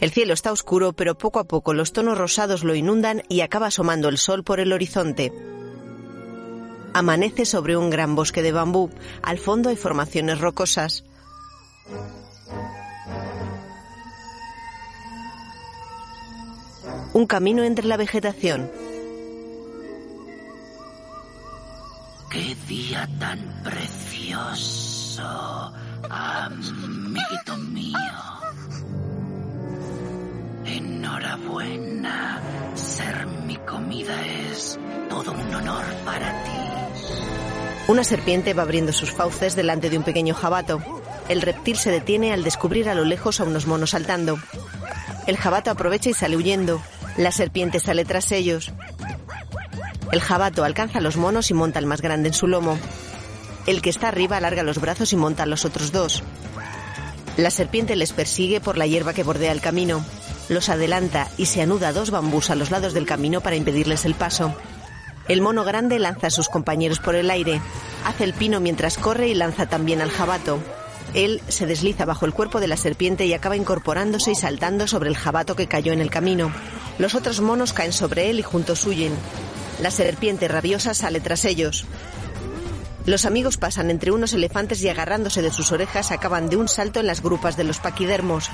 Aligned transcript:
El 0.00 0.10
cielo 0.10 0.34
está 0.34 0.52
oscuro, 0.52 0.92
pero 0.92 1.16
poco 1.16 1.38
a 1.38 1.44
poco 1.44 1.72
los 1.72 1.92
tonos 1.92 2.18
rosados 2.18 2.64
lo 2.64 2.74
inundan 2.74 3.22
y 3.28 3.40
acaba 3.40 3.66
asomando 3.68 4.08
el 4.08 4.18
sol 4.18 4.42
por 4.42 4.60
el 4.60 4.72
horizonte. 4.72 5.32
Amanece 6.92 7.44
sobre 7.44 7.76
un 7.76 7.90
gran 7.90 8.14
bosque 8.14 8.42
de 8.42 8.52
bambú. 8.52 8.90
Al 9.22 9.38
fondo 9.38 9.68
hay 9.68 9.76
formaciones 9.76 10.40
rocosas. 10.40 11.04
Un 17.12 17.26
camino 17.26 17.62
entre 17.62 17.86
la 17.86 17.96
vegetación. 17.96 18.70
¡Qué 22.30 22.56
día 22.66 23.08
tan 23.20 23.62
precioso, 23.62 25.22
amiguito 26.10 27.56
mío! 27.56 28.43
Enhorabuena. 30.66 32.40
Ser 32.74 33.26
mi 33.26 33.56
comida 33.56 34.14
es 34.50 34.78
todo 35.10 35.32
un 35.32 35.54
honor 35.54 35.84
para 36.04 36.42
ti. 36.44 36.50
Una 37.86 38.02
serpiente 38.02 38.54
va 38.54 38.62
abriendo 38.62 38.92
sus 38.92 39.12
fauces 39.12 39.56
delante 39.56 39.90
de 39.90 39.98
un 39.98 40.04
pequeño 40.04 40.34
jabato. 40.34 40.80
El 41.28 41.42
reptil 41.42 41.76
se 41.76 41.90
detiene 41.90 42.32
al 42.32 42.42
descubrir 42.42 42.88
a 42.88 42.94
lo 42.94 43.04
lejos 43.04 43.40
a 43.40 43.44
unos 43.44 43.66
monos 43.66 43.90
saltando. 43.90 44.38
El 45.26 45.36
jabato 45.36 45.70
aprovecha 45.70 46.10
y 46.10 46.14
sale 46.14 46.36
huyendo. 46.36 46.80
La 47.16 47.30
serpiente 47.30 47.78
sale 47.78 48.04
tras 48.04 48.32
ellos. 48.32 48.72
El 50.12 50.20
jabato 50.20 50.64
alcanza 50.64 50.98
a 50.98 51.02
los 51.02 51.16
monos 51.16 51.50
y 51.50 51.54
monta 51.54 51.78
al 51.78 51.86
más 51.86 52.00
grande 52.00 52.28
en 52.28 52.34
su 52.34 52.46
lomo. 52.46 52.78
El 53.66 53.82
que 53.82 53.90
está 53.90 54.08
arriba 54.08 54.38
alarga 54.38 54.62
los 54.62 54.80
brazos 54.80 55.12
y 55.12 55.16
monta 55.16 55.42
a 55.42 55.46
los 55.46 55.64
otros 55.64 55.92
dos. 55.92 56.22
La 57.36 57.50
serpiente 57.50 57.96
les 57.96 58.12
persigue 58.12 58.60
por 58.60 58.78
la 58.78 58.86
hierba 58.86 59.12
que 59.12 59.24
bordea 59.24 59.52
el 59.52 59.60
camino. 59.60 60.04
Los 60.48 60.68
adelanta 60.68 61.28
y 61.38 61.46
se 61.46 61.62
anuda 61.62 61.92
dos 61.92 62.10
bambús 62.10 62.50
a 62.50 62.54
los 62.54 62.70
lados 62.70 62.92
del 62.92 63.06
camino 63.06 63.40
para 63.40 63.56
impedirles 63.56 64.04
el 64.04 64.14
paso. 64.14 64.54
El 65.26 65.40
mono 65.40 65.64
grande 65.64 65.98
lanza 65.98 66.26
a 66.26 66.30
sus 66.30 66.48
compañeros 66.48 67.00
por 67.00 67.14
el 67.14 67.30
aire. 67.30 67.60
Hace 68.04 68.24
el 68.24 68.34
pino 68.34 68.60
mientras 68.60 68.98
corre 68.98 69.28
y 69.28 69.34
lanza 69.34 69.66
también 69.66 70.02
al 70.02 70.10
jabato. 70.10 70.58
Él 71.14 71.40
se 71.48 71.66
desliza 71.66 72.04
bajo 72.04 72.26
el 72.26 72.34
cuerpo 72.34 72.60
de 72.60 72.68
la 72.68 72.76
serpiente 72.76 73.24
y 73.24 73.32
acaba 73.32 73.56
incorporándose 73.56 74.32
y 74.32 74.34
saltando 74.34 74.86
sobre 74.86 75.08
el 75.08 75.16
jabato 75.16 75.56
que 75.56 75.68
cayó 75.68 75.92
en 75.92 76.00
el 76.00 76.10
camino. 76.10 76.52
Los 76.98 77.14
otros 77.14 77.40
monos 77.40 77.72
caen 77.72 77.92
sobre 77.92 78.28
él 78.30 78.38
y 78.38 78.42
juntos 78.42 78.84
huyen. 78.84 79.14
La 79.80 79.90
serpiente 79.90 80.48
rabiosa 80.48 80.92
sale 80.92 81.20
tras 81.20 81.44
ellos. 81.44 81.86
Los 83.06 83.26
amigos 83.26 83.58
pasan 83.58 83.90
entre 83.90 84.12
unos 84.12 84.32
elefantes 84.32 84.82
y 84.82 84.88
agarrándose 84.88 85.42
de 85.42 85.52
sus 85.52 85.72
orejas 85.72 86.10
acaban 86.10 86.48
de 86.48 86.56
un 86.56 86.68
salto 86.68 87.00
en 87.00 87.06
las 87.06 87.22
grupas 87.22 87.56
de 87.56 87.64
los 87.64 87.78
paquidermos. 87.78 88.50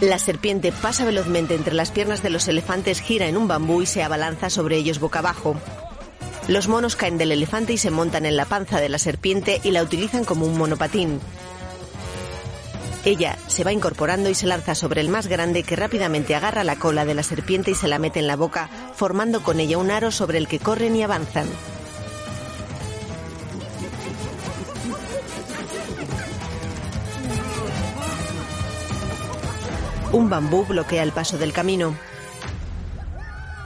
La 0.00 0.20
serpiente 0.20 0.70
pasa 0.70 1.04
velozmente 1.04 1.56
entre 1.56 1.74
las 1.74 1.90
piernas 1.90 2.22
de 2.22 2.30
los 2.30 2.46
elefantes, 2.46 3.00
gira 3.00 3.26
en 3.26 3.36
un 3.36 3.48
bambú 3.48 3.82
y 3.82 3.86
se 3.86 4.04
abalanza 4.04 4.48
sobre 4.48 4.76
ellos 4.76 5.00
boca 5.00 5.18
abajo. 5.18 5.56
Los 6.46 6.68
monos 6.68 6.94
caen 6.94 7.18
del 7.18 7.32
elefante 7.32 7.72
y 7.72 7.78
se 7.78 7.90
montan 7.90 8.24
en 8.24 8.36
la 8.36 8.44
panza 8.44 8.80
de 8.80 8.88
la 8.88 9.00
serpiente 9.00 9.60
y 9.64 9.72
la 9.72 9.82
utilizan 9.82 10.24
como 10.24 10.46
un 10.46 10.56
monopatín. 10.56 11.20
Ella 13.04 13.36
se 13.48 13.64
va 13.64 13.72
incorporando 13.72 14.30
y 14.30 14.36
se 14.36 14.46
lanza 14.46 14.76
sobre 14.76 15.00
el 15.00 15.08
más 15.08 15.26
grande 15.26 15.64
que 15.64 15.74
rápidamente 15.74 16.36
agarra 16.36 16.62
la 16.62 16.76
cola 16.76 17.04
de 17.04 17.14
la 17.14 17.24
serpiente 17.24 17.72
y 17.72 17.74
se 17.74 17.88
la 17.88 17.98
mete 17.98 18.20
en 18.20 18.28
la 18.28 18.36
boca, 18.36 18.70
formando 18.94 19.42
con 19.42 19.58
ella 19.58 19.78
un 19.78 19.90
aro 19.90 20.12
sobre 20.12 20.38
el 20.38 20.46
que 20.46 20.60
corren 20.60 20.94
y 20.94 21.02
avanzan. 21.02 21.48
Un 30.12 30.30
bambú 30.30 30.64
bloquea 30.64 31.02
el 31.02 31.12
paso 31.12 31.36
del 31.36 31.52
camino. 31.52 31.94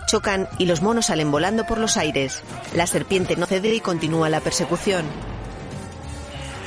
Chocan 0.06 0.48
y 0.58 0.66
los 0.66 0.82
monos 0.82 1.06
salen 1.06 1.30
volando 1.30 1.64
por 1.64 1.78
los 1.78 1.96
aires. 1.96 2.42
La 2.74 2.86
serpiente 2.86 3.36
no 3.36 3.46
cede 3.46 3.74
y 3.74 3.80
continúa 3.80 4.28
la 4.28 4.40
persecución. 4.40 5.06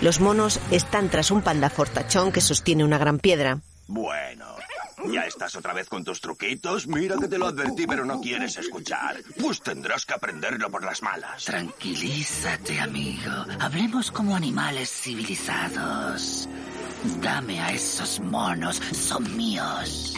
Los 0.01 0.19
monos 0.19 0.59
están 0.71 1.09
tras 1.09 1.29
un 1.29 1.41
panda 1.41 1.69
fortachón 1.69 2.31
que 2.31 2.41
sostiene 2.41 2.83
una 2.85 2.97
gran 2.97 3.19
piedra. 3.19 3.59
Bueno, 3.87 4.45
¿ya 5.11 5.21
estás 5.21 5.55
otra 5.55 5.73
vez 5.73 5.89
con 5.89 6.03
tus 6.03 6.21
truquitos? 6.21 6.87
Mira 6.87 7.17
que 7.19 7.27
te 7.27 7.37
lo 7.37 7.47
advertí, 7.47 7.85
pero 7.85 8.05
no 8.05 8.19
quieres 8.21 8.57
escuchar. 8.57 9.17
Pues 9.39 9.61
tendrás 9.61 10.05
que 10.05 10.13
aprenderlo 10.13 10.71
por 10.71 10.83
las 10.83 11.01
malas. 11.01 11.45
Tranquilízate, 11.45 12.79
amigo. 12.79 13.31
Hablemos 13.59 14.09
como 14.09 14.35
animales 14.35 14.89
civilizados. 14.89 16.47
Dame 17.21 17.59
a 17.61 17.71
esos 17.71 18.19
monos, 18.19 18.77
son 18.91 19.35
míos. 19.35 20.15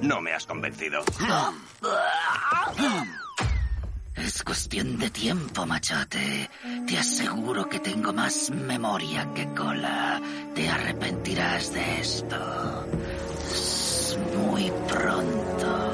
No 0.00 0.20
me 0.20 0.32
has 0.32 0.46
convencido. 0.46 1.02
Es 4.14 4.42
cuestión 4.42 4.98
de 4.98 5.10
tiempo, 5.10 5.66
machote. 5.66 6.50
Te 6.86 6.98
aseguro 6.98 7.68
que 7.68 7.80
tengo 7.80 8.12
más 8.12 8.50
memoria 8.50 9.32
que 9.34 9.48
cola. 9.54 10.20
Te 10.54 10.68
arrepentirás 10.68 11.72
de 11.72 12.00
esto. 12.00 12.86
Es 13.50 14.18
muy 14.36 14.70
pronto. 14.88 15.90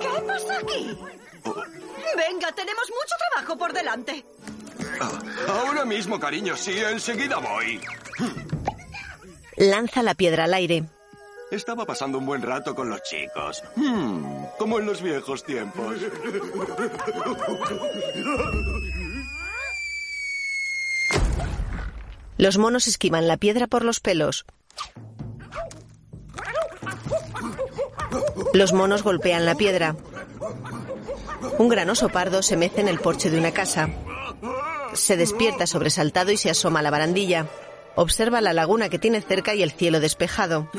¿Qué 0.00 0.20
pasa 0.26 0.58
aquí? 0.58 0.98
Venga, 2.16 2.52
tenemos 2.52 2.84
mucho 2.90 3.14
trabajo 3.32 3.58
por 3.58 3.72
delante. 3.72 4.24
Ah, 5.00 5.20
ahora 5.48 5.84
mismo, 5.84 6.18
cariño, 6.18 6.56
sí, 6.56 6.78
enseguida 6.78 7.38
voy. 7.38 7.80
Lanza 9.56 10.02
la 10.02 10.14
piedra 10.14 10.44
al 10.44 10.54
aire. 10.54 10.84
Estaba 11.50 11.84
pasando 11.84 12.18
un 12.18 12.26
buen 12.26 12.42
rato 12.42 12.74
con 12.74 12.90
los 12.90 13.02
chicos. 13.02 13.62
Hmm, 13.76 14.44
como 14.58 14.80
en 14.80 14.86
los 14.86 15.00
viejos 15.00 15.44
tiempos. 15.44 15.96
Los 22.36 22.58
monos 22.58 22.86
esquivan 22.86 23.28
la 23.28 23.36
piedra 23.36 23.66
por 23.66 23.84
los 23.84 24.00
pelos. 24.00 24.44
Los 28.52 28.72
monos 28.72 29.02
golpean 29.02 29.46
la 29.46 29.54
piedra. 29.54 29.96
Un 31.58 31.68
gran 31.68 31.88
oso 31.88 32.08
pardo 32.08 32.42
se 32.42 32.56
mece 32.56 32.80
en 32.80 32.88
el 32.88 32.98
porche 32.98 33.30
de 33.30 33.38
una 33.38 33.52
casa. 33.52 33.88
Se 34.92 35.16
despierta 35.16 35.66
sobresaltado 35.66 36.30
y 36.32 36.36
se 36.36 36.50
asoma 36.50 36.80
a 36.80 36.82
la 36.82 36.90
barandilla. 36.90 37.46
Observa 37.94 38.40
la 38.40 38.52
laguna 38.52 38.88
que 38.88 38.98
tiene 38.98 39.20
cerca 39.20 39.54
y 39.54 39.62
el 39.62 39.72
cielo 39.72 40.00
despejado. 40.00 40.70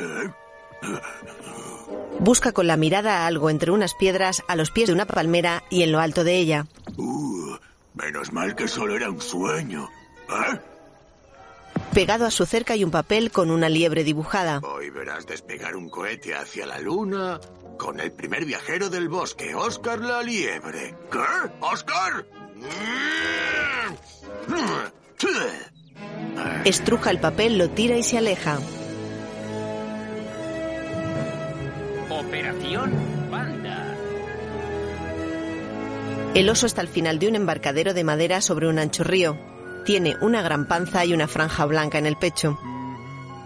Busca 2.19 2.51
con 2.51 2.68
la 2.68 2.78
mirada 2.78 3.28
algo 3.28 3.50
entre 3.50 3.72
unas 3.72 3.94
piedras 3.94 4.44
a 4.47 4.56
los 4.56 4.72
pies 4.72 4.88
de 4.88 4.94
una 4.94 5.06
palmera 5.06 5.63
y 5.69 5.84
en 5.84 5.91
lo 5.91 6.00
alto 6.00 6.23
de 6.23 6.38
ella. 6.38 6.66
Uh, 6.97 7.56
menos 7.94 8.34
mal 8.34 8.56
que 8.56 8.68
solo 8.68 8.95
era 8.95 9.09
un 9.09 9.22
sueño. 9.22 9.89
¿Eh? 10.29 10.59
Pegado 11.94 12.25
a 12.25 12.31
su 12.31 12.45
cerca 12.45 12.74
hay 12.74 12.83
un 12.83 12.92
papel 12.92 13.31
con 13.31 13.50
una 13.50 13.69
liebre 13.69 14.04
dibujada. 14.04 14.59
Hoy 14.59 14.89
verás 14.89 15.25
despegar 15.25 15.75
un 15.75 15.89
cohete 15.89 16.36
hacia 16.36 16.65
la 16.65 16.80
luna 16.80 17.39
con 17.77 18.00
el 18.00 18.12
primer 18.12 18.45
viajero 18.45 18.89
del 18.89 19.09
bosque, 19.09 19.56
Oscar 19.56 20.00
la 20.01 20.21
liebre. 20.24 20.95
¿Qué? 21.12 21.51
¿Oscar? 21.62 22.25
Estruja 26.66 27.12
el 27.12 27.19
papel, 27.19 27.58
lo 27.58 27.69
tira 27.69 27.96
y 27.98 28.04
se 28.04 28.18
aleja. 28.18 28.60
Operación 32.10 32.92
Panda. 33.31 33.96
El 36.34 36.50
oso 36.50 36.66
está 36.66 36.81
al 36.81 36.90
final 36.90 37.19
de 37.19 37.30
un 37.30 37.36
embarcadero 37.36 37.94
de 37.94 38.04
madera 38.04 38.42
sobre 38.42 38.68
un 38.68 38.80
ancho 38.80 39.04
río. 39.04 39.38
Tiene 39.86 40.18
una 40.19 40.42
gran 40.42 40.68
panza 40.68 41.06
y 41.06 41.14
una 41.14 41.28
franja 41.30 41.66
blanca 41.66 42.00
en 42.00 42.06
el 42.06 42.18
pecho. 42.18 42.60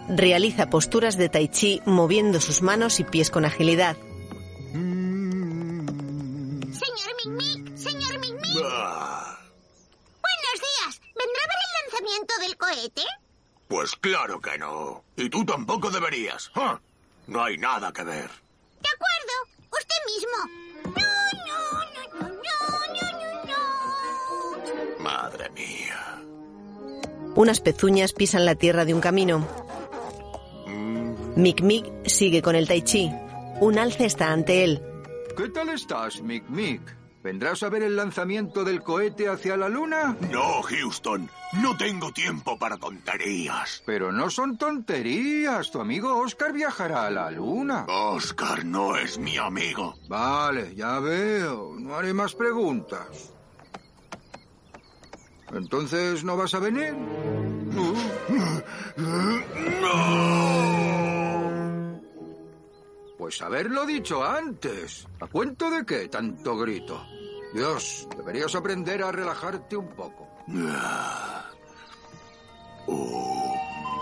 Realiza 0.10 0.72
posturas 0.72 1.16
de 1.16 1.30
tai 1.30 1.48
chi 1.48 1.80
moviendo 1.86 2.42
sus 2.42 2.64
manos 2.64 3.00
y 3.00 3.04
pies 3.04 3.30
con 3.30 3.46
agilidad. 3.46 3.96
Pues 13.72 13.96
claro 13.96 14.42
que 14.42 14.58
no. 14.58 15.06
Y 15.16 15.30
tú 15.30 15.46
tampoco 15.46 15.90
deberías. 15.90 16.52
No 17.28 17.42
hay 17.42 17.58
nada 17.58 17.94
que 17.94 18.04
ver. 18.04 18.30
De 18.82 18.90
acuerdo. 18.90 19.34
Usted 19.72 19.96
mismo. 20.12 20.38
No, 20.98 21.08
no, 21.48 21.60
no, 21.94 22.28
no, 22.28 22.36
no, 22.94 23.08
no, 23.22 24.96
no. 24.98 25.00
Madre 25.02 25.50
mía. 25.52 26.22
Unas 27.34 27.62
pezuñas 27.62 28.12
pisan 28.12 28.44
la 28.44 28.56
tierra 28.56 28.84
de 28.84 28.94
un 28.94 29.00
camino. 29.00 29.48
Mick 31.38 31.62
Mick 31.62 32.10
sigue 32.10 32.42
con 32.42 32.58
el 32.58 32.68
tai 32.68 32.82
chi. 32.82 33.10
Un 33.62 33.80
alce 33.80 34.04
está 34.04 34.34
ante 34.34 34.66
él. 34.66 34.84
¿Qué 35.38 35.48
tal 35.48 35.70
estás, 35.70 36.22
Mick 36.22 36.46
Mick? 36.50 36.82
¿Vendrás 37.24 37.62
a 37.62 37.70
ver 37.70 37.84
el 37.84 37.96
lanzamiento 37.96 38.64
del 38.64 38.82
cohete 38.82 39.30
hacia 39.30 39.56
la 39.56 39.70
luna? 39.70 40.18
No, 40.32 40.62
Houston. 40.64 41.30
No 41.62 41.78
tengo 41.78 42.12
tiempo 42.12 42.58
para 42.58 42.78
tonterías. 42.78 43.84
Pero 43.86 44.12
no 44.12 44.30
son 44.32 44.58
tonterías. 44.58 45.70
Tu 45.70 45.80
amigo 45.80 46.18
Oscar 46.18 46.52
viajará 46.52 47.06
a 47.06 47.12
la 47.12 47.30
luna. 47.30 47.86
Oscar 47.88 48.66
no 48.66 48.96
es 48.98 49.20
mi 49.20 49.38
amigo. 49.38 49.96
Vale, 50.08 50.74
ya 50.74 51.00
veo. 51.00 51.76
No 51.78 51.96
haré 51.96 52.14
más 52.14 52.34
preguntas. 52.34 53.34
Entonces, 55.54 56.24
¿no 56.24 56.38
vas 56.38 56.54
a 56.56 56.60
venir? 56.60 56.96
Pues 63.22 63.40
haberlo 63.44 63.86
dicho 63.86 64.24
antes. 64.24 65.08
¿A 65.20 65.28
cuento 65.28 65.70
de 65.70 65.86
qué 65.86 66.08
tanto 66.08 66.58
grito? 66.58 67.06
Dios, 67.54 68.08
deberías 68.18 68.56
aprender 68.56 69.04
a 69.04 69.12
relajarte 69.12 69.78
un 69.78 69.90
poco. 69.90 70.28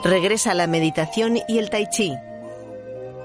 Regresa 0.05 0.51
a 0.51 0.53
la 0.53 0.67
meditación 0.67 1.37
y 1.49 1.57
el 1.57 1.69
tai 1.69 1.89
chi. 1.89 2.15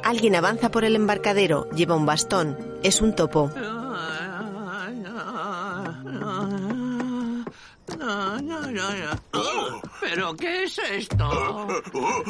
Alguien 0.03 0.35
avanza 0.35 0.73
por 0.73 0.85
el 0.85 0.97
embarcadero, 0.97 1.71
lleva 1.71 1.95
un 1.95 2.07
bastón. 2.07 2.59
Es 2.83 3.01
un 3.01 3.15
topo. 3.15 3.53
¿Pero 10.01 10.37
qué 10.37 10.65
es 10.65 10.79
esto? 10.79 11.69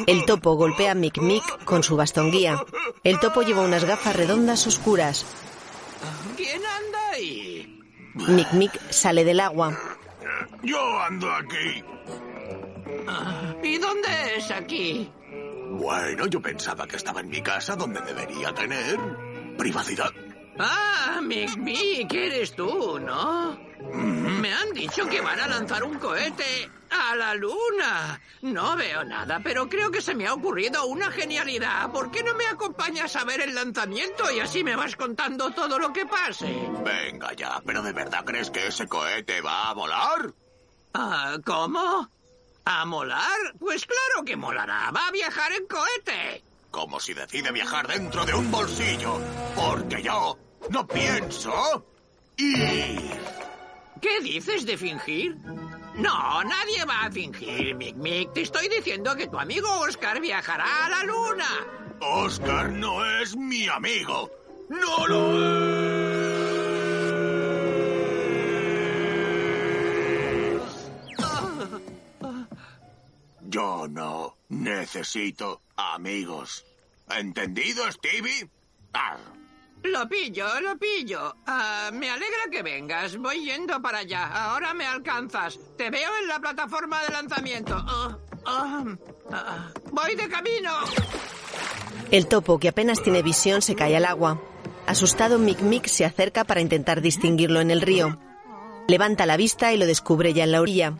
El 0.07 0.25
topo 0.25 0.55
golpea 0.55 0.91
a 0.91 0.95
Mick 0.95 1.19
Mick 1.19 1.63
con 1.65 1.83
su 1.83 1.95
bastón 1.95 2.31
guía. 2.31 2.63
El 3.03 3.19
topo 3.19 3.41
lleva 3.41 3.61
unas 3.61 3.83
gafas 3.83 4.15
redondas 4.15 4.65
oscuras. 4.67 5.25
¿Quién 6.37 6.61
anda 6.65 6.99
ahí? 7.11 7.79
Mick 8.13 8.51
Mick 8.53 8.91
sale 8.91 9.23
del 9.23 9.39
agua. 9.39 9.77
Yo 10.63 10.99
ando 11.01 11.31
aquí. 11.31 11.83
¿Y 13.63 13.77
dónde 13.77 14.37
es 14.37 14.51
aquí? 14.51 15.11
Bueno, 15.71 16.27
yo 16.27 16.41
pensaba 16.41 16.87
que 16.87 16.95
estaba 16.95 17.19
en 17.21 17.29
mi 17.29 17.41
casa 17.41 17.75
donde 17.75 18.01
debería 18.01 18.53
tener 18.53 18.99
privacidad. 19.57 20.11
Ah, 20.57 21.19
Mick 21.21 21.57
Mick, 21.57 22.13
eres 22.13 22.55
tú, 22.55 22.99
¿no? 22.99 23.57
Me 23.91 24.53
han 24.53 24.73
dicho 24.73 25.07
que 25.07 25.21
van 25.21 25.39
a 25.39 25.47
lanzar 25.47 25.83
un 25.83 25.97
cohete 25.99 26.69
a 26.89 27.15
la 27.15 27.33
luna. 27.35 28.19
No 28.41 28.75
veo 28.75 29.03
nada, 29.03 29.41
pero 29.43 29.67
creo 29.67 29.91
que 29.91 30.01
se 30.01 30.15
me 30.15 30.27
ha 30.27 30.33
ocurrido 30.33 30.85
una 30.85 31.11
genialidad. 31.11 31.91
¿Por 31.91 32.09
qué 32.11 32.23
no 32.23 32.33
me 32.35 32.45
acompañas 32.45 33.15
a 33.15 33.25
ver 33.25 33.41
el 33.41 33.53
lanzamiento 33.53 34.31
y 34.31 34.39
así 34.39 34.63
me 34.63 34.75
vas 34.75 34.95
contando 34.95 35.51
todo 35.51 35.77
lo 35.77 35.91
que 35.91 36.05
pase? 36.05 36.69
Venga 36.83 37.33
ya, 37.33 37.61
¿pero 37.65 37.81
de 37.81 37.91
verdad 37.91 38.23
crees 38.23 38.49
que 38.49 38.67
ese 38.67 38.87
cohete 38.87 39.41
va 39.41 39.69
a 39.69 39.73
volar? 39.73 40.33
Ah, 40.93 41.37
¿Cómo? 41.45 42.09
¿A 42.63 42.85
molar? 42.85 43.53
Pues 43.59 43.85
claro 43.85 44.25
que 44.25 44.35
molará. 44.35 44.89
Va 44.91 45.07
a 45.07 45.11
viajar 45.11 45.51
en 45.51 45.67
cohete. 45.67 46.43
Como 46.71 46.99
si 46.99 47.13
decide 47.13 47.51
viajar 47.51 47.87
dentro 47.87 48.25
de 48.25 48.33
un 48.33 48.49
bolsillo. 48.49 49.19
Porque 49.55 50.01
yo 50.01 50.37
no 50.69 50.87
pienso 50.87 51.85
ir. 52.37 53.19
¿Qué 54.01 54.19
dices 54.21 54.65
de 54.65 54.77
fingir? 54.77 55.35
No, 55.95 56.43
nadie 56.43 56.83
va 56.85 57.05
a 57.05 57.11
fingir, 57.11 57.75
Mick 57.75 57.95
Mick. 57.95 58.33
Te 58.33 58.41
estoy 58.41 58.67
diciendo 58.67 59.15
que 59.15 59.27
tu 59.27 59.39
amigo 59.39 59.67
Oscar 59.79 60.19
viajará 60.19 60.85
a 60.85 60.89
la 60.89 61.03
luna. 61.03 61.47
Oscar 62.01 62.69
no 62.71 63.05
es 63.21 63.35
mi 63.35 63.67
amigo. 63.67 64.29
No 64.69 65.07
lo 65.07 65.31
es. 65.31 65.95
Yo 73.47 73.87
no 73.87 74.35
necesito 74.49 75.61
amigos. 75.77 76.65
¿Entendido, 77.09 77.89
Stevie? 77.91 78.49
Ah. 78.93 79.17
Lo 79.91 80.09
pillo, 80.09 80.47
lo 80.61 80.77
pillo. 80.77 81.35
Ah, 81.45 81.91
me 81.93 82.09
alegra 82.09 82.49
que 82.51 82.63
vengas. 82.63 83.17
Voy 83.17 83.45
yendo 83.45 83.81
para 83.81 83.99
allá. 83.99 84.25
Ahora 84.25 84.73
me 84.73 84.85
alcanzas. 84.85 85.59
Te 85.77 85.89
veo 85.89 86.09
en 86.21 86.27
la 86.27 86.39
plataforma 86.39 87.03
de 87.03 87.09
lanzamiento. 87.09 87.75
Ah, 87.87 88.17
ah, 89.31 89.67
voy 89.91 90.15
de 90.15 90.27
camino. 90.27 90.71
El 92.11 92.27
topo, 92.27 92.59
que 92.59 92.69
apenas 92.69 93.03
tiene 93.03 93.21
visión, 93.21 93.61
se 93.61 93.75
cae 93.75 93.95
al 93.95 94.05
agua. 94.05 94.41
Asustado, 94.87 95.37
Mick 95.39 95.61
Mick 95.61 95.87
se 95.87 96.05
acerca 96.05 96.43
para 96.45 96.61
intentar 96.61 97.01
distinguirlo 97.01 97.61
en 97.61 97.71
el 97.71 97.81
río. 97.81 98.19
Levanta 98.87 99.25
la 99.25 99.37
vista 99.37 99.73
y 99.73 99.77
lo 99.77 99.85
descubre 99.85 100.33
ya 100.33 100.43
en 100.43 100.51
la 100.51 100.61
orilla. 100.61 100.93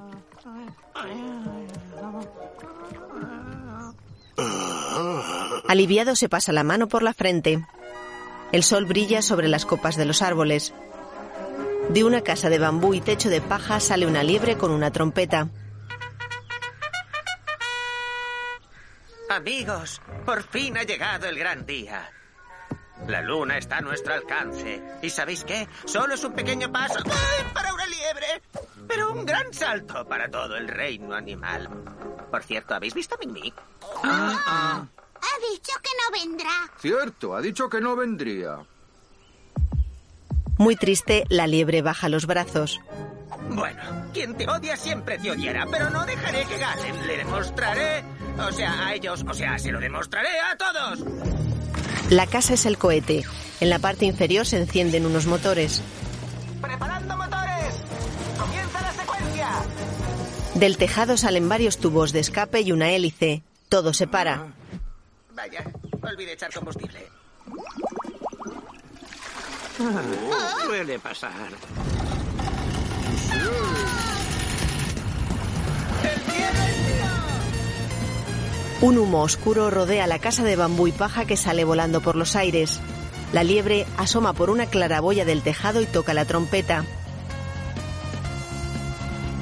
Aliviado 5.68 6.16
se 6.16 6.30
pasa 6.30 6.52
la 6.52 6.64
mano 6.64 6.88
por 6.88 7.04
la 7.04 7.14
frente. 7.14 7.66
El 8.56 8.64
sol 8.64 8.86
brilla 8.86 9.22
sobre 9.22 9.50
las 9.50 9.66
copas 9.66 9.98
de 9.98 10.06
los 10.06 10.22
árboles. 10.22 10.74
De 11.90 12.06
una 12.06 12.22
casa 12.22 12.50
de 12.50 12.58
bambú 12.58 12.94
y 12.94 13.02
techo 13.02 13.28
de 13.28 13.42
paja 13.42 13.82
sale 13.82 14.08
una 14.08 14.24
liebre 14.24 14.58
con 14.58 14.72
una 14.72 14.92
trompeta. 14.92 15.50
Amigos, 19.30 20.02
por 20.26 20.42
fin 20.44 20.78
ha 20.78 20.84
llegado 20.84 21.28
el 21.28 21.38
gran 21.38 21.66
día. 21.66 22.10
La 23.10 23.22
luna 23.22 23.58
está 23.58 23.80
a 23.80 23.82
nuestro 23.82 24.14
alcance. 24.14 24.82
¿Y 25.02 25.10
sabéis 25.10 25.44
qué? 25.44 25.68
Solo 25.84 26.14
es 26.14 26.24
un 26.24 26.32
pequeño 26.32 26.72
paso 26.72 27.00
¡ay! 27.04 27.46
para 27.54 27.74
una 27.74 27.86
liebre, 27.88 28.42
pero 28.88 29.12
un 29.12 29.26
gran 29.26 29.54
salto 29.54 30.08
para 30.08 30.32
todo 30.32 30.56
el 30.56 30.70
reino 30.70 31.14
animal. 31.14 31.70
Por 32.32 32.42
cierto, 32.42 32.74
¿habéis 32.74 32.94
visto 32.94 33.16
a 33.22 33.28
Mick? 33.28 33.54
Ha 35.26 35.54
dicho 35.54 35.72
que 35.82 35.90
no 36.02 36.20
vendrá. 36.22 36.72
Cierto, 36.80 37.36
ha 37.36 37.42
dicho 37.42 37.70
que 37.70 37.82
no 37.82 37.96
vendría. 37.96 38.60
Muy 40.58 40.76
triste, 40.76 41.26
la 41.30 41.48
liebre 41.48 41.82
baja 41.82 42.08
los 42.08 42.26
brazos. 42.28 42.80
Bueno, 43.50 43.82
quien 44.14 44.36
te 44.36 44.48
odia 44.48 44.78
siempre 44.78 45.18
te 45.20 45.32
odiará, 45.32 45.66
pero 45.70 45.90
no 45.90 46.06
dejaré 46.06 46.46
que 46.46 46.58
ganen. 46.58 47.08
Le 47.08 47.18
demostraré, 47.18 48.04
o 48.40 48.52
sea, 48.52 48.88
a 48.88 48.94
ellos, 48.94 49.26
o 49.28 49.34
sea, 49.34 49.58
se 49.60 49.72
lo 49.72 49.80
demostraré 49.80 50.40
a 50.40 50.58
todos. 50.58 51.04
La 52.10 52.28
casa 52.28 52.54
es 52.54 52.66
el 52.66 52.78
cohete. 52.78 53.24
En 53.60 53.70
la 53.70 53.80
parte 53.80 54.06
inferior 54.06 54.46
se 54.46 54.58
encienden 54.58 55.06
unos 55.06 55.26
motores. 55.26 55.82
¡Preparando 56.62 57.18
motores! 57.18 57.76
¡Comienza 58.40 58.82
la 58.82 58.94
secuencia! 58.94 59.50
Del 60.56 60.78
tejado 60.78 61.18
salen 61.18 61.50
varios 61.50 61.78
tubos 61.78 62.12
de 62.14 62.20
escape 62.20 62.62
y 62.62 62.72
una 62.72 62.92
hélice. 62.92 63.44
Todo 63.70 63.94
se 63.94 64.08
para. 64.08 64.54
Vaya, 65.46 65.64
olvidé 66.02 66.34
echar 66.34 66.52
combustible. 66.52 67.08
Suele 70.66 70.98
pasar. 70.98 71.52
Un 78.82 78.98
humo 78.98 79.22
oscuro 79.22 79.70
rodea 79.70 80.08
la 80.08 80.18
casa 80.18 80.44
de 80.44 80.56
bambú 80.56 80.88
y 80.88 80.92
paja 80.92 81.26
que 81.26 81.38
sale 81.38 81.64
volando 81.64 82.02
por 82.02 82.16
los 82.16 82.36
aires. 82.36 82.80
La 83.32 83.44
liebre 83.44 83.86
asoma 83.98 84.34
por 84.34 84.50
una 84.50 84.66
claraboya 84.66 85.26
del 85.26 85.44
tejado 85.44 85.80
y 85.80 85.86
toca 85.86 86.16
la 86.16 86.26
trompeta. 86.26 86.86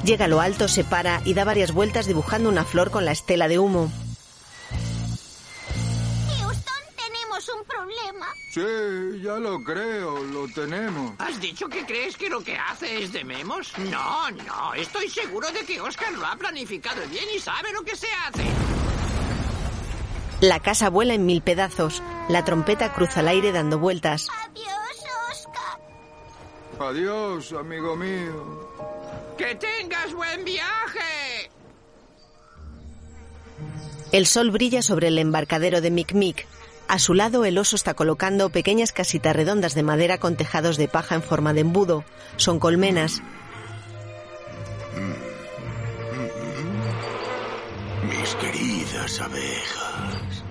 Llega 0.04 0.26
a 0.26 0.28
lo 0.28 0.42
alto, 0.42 0.68
se 0.68 0.84
para 0.84 1.22
y 1.24 1.32
da 1.32 1.44
varias 1.44 1.72
vueltas 1.72 2.04
dibujando 2.04 2.50
una 2.50 2.64
flor 2.64 2.90
con 2.90 3.06
la 3.06 3.12
estela 3.12 3.48
de 3.48 3.58
humo. 3.58 3.90
Tenemos 7.44 7.48
un 7.48 7.64
problema. 7.64 8.26
Sí, 8.50 9.22
ya 9.22 9.36
lo 9.36 9.62
creo, 9.62 10.22
lo 10.24 10.48
tenemos. 10.48 11.12
¿Has 11.18 11.40
dicho 11.40 11.68
que 11.68 11.84
crees 11.84 12.16
que 12.16 12.28
lo 12.28 12.42
que 12.42 12.56
hace 12.56 13.02
es 13.02 13.12
de 13.12 13.24
memos? 13.24 13.72
No, 13.78 14.30
no. 14.30 14.74
Estoy 14.74 15.08
seguro 15.08 15.50
de 15.50 15.60
que 15.64 15.80
Oscar 15.80 16.12
lo 16.12 16.26
ha 16.26 16.36
planificado 16.36 17.06
bien 17.08 17.24
y 17.34 17.38
sabe 17.38 17.72
lo 17.72 17.82
que 17.82 17.96
se 17.96 18.08
hace. 18.26 18.44
La 20.40 20.60
casa 20.60 20.90
vuela 20.90 21.14
en 21.14 21.26
mil 21.26 21.42
pedazos. 21.42 22.02
La 22.28 22.44
trompeta 22.44 22.92
cruza 22.92 23.20
el 23.20 23.28
aire 23.28 23.52
dando 23.52 23.78
vueltas. 23.78 24.28
Adiós, 24.50 24.68
Oscar. 25.30 26.88
Adiós, 26.88 27.52
amigo 27.52 27.96
mío. 27.96 28.70
¡Que 29.38 29.54
tengas 29.56 30.12
buen 30.12 30.44
viaje! 30.44 31.50
El 34.12 34.26
sol 34.26 34.52
brilla 34.52 34.80
sobre 34.80 35.08
el 35.08 35.18
embarcadero 35.18 35.80
de 35.80 35.90
Mic 35.90 36.12
Mic. 36.12 36.46
A 36.88 36.98
su 36.98 37.14
lado 37.14 37.44
el 37.44 37.58
oso 37.58 37.76
está 37.76 37.94
colocando 37.94 38.50
pequeñas 38.50 38.92
casitas 38.92 39.34
redondas 39.34 39.74
de 39.74 39.82
madera 39.82 40.18
con 40.18 40.36
tejados 40.36 40.76
de 40.76 40.88
paja 40.88 41.14
en 41.14 41.22
forma 41.22 41.52
de 41.52 41.62
embudo. 41.62 42.04
Son 42.36 42.58
colmenas. 42.58 43.22
Mis 48.08 48.34
queridas 48.36 49.20
abejas. 49.20 50.44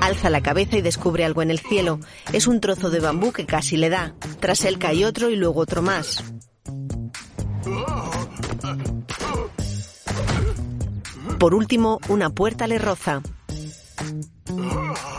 Alza 0.00 0.30
la 0.30 0.40
cabeza 0.40 0.76
y 0.76 0.82
descubre 0.82 1.24
algo 1.24 1.42
en 1.42 1.50
el 1.50 1.60
cielo. 1.60 2.00
Es 2.32 2.46
un 2.46 2.60
trozo 2.60 2.90
de 2.90 2.98
bambú 2.98 3.32
que 3.32 3.46
casi 3.46 3.76
le 3.76 3.88
da. 3.88 4.14
Tras 4.40 4.64
él 4.64 4.78
cae 4.78 5.06
otro 5.06 5.30
y 5.30 5.36
luego 5.36 5.60
otro 5.60 5.82
más. 5.82 6.24
Por 11.42 11.56
último, 11.56 11.98
una 12.08 12.30
puerta 12.30 12.68
le 12.68 12.78
roza. 12.78 13.20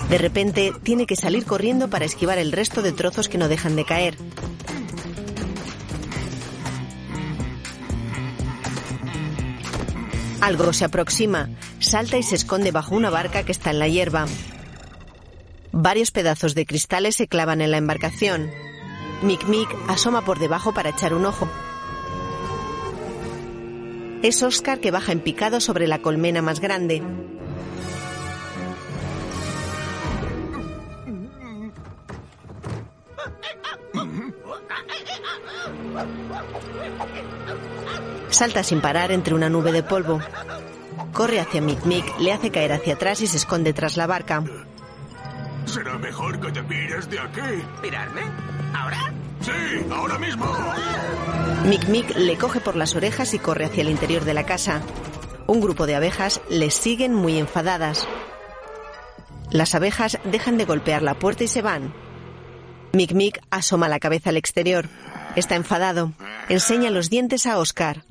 De 0.10 0.18
repente, 0.18 0.72
tiene 0.82 1.06
que 1.06 1.18
salir 1.18 1.44
corriendo 1.44 1.89
para 1.89 2.06
esquivar 2.06 2.38
el 2.38 2.53
resto 2.53 2.82
de 2.82 2.94
trozos 2.94 3.27
que 3.27 3.38
no 3.38 3.50
dejan 3.50 3.75
de 3.75 3.84
caer. 3.84 4.15
Algo 10.39 10.72
se 10.72 10.86
aproxima, 10.86 11.50
salta 11.80 12.18
y 12.18 12.24
se 12.24 12.36
esconde 12.36 12.72
bajo 12.72 12.96
una 12.96 13.10
barca 13.10 13.44
que 13.44 13.51
está 13.51 13.72
en 13.72 13.80
la 13.80 13.89
hierba. 13.89 14.25
Varios 15.74 16.12
pedazos 16.12 16.56
de 16.56 16.65
cristales 16.65 17.18
se 17.18 17.27
clavan 17.27 17.60
en 17.60 17.72
la 17.72 17.80
embarcación. 17.80 18.50
Mic 19.24 19.46
Mic 19.50 19.68
asoma 19.89 20.24
por 20.24 20.39
debajo 20.39 20.74
para 20.74 20.92
echar 20.92 21.13
un 21.13 21.25
ojo. 21.25 21.50
Es 24.24 24.42
Oscar 24.42 24.80
que 24.80 24.89
baja 24.89 25.12
en 25.12 25.20
picado 25.20 25.60
sobre 25.60 25.86
la 25.86 26.00
colmena 26.00 26.42
más 26.42 26.62
grande. 26.62 27.03
Salta 38.30 38.63
sin 38.63 38.80
parar 38.80 39.12
entre 39.12 39.34
una 39.34 39.50
nube 39.50 39.74
de 39.74 39.84
polvo. 39.84 40.22
Corre 41.12 41.42
hacia 41.42 41.62
Mic 41.62 41.84
Mic, 41.84 42.06
le 42.20 42.32
hace 42.32 42.50
caer 42.50 42.72
hacia 42.72 42.94
atrás 42.94 43.20
y 43.20 43.27
se 43.27 43.36
esconde 43.36 43.74
tras 43.74 43.98
la 43.98 44.08
barca. 44.08 44.42
Será 45.65 45.98
mejor 45.98 46.39
que 46.39 46.50
te 46.50 46.63
pires 46.63 47.10
de 47.10 47.20
aquí. 47.20 47.63
¿Pirarme? 47.82 48.22
¿Ahora? 48.74 49.13
Sí, 49.44 49.86
ahora 49.92 50.18
mismo. 50.18 50.46
Mic 51.66 51.88
Mic 51.88 52.16
le 52.16 52.38
coge 52.38 52.60
por 52.60 52.76
las 52.76 52.96
orejas 52.96 53.34
y 53.34 53.40
corre 53.40 53.66
hacia 53.66 53.82
el 53.82 53.90
interior 53.90 54.26
de 54.26 54.34
la 54.34 54.46
casa. 54.46 54.82
Un 55.48 55.60
grupo 55.60 55.86
de 55.86 55.96
abejas 55.96 56.42
les 56.50 56.74
siguen 56.74 57.14
muy 57.14 57.38
enfadadas. 57.38 58.08
Las 59.52 59.76
abejas 59.76 60.18
dejan 60.24 60.58
de 60.58 60.66
golpear 60.66 61.04
la 61.04 61.20
puerta 61.20 61.44
y 61.44 61.48
se 61.48 61.62
van. 61.62 61.94
Mic 62.94 63.14
Mic 63.14 63.42
asoma 63.50 63.90
la 63.90 64.00
cabeza 64.00 64.30
al 64.30 64.38
exterior. 64.38 64.88
Está 65.36 65.56
enfadado. 65.56 66.14
Enseña 66.50 66.90
los 66.90 67.10
dientes 67.10 67.46
a 67.46 67.58
Oscar. 67.58 68.06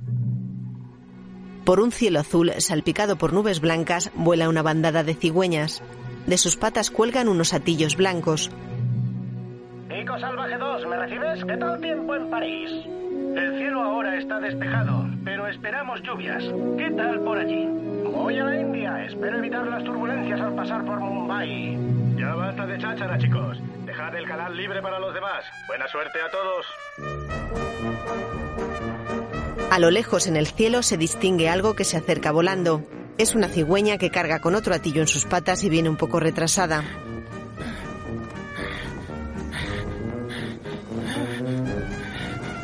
Por 1.65 1.81
un 1.81 1.93
cielo 1.93 2.21
azul 2.21 2.53
salpicado 2.59 3.17
por 3.17 3.33
nubes 3.33 3.61
blancas 3.61 4.11
vuela 4.15 4.49
una 4.49 4.63
bandada 4.63 5.05
de 5.05 5.15
cigüeñas. 5.15 5.83
De 6.27 6.37
sus 6.37 6.57
patas 6.57 6.91
cuelgan 6.91 7.29
unos 7.29 7.55
atillos 7.55 7.97
blancos. 7.97 8.51
Nico 10.03 10.19
Salvaje 10.19 10.59
2, 10.59 10.87
¿me 10.89 10.97
recibes? 10.97 11.45
¿Qué 11.45 11.57
tal 11.59 11.81
tiempo 11.81 12.17
en 12.17 12.29
París? 12.29 12.73
El 13.37 13.57
cielo 13.57 13.85
ahora 13.85 14.19
está 14.19 14.41
despejado, 14.41 15.07
pero 15.25 15.47
esperamos 15.47 16.03
lluvias. 16.03 16.43
¿Qué 16.77 16.91
tal 16.91 17.21
por 17.21 17.39
allí? 17.39 17.69
Voy 18.13 18.37
a 18.37 18.45
la 18.47 18.61
India, 18.61 19.05
espero 19.05 19.39
evitar 19.39 19.65
las 19.65 19.85
turbulencias 19.85 20.41
al 20.41 20.57
pasar 20.57 20.85
por 20.85 20.99
Mumbai. 20.99 21.79
Ya 22.17 22.35
basta 22.35 22.67
de 22.67 22.79
cháchara, 22.79 23.17
chicos. 23.17 23.59
Dejad 23.85 24.17
el 24.17 24.27
canal 24.27 24.57
libre 24.57 24.83
para 24.83 24.99
los 24.99 25.15
demás. 25.15 25.45
Buena 25.69 25.87
suerte 25.87 26.19
a 26.21 26.31
todos. 26.33 26.67
A 29.71 29.79
lo 29.79 29.93
lejos 29.93 30.27
en 30.27 30.35
el 30.35 30.49
cielo 30.49 30.83
se 30.83 30.97
distingue 30.97 31.49
algo 31.49 31.75
que 31.77 31.85
se 31.85 31.97
acerca 31.97 32.33
volando. 32.33 32.83
Es 33.19 33.37
una 33.37 33.47
cigüeña 33.47 33.99
que 33.99 34.11
carga 34.11 34.41
con 34.41 34.57
otro 34.57 34.75
atillo 34.75 35.01
en 35.01 35.07
sus 35.07 35.27
patas 35.27 35.63
y 35.63 35.71
viene 35.71 35.89
un 35.89 35.97
poco 35.97 36.19
retrasada. 36.19 36.83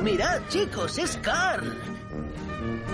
Mirad, 0.03 0.41
chicos, 0.49 0.99
es 0.99 1.17
Carl. 1.23 1.77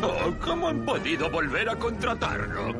Oh, 0.02 0.34
¿Cómo 0.40 0.68
han 0.68 0.84
podido 0.84 1.30
volver 1.30 1.68
a 1.68 1.76
contratarlo? 1.76 2.74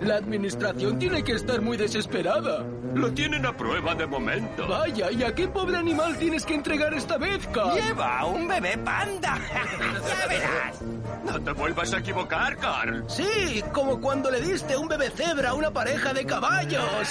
La 0.00 0.16
administración 0.16 0.98
tiene 0.98 1.24
que 1.24 1.32
estar 1.32 1.60
muy 1.60 1.76
desesperada. 1.76 2.64
Lo 2.94 3.12
tienen 3.12 3.44
a 3.46 3.52
prueba 3.52 3.94
de 3.94 4.06
momento. 4.06 4.66
Vaya, 4.68 5.10
¿y 5.10 5.22
a 5.24 5.34
qué 5.34 5.48
pobre 5.48 5.76
animal 5.76 6.16
tienes 6.16 6.46
que 6.46 6.54
entregar 6.54 6.94
esta 6.94 7.18
vez, 7.18 7.46
Carl? 7.48 7.74
¡Lleva 7.74 8.24
un 8.26 8.46
bebé 8.46 8.78
panda! 8.78 9.38
¡Ya 10.08 10.26
verás! 10.28 10.82
No 11.24 11.40
te 11.40 11.52
vuelvas 11.52 11.92
a 11.92 11.98
equivocar, 11.98 12.56
Carl. 12.56 13.04
Sí, 13.08 13.62
como 13.72 14.00
cuando 14.00 14.30
le 14.30 14.40
diste 14.40 14.76
un 14.76 14.88
bebé 14.88 15.10
cebra 15.10 15.50
a 15.50 15.54
una 15.54 15.72
pareja 15.72 16.12
de 16.12 16.24
caballos. 16.24 17.08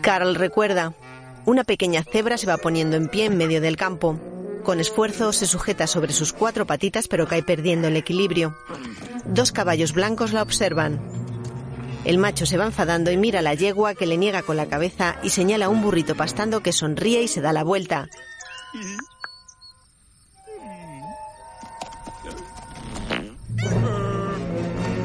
Carl 0.00 0.34
recuerda. 0.34 0.92
Una 1.48 1.64
pequeña 1.64 2.04
cebra 2.04 2.36
se 2.36 2.46
va 2.46 2.58
poniendo 2.58 2.98
en 2.98 3.08
pie 3.08 3.24
en 3.24 3.38
medio 3.38 3.62
del 3.62 3.78
campo. 3.78 4.20
Con 4.64 4.80
esfuerzo 4.80 5.32
se 5.32 5.46
sujeta 5.46 5.86
sobre 5.86 6.12
sus 6.12 6.34
cuatro 6.34 6.66
patitas 6.66 7.08
pero 7.08 7.26
cae 7.26 7.42
perdiendo 7.42 7.88
el 7.88 7.96
equilibrio. 7.96 8.54
Dos 9.24 9.50
caballos 9.50 9.94
blancos 9.94 10.34
la 10.34 10.42
observan. 10.42 11.00
El 12.04 12.18
macho 12.18 12.44
se 12.44 12.58
va 12.58 12.66
enfadando 12.66 13.10
y 13.10 13.16
mira 13.16 13.38
a 13.38 13.42
la 13.42 13.54
yegua 13.54 13.94
que 13.94 14.06
le 14.06 14.18
niega 14.18 14.42
con 14.42 14.58
la 14.58 14.66
cabeza 14.66 15.16
y 15.22 15.30
señala 15.30 15.64
a 15.64 15.68
un 15.70 15.80
burrito 15.80 16.14
pastando 16.14 16.60
que 16.60 16.72
sonríe 16.72 17.22
y 17.22 17.28
se 17.28 17.40
da 17.40 17.54
la 17.54 17.64
vuelta. 17.64 18.10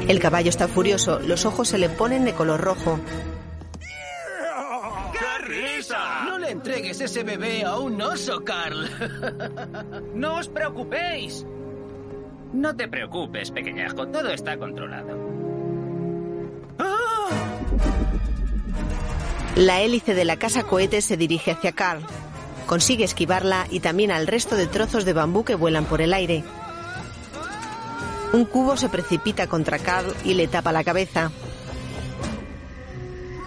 El 0.08 0.20
caballo 0.20 0.50
está 0.50 0.68
furioso, 0.68 1.20
los 1.20 1.46
ojos 1.46 1.68
se 1.68 1.78
le 1.78 1.88
ponen 1.88 2.26
de 2.26 2.34
color 2.34 2.60
rojo. 2.60 3.00
Entregues 6.54 7.00
ese 7.00 7.24
bebé 7.24 7.64
a 7.64 7.76
un 7.78 8.00
oso, 8.00 8.44
Carl. 8.44 8.88
No 10.14 10.36
os 10.36 10.48
preocupéis. 10.48 11.44
No 12.52 12.74
te 12.76 12.86
preocupes, 12.86 13.50
pequeñajo, 13.50 14.06
todo 14.08 14.30
está 14.30 14.56
controlado. 14.56 15.34
La 19.56 19.80
hélice 19.82 20.14
de 20.14 20.24
la 20.24 20.36
casa 20.36 20.62
cohete 20.64 21.00
se 21.00 21.16
dirige 21.16 21.52
hacia 21.52 21.72
Carl. 21.72 22.02
Consigue 22.66 23.04
esquivarla 23.04 23.66
y 23.70 23.80
también 23.80 24.10
al 24.10 24.26
resto 24.26 24.56
de 24.56 24.66
trozos 24.66 25.04
de 25.04 25.12
bambú 25.12 25.44
que 25.44 25.54
vuelan 25.54 25.84
por 25.84 26.00
el 26.00 26.12
aire. 26.12 26.44
Un 28.32 28.44
cubo 28.46 28.76
se 28.76 28.88
precipita 28.88 29.46
contra 29.48 29.78
Carl 29.78 30.12
y 30.24 30.34
le 30.34 30.48
tapa 30.48 30.72
la 30.72 30.82
cabeza. 30.84 31.30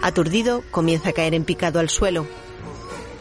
Aturdido, 0.02 0.62
comienza 0.70 1.10
a 1.10 1.12
caer 1.12 1.34
en 1.34 1.44
picado 1.44 1.80
al 1.80 1.88
suelo. 1.88 2.26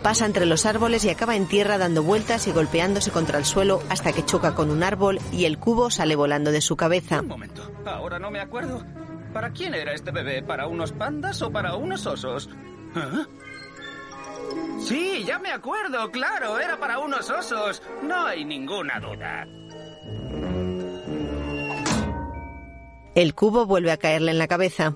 Pasa 0.02 0.26
entre 0.26 0.46
los 0.46 0.66
árboles 0.66 1.04
y 1.06 1.10
acaba 1.10 1.36
en 1.36 1.48
tierra 1.48 1.78
dando 1.78 2.04
vueltas 2.04 2.48
y 2.48 2.52
golpeándose 2.52 3.12
contra 3.12 3.38
el 3.40 3.46
suelo 3.46 3.82
hasta 3.90 4.14
que 4.14 4.26
choca 4.26 4.56
con 4.56 4.72
un 4.72 4.84
árbol 4.84 5.20
y 5.32 5.46
el 5.46 5.58
cubo 5.58 5.90
sale 5.90 6.16
volando 6.16 6.52
de 6.52 6.62
su 6.62 6.78
cabeza. 6.78 7.22
Un 7.22 7.28
momento, 7.28 7.72
ahora 7.86 8.20
no 8.20 8.32
me 8.32 8.40
acuerdo. 8.40 8.84
¿Para 9.34 9.52
quién 9.52 9.74
era 9.74 9.94
este 9.94 10.12
bebé? 10.12 10.42
¿Para 10.44 10.68
unos 10.68 10.94
pandas 10.94 11.42
o 11.42 11.52
para 11.52 11.76
unos 11.76 12.06
osos? 12.06 12.50
¿Ah? 12.96 13.26
Sí, 14.80 15.24
ya 15.26 15.40
me 15.40 15.52
acuerdo, 15.52 16.10
claro, 16.12 16.60
era 16.60 16.80
para 16.80 17.00
unos 17.00 17.30
osos. 17.30 17.82
No 18.04 18.26
hay 18.26 18.46
ninguna 18.46 19.00
duda. 19.00 19.46
El 23.16 23.34
cubo 23.34 23.66
vuelve 23.66 23.92
a 23.92 23.98
caerle 23.98 24.32
en 24.32 24.38
la 24.38 24.48
cabeza. 24.48 24.96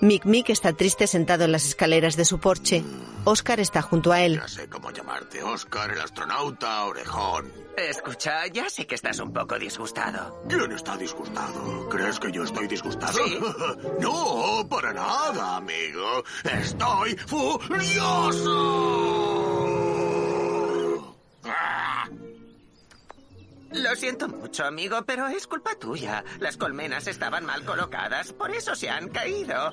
Mic 0.00 0.24
Mic 0.24 0.48
está 0.48 0.72
triste 0.72 1.06
sentado 1.06 1.44
en 1.44 1.52
las 1.52 1.66
escaleras 1.66 2.16
de 2.16 2.24
su 2.24 2.38
porche. 2.38 2.82
Oscar 3.24 3.60
está 3.60 3.82
junto 3.82 4.12
a 4.12 4.22
él. 4.22 4.36
Ya 4.36 4.48
sé 4.48 4.66
cómo 4.68 4.90
llamarte, 4.90 5.42
Oscar, 5.42 5.90
el 5.90 6.00
astronauta 6.00 6.84
orejón. 6.84 7.52
Escucha, 7.76 8.46
ya 8.46 8.70
sé 8.70 8.86
que 8.86 8.94
estás 8.94 9.18
un 9.20 9.30
poco 9.32 9.58
disgustado. 9.58 10.42
¿Quién 10.48 10.72
está 10.72 10.96
disgustado? 10.96 11.88
¿Crees 11.90 12.18
que 12.18 12.32
yo 12.32 12.44
estoy 12.44 12.66
disgustado? 12.66 13.12
Sí. 13.12 13.38
no, 14.00 14.66
para 14.70 14.94
nada, 14.94 15.56
amigo. 15.56 16.24
Estoy 16.44 17.14
furioso. 17.26 18.56
Ah. 21.44 21.89
Lo 23.72 23.94
siento 23.94 24.28
mucho, 24.28 24.64
amigo, 24.64 25.02
pero 25.06 25.28
es 25.28 25.46
culpa 25.46 25.74
tuya. 25.76 26.24
Las 26.40 26.56
colmenas 26.56 27.06
estaban 27.06 27.44
mal 27.44 27.64
colocadas, 27.64 28.32
por 28.32 28.50
eso 28.50 28.74
se 28.74 28.90
han 28.90 29.08
caído. 29.08 29.72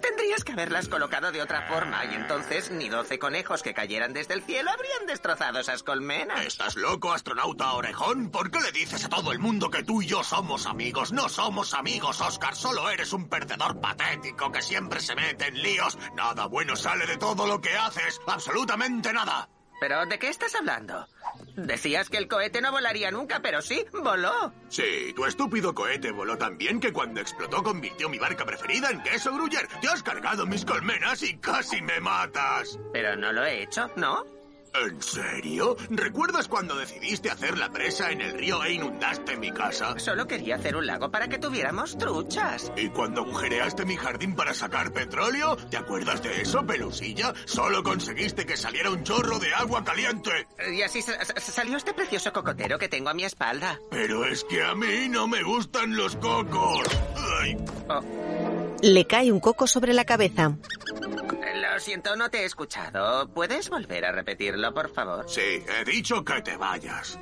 Tendrías 0.00 0.44
que 0.44 0.52
haberlas 0.52 0.88
colocado 0.88 1.32
de 1.32 1.42
otra 1.42 1.62
forma 1.62 2.04
y 2.04 2.14
entonces 2.14 2.70
ni 2.70 2.88
doce 2.88 3.18
conejos 3.18 3.62
que 3.62 3.74
cayeran 3.74 4.12
desde 4.12 4.34
el 4.34 4.42
cielo 4.42 4.70
habrían 4.70 5.06
destrozado 5.06 5.58
esas 5.58 5.82
colmenas. 5.82 6.46
¿Estás 6.46 6.76
loco, 6.76 7.12
astronauta 7.12 7.72
orejón? 7.72 8.30
¿Por 8.30 8.50
qué 8.50 8.60
le 8.60 8.72
dices 8.72 9.04
a 9.04 9.08
todo 9.08 9.32
el 9.32 9.38
mundo 9.40 9.70
que 9.70 9.82
tú 9.82 10.00
y 10.00 10.06
yo 10.06 10.22
somos 10.22 10.66
amigos? 10.66 11.12
No 11.12 11.28
somos 11.28 11.74
amigos, 11.74 12.20
Oscar. 12.20 12.54
Solo 12.54 12.88
eres 12.90 13.12
un 13.12 13.28
perdedor 13.28 13.80
patético 13.80 14.52
que 14.52 14.62
siempre 14.62 15.00
se 15.00 15.16
mete 15.16 15.48
en 15.48 15.60
líos. 15.60 15.98
Nada 16.14 16.46
bueno 16.46 16.76
sale 16.76 17.06
de 17.06 17.16
todo 17.16 17.46
lo 17.46 17.60
que 17.60 17.76
haces. 17.76 18.20
Absolutamente 18.26 19.12
nada. 19.12 19.48
¿Pero 19.82 20.06
de 20.06 20.16
qué 20.16 20.28
estás 20.28 20.54
hablando? 20.54 21.08
Decías 21.56 22.08
que 22.08 22.16
el 22.16 22.28
cohete 22.28 22.60
no 22.60 22.70
volaría 22.70 23.10
nunca, 23.10 23.40
pero 23.42 23.60
sí, 23.60 23.84
voló. 23.92 24.52
Sí, 24.68 25.12
tu 25.16 25.24
estúpido 25.24 25.74
cohete 25.74 26.12
voló 26.12 26.38
tan 26.38 26.56
bien 26.56 26.78
que 26.78 26.92
cuando 26.92 27.20
explotó 27.20 27.64
convirtió 27.64 28.08
mi 28.08 28.16
barca 28.16 28.44
preferida 28.44 28.90
en 28.90 29.02
queso 29.02 29.34
gruyer. 29.34 29.66
Te 29.80 29.88
has 29.88 30.04
cargado 30.04 30.46
mis 30.46 30.64
colmenas 30.64 31.24
y 31.24 31.36
casi 31.38 31.82
me 31.82 31.98
matas. 31.98 32.78
Pero 32.92 33.16
no 33.16 33.32
lo 33.32 33.44
he 33.44 33.64
hecho, 33.64 33.90
¿no? 33.96 34.24
¿En 34.74 35.02
serio? 35.02 35.76
¿Recuerdas 35.90 36.48
cuando 36.48 36.74
decidiste 36.76 37.30
hacer 37.30 37.58
la 37.58 37.68
presa 37.70 38.10
en 38.10 38.22
el 38.22 38.32
río 38.32 38.64
e 38.64 38.72
inundaste 38.72 39.36
mi 39.36 39.50
casa? 39.52 39.98
Solo 39.98 40.26
quería 40.26 40.56
hacer 40.56 40.76
un 40.76 40.86
lago 40.86 41.10
para 41.10 41.28
que 41.28 41.38
tuviéramos 41.38 41.98
truchas. 41.98 42.72
¿Y 42.76 42.88
cuando 42.88 43.20
agujereaste 43.20 43.84
mi 43.84 43.96
jardín 43.96 44.34
para 44.34 44.54
sacar 44.54 44.90
petróleo? 44.92 45.56
¿Te 45.70 45.76
acuerdas 45.76 46.22
de 46.22 46.40
eso, 46.40 46.64
pelusilla? 46.66 47.34
Solo 47.44 47.82
conseguiste 47.82 48.46
que 48.46 48.56
saliera 48.56 48.88
un 48.90 49.04
chorro 49.04 49.38
de 49.38 49.52
agua 49.52 49.84
caliente. 49.84 50.30
Y 50.74 50.80
así 50.80 51.02
sa- 51.02 51.22
sa- 51.22 51.38
salió 51.38 51.76
este 51.76 51.92
precioso 51.92 52.32
cocotero 52.32 52.78
que 52.78 52.88
tengo 52.88 53.10
a 53.10 53.14
mi 53.14 53.24
espalda. 53.24 53.78
Pero 53.90 54.24
es 54.24 54.42
que 54.44 54.62
a 54.64 54.74
mí 54.74 55.06
no 55.10 55.28
me 55.28 55.42
gustan 55.42 55.94
los 55.94 56.16
cocos. 56.16 56.86
Ay. 57.42 57.56
Le 58.82 59.06
cae 59.06 59.30
un 59.30 59.38
coco 59.40 59.66
sobre 59.66 59.92
la 59.92 60.06
cabeza. 60.06 60.56
Lo 61.72 61.80
siento, 61.80 62.16
no 62.16 62.30
te 62.30 62.40
he 62.40 62.44
escuchado. 62.44 63.28
¿Puedes 63.28 63.70
volver 63.70 64.04
a 64.04 64.12
repetirlo, 64.12 64.74
por 64.74 64.92
favor? 64.92 65.24
Sí, 65.26 65.40
he 65.40 65.84
dicho 65.86 66.22
que 66.22 66.42
te 66.42 66.54
vayas. 66.54 67.18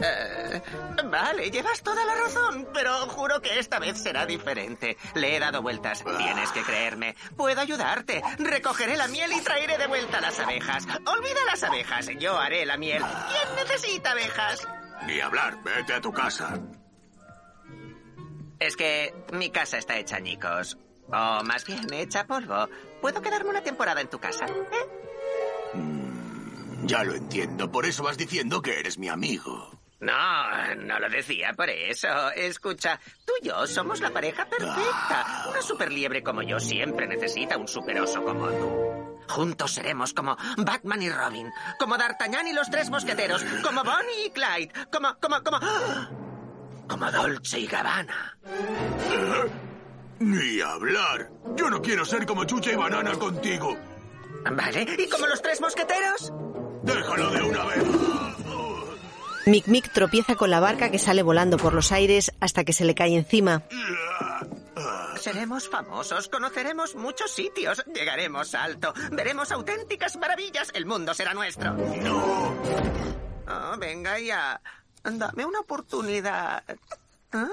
Eh, 0.00 0.62
vale, 1.04 1.50
llevas 1.50 1.82
toda 1.82 2.04
la 2.04 2.14
razón, 2.14 2.68
pero 2.72 2.92
juro 3.08 3.40
que 3.40 3.58
esta 3.58 3.80
vez 3.80 3.98
será 4.00 4.26
diferente. 4.26 4.96
Le 5.14 5.36
he 5.36 5.40
dado 5.40 5.60
vueltas. 5.60 6.04
Tienes 6.18 6.52
que 6.52 6.62
creerme. 6.62 7.16
Puedo 7.36 7.60
ayudarte. 7.60 8.22
Recogeré 8.38 8.96
la 8.96 9.08
miel 9.08 9.32
y 9.32 9.40
traeré 9.40 9.76
de 9.76 9.88
vuelta 9.88 10.20
las 10.20 10.38
abejas. 10.38 10.86
Olvida 11.04 11.44
las 11.44 11.64
abejas. 11.64 12.10
Yo 12.20 12.38
haré 12.38 12.64
la 12.64 12.76
miel. 12.76 13.02
¿Quién 13.02 13.56
necesita 13.56 14.12
abejas? 14.12 14.68
Ni 15.06 15.18
hablar, 15.20 15.60
vete 15.64 15.94
a 15.94 16.00
tu 16.00 16.12
casa. 16.12 16.60
Es 18.60 18.76
que 18.76 19.12
mi 19.32 19.50
casa 19.50 19.78
está 19.78 19.96
hecha 19.98 20.16
añicos. 20.16 20.78
O 21.08 21.42
más 21.44 21.64
bien 21.66 21.92
hecha 21.92 22.24
polvo. 22.24 22.68
¿Puedo 23.02 23.20
quedarme 23.20 23.50
una 23.50 23.62
temporada 23.62 24.00
en 24.00 24.08
tu 24.08 24.20
casa? 24.20 24.46
¿Eh? 24.46 25.76
Ya 26.84 27.02
lo 27.02 27.14
entiendo, 27.14 27.70
por 27.70 27.84
eso 27.84 28.04
vas 28.04 28.16
diciendo 28.16 28.62
que 28.62 28.78
eres 28.78 28.96
mi 28.96 29.08
amigo. 29.08 29.70
No, 29.98 30.74
no 30.76 30.98
lo 31.00 31.08
decía 31.08 31.52
por 31.52 31.68
eso. 31.68 32.30
Escucha, 32.30 32.98
tú 33.24 33.32
y 33.40 33.48
yo 33.48 33.66
somos 33.66 34.00
la 34.00 34.10
pareja 34.10 34.46
perfecta. 34.46 35.46
Una 35.50 35.62
superliebre 35.62 36.22
como 36.22 36.42
yo 36.42 36.60
siempre 36.60 37.08
necesita 37.08 37.56
un 37.56 37.66
superoso 37.66 38.24
como 38.24 38.48
tú. 38.48 39.20
Juntos 39.28 39.72
seremos 39.72 40.14
como 40.14 40.36
Batman 40.58 41.02
y 41.02 41.10
Robin, 41.10 41.50
como 41.78 41.98
D'Artagnan 41.98 42.46
y 42.46 42.52
los 42.52 42.70
tres 42.70 42.90
mosqueteros, 42.90 43.44
como 43.64 43.82
Bonnie 43.82 44.26
y 44.26 44.30
Clyde, 44.30 44.72
como, 44.92 45.16
como, 45.20 45.42
como... 45.42 45.58
¡Ah! 45.60 46.08
Como 46.88 47.10
Dolce 47.10 47.60
y 47.60 47.66
Gabbana. 47.66 48.38
¿Eh? 48.44 49.71
Ni 50.22 50.60
hablar. 50.60 51.30
Yo 51.56 51.68
no 51.68 51.82
quiero 51.82 52.04
ser 52.04 52.26
como 52.26 52.44
Chucha 52.44 52.72
y 52.72 52.76
Banana 52.76 53.12
contigo. 53.18 53.76
¿Vale? 54.50 54.86
¿Y 54.98 55.08
como 55.08 55.26
los 55.26 55.42
tres 55.42 55.60
mosqueteros? 55.60 56.32
Déjalo 56.84 57.30
de 57.30 57.42
una 57.42 57.64
vez. 57.64 57.84
Mick 59.46 59.66
Mick 59.66 59.92
tropieza 59.92 60.36
con 60.36 60.50
la 60.50 60.60
barca 60.60 60.90
que 60.90 61.00
sale 61.00 61.22
volando 61.22 61.56
por 61.56 61.74
los 61.74 61.90
aires 61.90 62.32
hasta 62.38 62.62
que 62.62 62.72
se 62.72 62.84
le 62.84 62.94
cae 62.94 63.16
encima. 63.16 63.62
Seremos 65.16 65.68
famosos, 65.68 66.28
conoceremos 66.28 66.94
muchos 66.94 67.32
sitios, 67.32 67.84
llegaremos 67.92 68.54
alto, 68.54 68.92
veremos 69.10 69.50
auténticas 69.50 70.16
maravillas, 70.16 70.70
el 70.74 70.86
mundo 70.86 71.14
será 71.14 71.34
nuestro. 71.34 71.72
No. 71.72 72.54
Oh, 73.48 73.76
venga 73.78 74.18
ya, 74.18 74.60
dame 75.02 75.44
una 75.44 75.60
oportunidad. 75.60 76.62
¿Ah? 77.32 77.48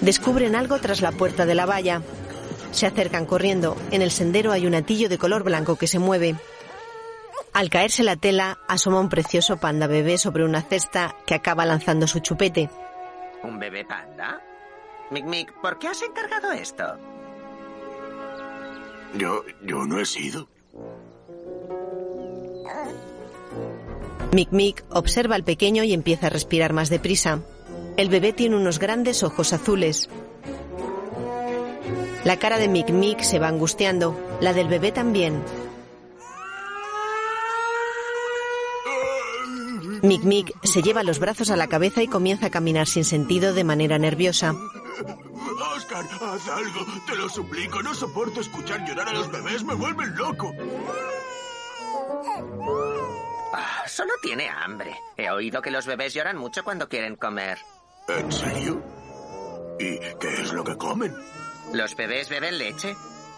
Descubren 0.00 0.54
algo 0.54 0.78
tras 0.78 1.00
la 1.00 1.12
puerta 1.12 1.46
de 1.46 1.54
la 1.54 1.66
valla. 1.66 2.02
Se 2.70 2.86
acercan 2.86 3.26
corriendo. 3.26 3.76
En 3.90 4.02
el 4.02 4.10
sendero 4.10 4.52
hay 4.52 4.66
un 4.66 4.74
atillo 4.74 5.08
de 5.08 5.18
color 5.18 5.42
blanco 5.42 5.76
que 5.76 5.86
se 5.86 5.98
mueve. 5.98 6.36
Al 7.52 7.70
caerse 7.70 8.02
la 8.02 8.16
tela, 8.16 8.58
asoma 8.68 9.00
un 9.00 9.08
precioso 9.08 9.56
panda 9.56 9.86
bebé 9.86 10.18
sobre 10.18 10.44
una 10.44 10.60
cesta 10.60 11.16
que 11.24 11.34
acaba 11.34 11.64
lanzando 11.64 12.06
su 12.06 12.20
chupete. 12.20 12.68
¿Un 13.42 13.58
bebé 13.58 13.84
panda? 13.84 14.42
Mick 15.10 15.24
Mick, 15.24 15.52
¿por 15.62 15.78
qué 15.78 15.88
has 15.88 16.02
encargado 16.02 16.52
esto? 16.52 16.84
Yo, 19.16 19.42
yo 19.62 19.86
no 19.86 19.98
he 20.00 20.04
sido. 20.04 20.48
Mick 24.32 24.50
Mick 24.50 24.84
observa 24.90 25.34
al 25.34 25.44
pequeño 25.44 25.82
y 25.84 25.94
empieza 25.94 26.26
a 26.26 26.30
respirar 26.30 26.72
más 26.74 26.90
deprisa. 26.90 27.40
El 27.96 28.08
bebé 28.08 28.32
tiene 28.32 28.56
unos 28.56 28.78
grandes 28.78 29.22
ojos 29.22 29.52
azules. 29.52 30.08
La 32.24 32.38
cara 32.38 32.58
de 32.58 32.68
Mick 32.68 32.90
Mick 32.90 33.20
se 33.20 33.38
va 33.38 33.48
angustiando, 33.48 34.18
la 34.40 34.52
del 34.52 34.68
bebé 34.68 34.92
también. 34.92 35.42
Mick 40.02 40.22
Mick 40.24 40.52
se 40.62 40.82
lleva 40.82 41.02
los 41.02 41.18
brazos 41.18 41.50
a 41.50 41.56
la 41.56 41.68
cabeza 41.68 42.02
y 42.02 42.08
comienza 42.08 42.46
a 42.46 42.50
caminar 42.50 42.86
sin 42.86 43.04
sentido 43.04 43.54
de 43.54 43.64
manera 43.64 43.98
nerviosa. 43.98 44.54
Oscar, 45.76 46.04
haz 46.04 46.48
algo. 46.48 46.86
Te 47.06 47.16
lo 47.16 47.28
suplico. 47.28 47.82
No 47.82 47.94
soporto 47.94 48.40
escuchar 48.40 48.86
llorar 48.86 49.08
a 49.08 49.12
los 49.12 49.30
bebés. 49.30 49.62
Me 49.64 49.74
vuelven 49.74 50.16
loco. 50.16 50.52
Ah, 53.52 53.84
solo 53.86 54.12
tiene 54.22 54.48
hambre. 54.48 54.96
He 55.16 55.30
oído 55.30 55.62
que 55.62 55.70
los 55.70 55.86
bebés 55.86 56.14
lloran 56.14 56.36
mucho 56.36 56.64
cuando 56.64 56.88
quieren 56.88 57.16
comer. 57.16 57.58
¿En 58.08 58.32
serio? 58.32 58.82
¿Y 59.78 59.98
qué 59.98 60.34
es 60.42 60.52
lo 60.52 60.62
que 60.64 60.76
comen? 60.76 61.14
¿Los 61.72 61.96
bebés 61.96 62.28
beben 62.28 62.58
leche? 62.58 62.96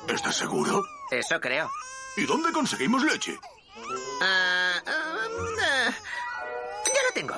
¿Estás 0.08 0.36
seguro? 0.36 0.82
Eso 1.10 1.40
creo. 1.40 1.70
¿Y 2.16 2.26
dónde 2.26 2.52
conseguimos 2.52 3.02
leche? 3.04 3.38
Ah, 4.20 4.74
ah, 4.86 5.16
ah, 5.62 5.90
ya 6.86 7.02
lo 7.06 7.14
tengo. 7.14 7.34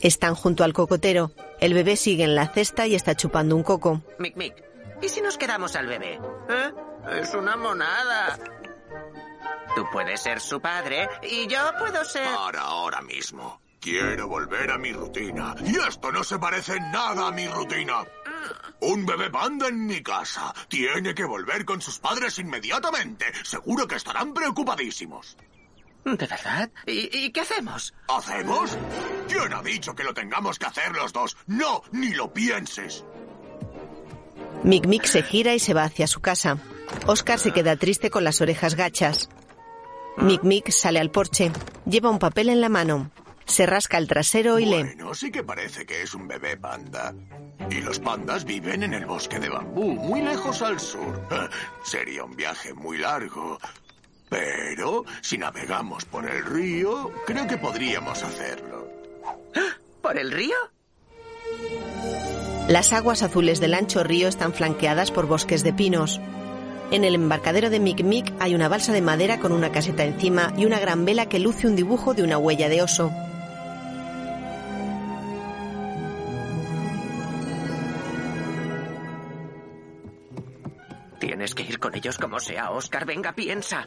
Están 0.00 0.34
junto 0.34 0.64
al 0.64 0.72
cocotero. 0.72 1.30
El 1.60 1.74
bebé 1.74 1.96
sigue 1.96 2.24
en 2.24 2.34
la 2.34 2.48
cesta 2.48 2.86
y 2.86 2.94
está 2.94 3.14
chupando 3.14 3.54
un 3.54 3.62
coco. 3.62 4.02
Mick 4.18 4.36
Mick, 4.36 4.54
¿y 5.02 5.08
si 5.08 5.20
nos 5.20 5.36
quedamos 5.38 5.76
al 5.76 5.86
bebé? 5.86 6.18
¿Eh? 6.48 6.72
Es 7.20 7.34
una 7.34 7.56
monada. 7.56 8.38
Tú 9.76 9.86
puedes 9.92 10.20
ser 10.20 10.40
su 10.40 10.60
padre 10.60 11.08
y 11.22 11.46
yo 11.46 11.58
puedo 11.78 12.04
ser... 12.04 12.34
Para 12.34 12.62
ahora 12.62 13.02
mismo. 13.02 13.60
Quiero 13.80 14.28
volver 14.28 14.70
a 14.70 14.78
mi 14.78 14.92
rutina. 14.92 15.54
Y 15.64 15.76
esto 15.76 16.12
no 16.12 16.22
se 16.22 16.38
parece 16.38 16.78
nada 16.78 17.28
a 17.28 17.32
mi 17.32 17.48
rutina. 17.48 18.04
Un 18.80 19.06
bebé 19.06 19.30
panda 19.30 19.68
en 19.68 19.86
mi 19.86 20.02
casa. 20.02 20.54
Tiene 20.68 21.14
que 21.14 21.24
volver 21.24 21.64
con 21.64 21.80
sus 21.80 21.98
padres 21.98 22.38
inmediatamente. 22.38 23.24
Seguro 23.42 23.86
que 23.86 23.96
estarán 23.96 24.34
preocupadísimos. 24.34 25.36
¿De 26.04 26.26
verdad? 26.26 26.70
¿Y, 26.86 27.24
y 27.24 27.30
qué 27.30 27.40
hacemos? 27.40 27.94
¿Hacemos? 28.08 28.76
¿Quién 29.28 29.52
ha 29.52 29.62
dicho 29.62 29.94
que 29.94 30.04
lo 30.04 30.12
tengamos 30.14 30.58
que 30.58 30.66
hacer 30.66 30.92
los 30.92 31.12
dos? 31.12 31.36
No, 31.46 31.82
ni 31.92 32.10
lo 32.12 32.32
pienses. 32.32 33.04
Mick 34.62 34.86
Mick 34.86 35.04
se 35.04 35.22
gira 35.22 35.54
y 35.54 35.58
se 35.58 35.72
va 35.74 35.84
hacia 35.84 36.06
su 36.06 36.20
casa. 36.20 36.58
Oscar 37.06 37.38
se 37.38 37.52
queda 37.52 37.76
triste 37.76 38.10
con 38.10 38.24
las 38.24 38.40
orejas 38.42 38.74
gachas. 38.74 39.30
Mick 40.18 40.42
Mick 40.42 40.70
sale 40.70 40.98
al 41.00 41.10
porche. 41.10 41.50
Lleva 41.86 42.10
un 42.10 42.18
papel 42.18 42.50
en 42.50 42.60
la 42.60 42.68
mano. 42.68 43.10
Se 43.50 43.66
rasca 43.66 43.98
el 43.98 44.06
trasero 44.06 44.60
y 44.60 44.64
lee. 44.64 44.84
Bueno, 44.84 45.12
sí 45.12 45.32
que 45.32 45.42
parece 45.42 45.84
que 45.84 46.02
es 46.02 46.14
un 46.14 46.28
bebé 46.28 46.56
panda. 46.56 47.12
Y 47.68 47.80
los 47.80 47.98
pandas 47.98 48.44
viven 48.44 48.84
en 48.84 48.94
el 48.94 49.06
bosque 49.06 49.40
de 49.40 49.48
bambú, 49.48 49.90
muy 49.90 50.22
lejos 50.22 50.62
al 50.62 50.78
sur. 50.78 51.20
Sería 51.82 52.22
un 52.22 52.36
viaje 52.36 52.72
muy 52.74 52.98
largo. 52.98 53.58
Pero 54.28 55.04
si 55.20 55.36
navegamos 55.36 56.04
por 56.04 56.30
el 56.30 56.44
río, 56.44 57.10
creo 57.26 57.48
que 57.48 57.56
podríamos 57.56 58.22
hacerlo. 58.22 58.88
¿Por 60.00 60.16
el 60.16 60.30
río? 60.30 60.56
Las 62.68 62.92
aguas 62.92 63.24
azules 63.24 63.58
del 63.58 63.74
ancho 63.74 64.04
río 64.04 64.28
están 64.28 64.54
flanqueadas 64.54 65.10
por 65.10 65.26
bosques 65.26 65.64
de 65.64 65.72
pinos. 65.72 66.20
En 66.92 67.02
el 67.02 67.16
embarcadero 67.16 67.68
de 67.68 67.80
Mick 67.80 68.04
Mick 68.04 68.32
hay 68.38 68.54
una 68.54 68.68
balsa 68.68 68.92
de 68.92 69.02
madera 69.02 69.40
con 69.40 69.50
una 69.50 69.72
caseta 69.72 70.04
encima 70.04 70.54
y 70.56 70.66
una 70.66 70.78
gran 70.78 71.04
vela 71.04 71.26
que 71.28 71.40
luce 71.40 71.66
un 71.66 71.74
dibujo 71.74 72.14
de 72.14 72.22
una 72.22 72.38
huella 72.38 72.68
de 72.68 72.82
oso. 72.82 73.12
Ellos 81.94 82.18
como 82.18 82.40
sea, 82.40 82.70
Oscar. 82.70 83.04
Venga, 83.04 83.32
piensa. 83.32 83.86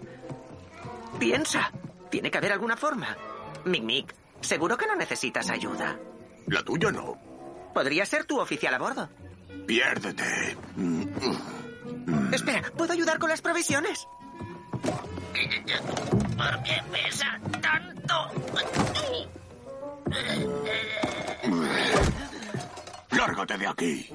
Piensa. 1.19 1.71
Tiene 2.09 2.29
que 2.29 2.37
haber 2.37 2.51
alguna 2.53 2.77
forma. 2.77 3.15
Mick 3.65 3.83
Mick, 3.83 4.15
seguro 4.41 4.77
que 4.77 4.87
no 4.87 4.95
necesitas 4.95 5.49
ayuda. 5.49 5.97
La 6.47 6.63
tuya 6.63 6.91
no. 6.91 7.17
Podría 7.73 8.05
ser 8.05 8.25
tu 8.25 8.39
oficial 8.39 8.73
a 8.73 8.79
bordo. 8.79 9.09
Piérdete. 9.65 10.57
Espera, 12.31 12.63
¿puedo 12.77 12.93
ayudar 12.93 13.19
con 13.19 13.29
las 13.29 13.41
provisiones? 13.41 14.07
¿Por 16.37 16.63
qué 16.63 16.81
pesa 16.91 17.39
tanto? 17.61 17.83
Lárgate 23.17 23.57
de 23.57 23.67
aquí. 23.67 24.09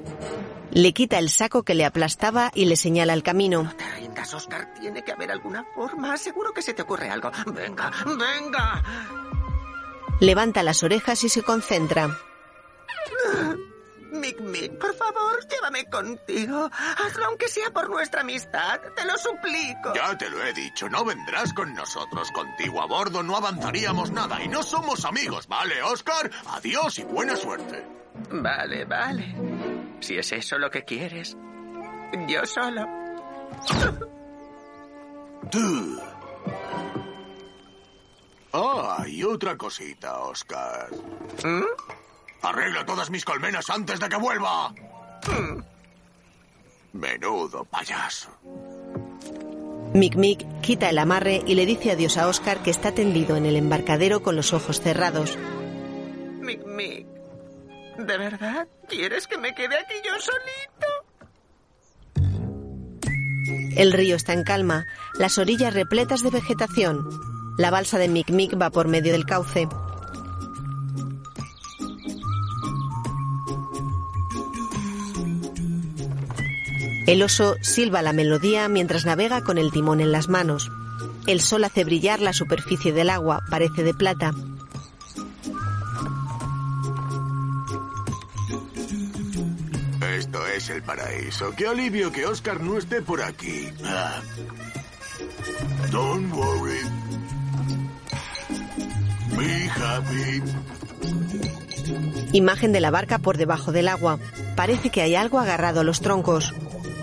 Le 0.71 0.93
quita 0.93 1.19
el 1.19 1.31
saco 1.31 1.63
que 1.63 1.75
le 1.75 1.85
aplastaba 1.85 2.51
y 2.55 2.67
le 2.67 2.77
señala 2.77 3.15
el 3.15 3.23
camino. 3.23 3.73
Rindas, 3.97 4.35
Oscar. 4.35 4.73
Tiene 4.75 5.03
que 5.03 5.13
haber 5.13 5.31
alguna 5.31 5.65
forma. 5.75 6.17
Seguro 6.17 6.53
que 6.53 6.63
se 6.63 6.75
te 6.75 6.83
ocurre 6.83 7.11
algo. 7.11 7.31
Venga, 7.47 7.91
venga. 8.07 8.83
Levanta 10.21 10.63
las 10.63 10.83
orejas 10.83 11.23
y 11.25 11.29
se 11.29 11.43
concentra. 11.43 12.19
Mick 14.11 14.41
Mick, 14.41 14.79
por 14.79 14.95
favor, 14.95 15.47
llévame 15.49 15.85
contigo. 15.85 16.71
Hazlo 16.73 17.27
aunque 17.27 17.49
sea 17.49 17.71
por 17.71 17.91
nuestra 17.91 18.23
amistad. 18.23 18.81
Te 18.97 19.05
lo 19.05 19.17
suplico. 19.19 19.95
Ya 19.95 20.17
te 20.17 20.31
lo 20.31 20.43
he 20.43 20.53
dicho, 20.53 20.89
no 20.89 21.05
vendrás 21.05 21.53
con 21.53 21.75
nosotros. 21.75 22.31
Contigo 22.33 22.83
a 22.83 22.87
bordo 22.87 23.23
no 23.23 23.37
avanzaríamos 23.37 24.11
nada 24.11 24.43
y 24.43 24.49
no 24.49 24.63
somos 24.63 25.05
amigos, 25.05 25.47
¿vale, 25.47 25.83
Oscar? 25.83 26.31
Adiós 26.47 26.99
y 26.99 27.05
buena 27.05 27.37
suerte. 27.37 27.98
Vale, 28.31 28.85
vale. 28.85 29.35
Si 30.01 30.17
es 30.17 30.33
eso 30.33 30.59
lo 30.59 30.71
que 30.71 30.85
quieres. 30.85 31.37
Yo 32.27 32.45
solo. 32.47 32.87
Tú. 35.51 36.01
Ah, 38.53 39.05
y 39.07 39.23
otra 39.23 39.57
cosita, 39.57 40.21
Oscar. 40.21 40.89
¿Mm? 41.45 41.65
Arregla 42.43 42.87
todas 42.87 43.11
mis 43.11 43.25
colmenas 43.25 43.69
antes 43.71 44.01
de 44.01 44.09
que 44.09 44.17
vuelva. 44.17 44.73
Menudo 46.93 47.65
payaso. 47.65 48.31
Mick 49.95 50.17
Mick 50.17 50.61
quita 50.61 50.91
el 50.91 50.99
amarre 50.99 51.43
y 51.47 51.55
le 51.55 51.67
dice 51.67 51.93
adiós 51.93 52.19
a 52.19 52.29
Oscar 52.29 52.63
que 52.63 52.71
está 52.71 52.93
tendido 52.93 53.37
en 53.37 53.47
el 53.47 53.57
embarcadero 53.57 54.23
con 54.23 54.37
los 54.37 54.53
ojos 54.53 54.81
cerrados. 54.81 55.39
Mick 56.41 56.65
Mick. 56.67 57.18
¿De 57.99 58.17
verdad 58.17 58.69
quieres 58.89 59.27
que 59.27 59.37
me 59.39 59.57
quede 59.57 59.77
aquí 59.77 59.95
yo 60.05 60.13
solito? 60.21 60.87
El 63.77 63.93
río 63.93 64.15
está 64.15 64.35
en 64.35 64.45
calma, 64.45 64.87
las 65.19 65.37
orillas 65.37 65.75
repletas 65.75 66.23
de 66.23 66.31
vegetación. 66.31 67.05
La 67.59 67.73
balsa 67.73 67.99
de 67.99 68.07
Mick 68.07 68.31
Mick 68.31 68.61
va 68.61 68.71
por 68.71 68.87
medio 68.87 69.11
del 69.13 69.27
cauce. 69.27 69.67
El 77.09 77.21
oso 77.23 77.57
silba 77.63 78.03
la 78.03 78.13
melodía 78.13 78.69
mientras 78.69 79.07
navega 79.07 79.43
con 79.43 79.59
el 79.59 79.73
timón 79.73 80.01
en 80.01 80.13
las 80.13 80.29
manos. 80.29 80.71
El 81.27 81.41
sol 81.41 81.65
hace 81.65 81.83
brillar 81.83 82.21
la 82.21 82.33
superficie 82.33 82.93
del 82.93 83.11
agua, 83.11 83.43
parece 83.51 83.83
de 83.83 83.95
plata. 83.95 84.35
El 90.79 90.83
paraíso. 90.85 91.53
Qué 91.57 91.67
alivio 91.67 92.13
que 92.13 92.25
Oscar 92.25 92.63
no 92.63 92.79
esté 92.79 93.03
por 93.03 93.21
aquí. 93.23 93.69
Ah. 93.85 94.21
Don't 95.91 96.33
worry. 96.33 96.81
Be 99.37 99.69
happy. 99.71 100.43
Imagen 102.33 102.73
de 102.73 102.81
la 102.81 102.91
barca 102.91 103.19
por 103.19 103.37
debajo 103.37 103.73
del 103.73 103.89
agua. 103.89 104.19
Parece 104.55 104.91
que 104.91 105.03
hay 105.03 105.17
algo 105.17 105.39
agarrado 105.39 105.81
a 105.81 105.85
los 105.85 106.01
troncos. 106.01 106.55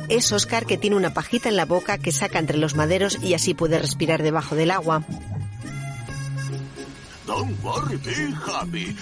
Es 0.07 0.31
Oscar 0.31 0.65
que 0.65 0.77
tiene 0.77 0.95
una 0.95 1.13
pajita 1.13 1.49
en 1.49 1.57
la 1.57 1.65
boca 1.65 1.97
que 1.97 2.11
saca 2.11 2.39
entre 2.39 2.57
los 2.57 2.75
maderos 2.75 3.17
y 3.21 3.33
así 3.33 3.53
puede 3.53 3.79
respirar 3.79 4.23
debajo 4.23 4.55
del 4.55 4.71
agua. 4.71 5.03
Don't 7.25 7.61
worry, 7.63 7.97
be 7.97 8.33
happy. 8.45 8.95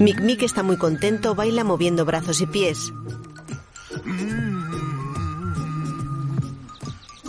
Mick 0.00 0.18
Mick 0.22 0.42
está 0.42 0.62
muy 0.62 0.78
contento, 0.78 1.34
baila 1.34 1.62
moviendo 1.62 2.06
brazos 2.06 2.40
y 2.40 2.46
pies. 2.46 2.90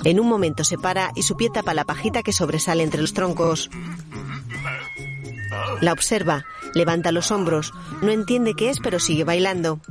En 0.05 0.21
un 0.21 0.29
momento 0.29 0.63
se 0.63 0.77
para 0.77 1.12
y 1.13 1.23
su 1.23 1.36
pie 1.36 1.49
tapa 1.53 1.73
la 1.73 1.84
pajita 1.84 2.23
que 2.23 2.31
sobresale 2.31 2.84
entre 2.84 3.01
los 3.01 3.13
troncos. 3.13 3.69
La 5.81 5.91
observa, 5.91 6.45
levanta 6.73 7.12
los 7.12 7.29
hombros, 7.31 7.73
no 8.01 8.10
entiende 8.10 8.53
qué 8.53 8.69
es 8.69 8.79
pero 8.79 9.01
sigue 9.01 9.25
bailando. 9.25 9.81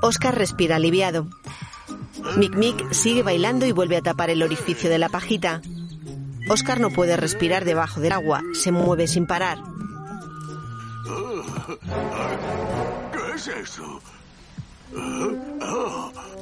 Oscar 0.00 0.34
respira 0.34 0.76
aliviado. 0.76 1.28
Mick 2.38 2.56
Mick 2.56 2.90
sigue 2.94 3.22
bailando 3.22 3.66
y 3.66 3.72
vuelve 3.72 3.98
a 3.98 4.02
tapar 4.02 4.30
el 4.30 4.42
orificio 4.42 4.88
de 4.88 4.98
la 4.98 5.10
pajita. 5.10 5.60
Oscar 6.48 6.80
no 6.80 6.88
puede 6.88 7.18
respirar 7.18 7.66
debajo 7.66 8.00
del 8.00 8.12
agua, 8.12 8.42
se 8.54 8.72
mueve 8.72 9.06
sin 9.06 9.26
parar. 9.26 9.58
¿Qué 13.12 13.34
es 13.34 13.48
eso? 13.48 14.00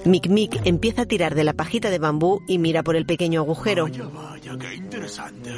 Mick 0.05 0.29
Mick 0.29 0.61
empieza 0.65 1.03
a 1.03 1.07
tirar 1.07 1.35
de 1.35 1.45
la 1.45 1.53
pajita 1.53 1.91
de 1.91 1.99
bambú 1.99 2.41
y 2.47 2.59
mira 2.59 2.83
por 2.83 2.97
el 2.97 3.07
pequeño 3.07 3.41
agujero. 3.41 3.87
Vaya, 3.87 4.57
qué 4.59 4.75
interesante. 4.75 5.51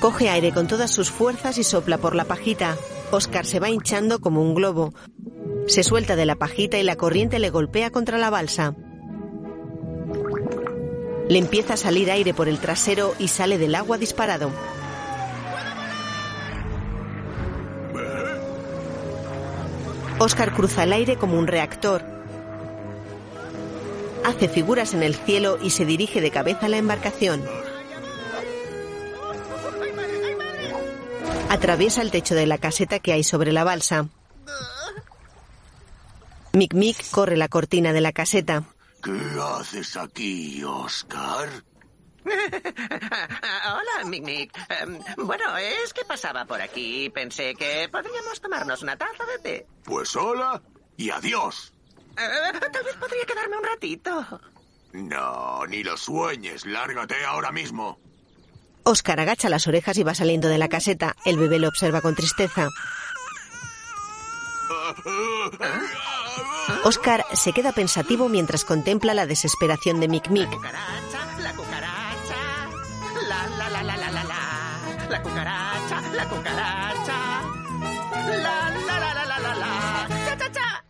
Coge 0.00 0.30
aire 0.30 0.52
con 0.52 0.66
todas 0.66 0.90
sus 0.90 1.10
fuerzas 1.10 1.58
y 1.58 1.64
sopla 1.64 1.98
por 1.98 2.14
la 2.14 2.24
pajita. 2.24 2.76
Oscar 3.10 3.44
se 3.44 3.60
va 3.60 3.70
hinchando 3.70 4.18
como 4.20 4.42
un 4.42 4.54
globo. 4.54 4.94
Se 5.66 5.82
suelta 5.82 6.16
de 6.16 6.26
la 6.26 6.36
pajita 6.36 6.78
y 6.78 6.84
la 6.84 6.96
corriente 6.96 7.38
le 7.38 7.50
golpea 7.50 7.90
contra 7.90 8.18
la 8.18 8.30
balsa. 8.30 8.74
Le 11.28 11.38
empieza 11.38 11.74
a 11.74 11.76
salir 11.76 12.10
aire 12.10 12.34
por 12.34 12.48
el 12.48 12.58
trasero 12.58 13.14
y 13.18 13.28
sale 13.28 13.58
del 13.58 13.74
agua 13.74 13.98
disparado. 13.98 14.50
Oscar 20.18 20.54
cruza 20.54 20.84
el 20.84 20.94
aire 20.94 21.16
como 21.16 21.38
un 21.38 21.46
reactor. 21.46 22.02
Hace 24.24 24.48
figuras 24.48 24.94
en 24.94 25.02
el 25.02 25.14
cielo 25.14 25.58
y 25.62 25.70
se 25.70 25.84
dirige 25.84 26.20
de 26.20 26.30
cabeza 26.30 26.66
a 26.66 26.68
la 26.68 26.78
embarcación. 26.78 27.44
Atraviesa 31.50 32.02
el 32.02 32.10
techo 32.10 32.34
de 32.34 32.46
la 32.46 32.58
caseta 32.58 32.98
que 32.98 33.12
hay 33.12 33.24
sobre 33.24 33.52
la 33.52 33.62
balsa. 33.62 34.08
Mick 36.52 36.72
Mick 36.72 37.10
corre 37.10 37.36
la 37.36 37.48
cortina 37.48 37.92
de 37.92 38.00
la 38.00 38.12
caseta. 38.12 38.64
¿Qué 39.02 39.12
haces 39.40 39.96
aquí, 39.96 40.64
Oscar? 40.64 41.48
Hola, 43.66 44.04
Mick 44.06 44.24
Mick. 44.24 44.52
Em, 44.80 44.98
bueno, 45.18 45.56
es 45.56 45.92
que 45.92 46.04
pasaba 46.04 46.44
por 46.44 46.60
aquí 46.60 47.04
y 47.04 47.10
pensé 47.10 47.54
que 47.54 47.88
podríamos 47.90 48.40
tomarnos 48.40 48.82
una 48.82 48.96
taza 48.96 49.24
de 49.24 49.38
té. 49.38 49.66
Pues 49.84 50.14
hola 50.16 50.60
y 50.96 51.10
adiós. 51.10 51.72
Eh, 52.18 52.58
tal 52.72 52.84
vez 52.84 52.96
podría 52.96 53.24
quedarme 53.24 53.58
un 53.58 53.64
ratito. 53.64 54.40
No, 54.92 55.66
ni 55.66 55.84
lo 55.84 55.96
sueñes. 55.96 56.66
Lárgate 56.66 57.24
ahora 57.24 57.52
mismo. 57.52 57.98
Oscar 58.82 59.20
agacha 59.20 59.48
las 59.48 59.66
orejas 59.66 59.96
y 59.98 60.02
va 60.02 60.14
saliendo 60.14 60.48
de 60.48 60.58
la 60.58 60.68
caseta. 60.68 61.14
El 61.24 61.38
bebé 61.38 61.58
lo 61.58 61.68
observa 61.68 62.00
con 62.00 62.14
tristeza. 62.14 62.68
Oscar 66.84 67.24
se 67.34 67.52
queda 67.52 67.72
pensativo 67.72 68.28
mientras 68.28 68.64
contempla 68.64 69.14
la 69.14 69.26
desesperación 69.26 70.00
de 70.00 70.08
Mick 70.08 70.28
Mick. 70.28 70.48
La. 75.08 75.22
Cucaracha, 75.22 76.00
la 76.14 76.28
cucaracha. 76.28 77.42
La 78.26 78.70
la 78.70 78.98
la 78.98 79.14
la 79.14 79.24
la 79.26 79.38
la 79.38 79.54
la. 79.54 80.08
Cha 80.26 80.36
cha 80.36 80.52
cha. 80.52 80.84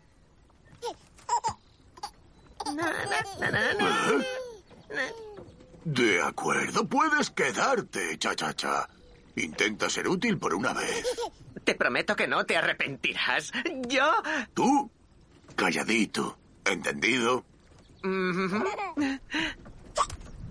Na, 2.74 3.50
na, 3.50 3.50
na. 3.50 5.02
De 5.84 6.20
acuerdo, 6.20 6.84
puedes 6.88 7.30
quedarte, 7.30 8.18
cha-cha-cha. 8.18 8.88
Intenta 9.36 9.88
ser 9.88 10.08
útil 10.08 10.36
por 10.36 10.52
una 10.54 10.72
vez. 10.72 11.06
Te 11.64 11.76
prometo 11.76 12.16
que 12.16 12.26
no 12.26 12.44
te 12.44 12.56
arrepentirás. 12.56 13.52
Yo. 13.88 14.10
Tú, 14.52 14.90
calladito. 15.54 16.38
¿Entendido? 16.64 17.44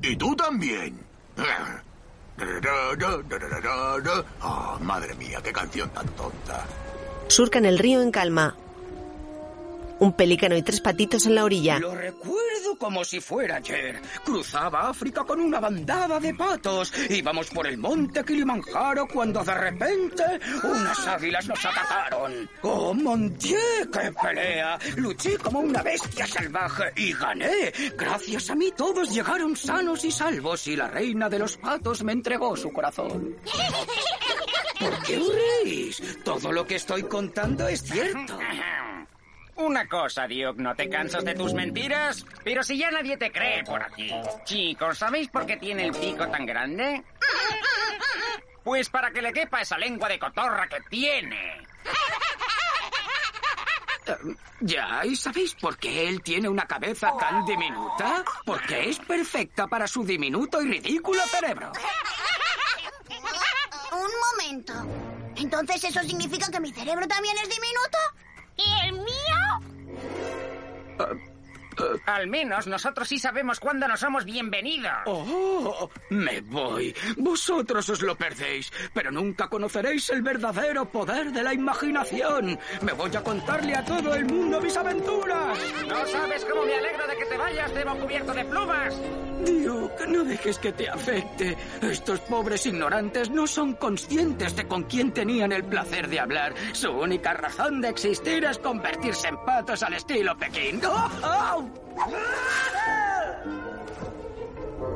Y 0.02 0.16
tú 0.16 0.36
también. 0.38 1.06
Oh, 4.42 4.78
madre 4.82 5.14
mía, 5.16 5.40
qué 5.44 5.52
canción 5.52 5.90
tan 5.90 6.08
tonta. 6.10 6.66
Surcan 7.28 7.66
el 7.66 7.80
río 7.80 8.02
en 8.02 8.12
calma. 8.12 8.56
Un 10.00 10.14
pelícano 10.14 10.58
y 10.58 10.62
tres 10.62 10.82
patitos 10.82 11.26
en 11.26 11.36
la 11.36 11.44
orilla. 11.44 11.80
Lo 11.80 11.96
recuerdo 11.96 12.55
como 12.78 13.04
si 13.04 13.20
fuera 13.20 13.58
ayer. 13.58 14.02
Cruzaba 14.24 14.90
África 14.90 15.24
con 15.24 15.40
una 15.40 15.60
bandada 15.60 16.20
de 16.20 16.34
patos. 16.34 16.94
Íbamos 17.10 17.50
por 17.50 17.68
el 17.68 17.78
monte 17.78 18.24
Kilimanjaro 18.24 19.08
cuando 19.08 19.44
de 19.44 19.54
repente 19.54 20.24
unas 20.64 21.08
águilas 21.08 21.48
nos 21.48 21.66
atacaron. 21.66 22.50
¡Oh, 22.62 22.94
mon 22.94 23.38
Dieu, 23.38 23.60
qué 23.92 24.12
pelea! 24.12 24.78
Luché 24.98 25.38
como 25.38 25.60
una 25.60 25.82
bestia 25.82 26.28
salvaje 26.28 26.92
y 26.96 27.14
gané. 27.14 27.72
Gracias 27.98 28.50
a 28.50 28.56
mí 28.56 28.72
todos 28.76 29.14
llegaron 29.14 29.56
sanos 29.56 30.04
y 30.06 30.12
salvos 30.12 30.68
y 30.68 30.76
la 30.76 30.88
reina 30.88 31.30
de 31.30 31.40
los 31.40 31.58
patos 31.58 32.04
me 32.04 32.12
entregó 32.12 32.56
su 32.56 32.72
corazón. 32.72 33.36
¿Por 34.80 35.04
qué 35.04 35.18
os? 35.18 36.24
Todo 36.24 36.52
lo 36.52 36.66
que 36.66 36.76
estoy 36.76 37.04
contando 37.04 37.68
es 37.68 37.82
cierto. 37.82 38.38
Una 39.56 39.88
cosa, 39.88 40.28
Duke, 40.28 40.62
¿no 40.62 40.76
te 40.76 40.90
cansas 40.90 41.24
de 41.24 41.34
tus 41.34 41.54
mentiras? 41.54 42.26
Pero 42.44 42.62
si 42.62 42.78
ya 42.78 42.92
nadie 42.92 43.16
te 43.18 43.32
cree 43.32 43.64
por 43.64 43.82
aquí. 43.82 44.12
Chicos, 44.44 44.98
¿sabéis 44.98 45.30
por 45.30 45.46
qué 45.46 45.56
tiene 45.58 45.86
el 45.86 45.92
pico 45.94 46.28
tan 46.28 46.46
grande? 46.46 47.04
Pues 48.64 48.90
para 48.90 49.12
que 49.12 49.22
le 49.22 49.32
quepa 49.32 49.62
esa 49.62 49.78
lengua 49.78 50.10
de 50.10 50.20
cotorra 50.20 50.68
que 50.68 50.82
tiene. 50.90 51.64
Eh, 54.08 54.18
ya, 54.62 55.02
¿y 55.06 55.16
sabéis 55.16 55.56
por 55.56 55.78
qué 55.78 56.08
él 56.08 56.22
tiene 56.22 56.50
una 56.50 56.66
cabeza 56.66 57.12
tan 57.18 57.46
diminuta? 57.46 58.24
Porque 58.46 58.90
es 58.90 59.00
perfecta 59.00 59.68
para 59.68 59.88
su 59.88 60.04
diminuto 60.04 60.62
y 60.62 60.68
ridículo 60.68 61.22
cerebro. 61.28 61.72
Un 63.92 64.12
momento. 64.26 64.74
Entonces 65.38 65.84
eso 65.84 66.02
significa 66.02 66.52
que 66.52 66.60
mi 66.60 66.72
cerebro 66.74 67.08
también 67.08 67.36
es 67.38 67.50
diminuto. 67.50 67.98
¿Y 68.58 68.88
el 68.88 68.94
mío? 68.94 69.40
Al 72.06 72.28
menos 72.28 72.68
nosotros 72.68 73.08
sí 73.08 73.20
sabemos 73.20 73.60
cuándo 73.60 73.88
no 73.88 73.98
somos 73.98 74.26
bienvenidos. 74.26 74.92
Oh, 75.06 75.90
me 76.10 76.42
voy. 76.42 76.96
Vosotros 77.18 77.90
os 77.90 78.02
lo 78.02 78.16
perdéis, 78.16 78.72
pero 78.94 79.12
nunca 79.12 79.48
conoceréis 79.48 80.10
el 80.10 80.22
verdadero 80.22 80.86
poder 80.86 81.32
de 81.32 81.44
la 81.44 81.54
imaginación. 81.54 82.58
Me 82.82 82.94
voy 82.94 83.16
a 83.16 83.24
contarle 83.24 83.76
a 83.76 83.84
todo 83.84 84.14
el 84.16 84.26
mundo 84.26 84.62
mis 84.62 84.76
aventuras. 84.78 85.60
No 85.88 86.08
sabes 86.08 86.46
cómo 86.46 86.66
me 86.66 86.76
alegro 86.76 87.08
de 87.08 87.18
que 87.18 87.26
te 87.26 87.38
vayas, 87.38 87.74
Debo 87.76 87.96
cubierto 87.98 88.34
de 88.34 88.46
plumas. 88.46 88.96
Duke, 89.46 90.08
no 90.08 90.24
dejes 90.24 90.58
que 90.60 90.72
te 90.72 90.90
afecte. 90.90 91.58
Estos 91.82 92.20
pobres 92.22 92.66
ignorantes 92.66 93.30
no 93.30 93.46
son 93.48 93.74
conscientes 93.74 94.56
de 94.56 94.68
con 94.68 94.84
quién 94.84 95.12
tenían 95.12 95.52
el 95.52 95.66
placer 95.66 96.08
de 96.08 96.20
hablar. 96.20 96.54
Su 96.72 96.90
única 96.92 97.34
razón 97.34 97.82
de 97.82 97.90
existir 97.90 98.46
es 98.46 98.58
convertirse 98.60 99.28
en 99.28 99.38
patos 99.46 99.84
al 99.84 99.94
estilo 99.94 100.38
Pekín. 100.38 100.82
¡Oh, 100.86 101.10
oh! 101.24 101.65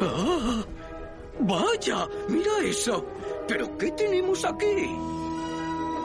¡Ah! 0.02 0.64
¡Vaya! 1.40 2.08
¡Mira 2.28 2.52
eso! 2.64 3.06
¿Pero 3.48 3.78
qué 3.78 3.92
tenemos 3.92 4.46
aquí? 4.46 4.96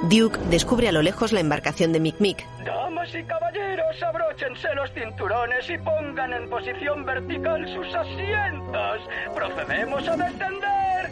Duke 0.08 0.38
descubre 0.50 0.88
a 0.88 0.92
lo 0.92 1.02
lejos 1.02 1.32
la 1.32 1.40
embarcación 1.40 1.92
de 1.92 2.00
Mick 2.00 2.20
Mick. 2.20 2.44
Damas 2.64 3.14
y 3.14 3.22
caballeros, 3.24 4.02
abróchense 4.02 4.74
los 4.74 4.90
cinturones 4.92 5.68
y 5.70 5.78
pongan 5.78 6.32
en 6.32 6.50
posición 6.50 7.04
vertical 7.04 7.66
sus 7.74 7.94
asientos. 7.94 9.00
Procedemos 9.34 10.08
a 10.08 10.16
descender. 10.16 11.10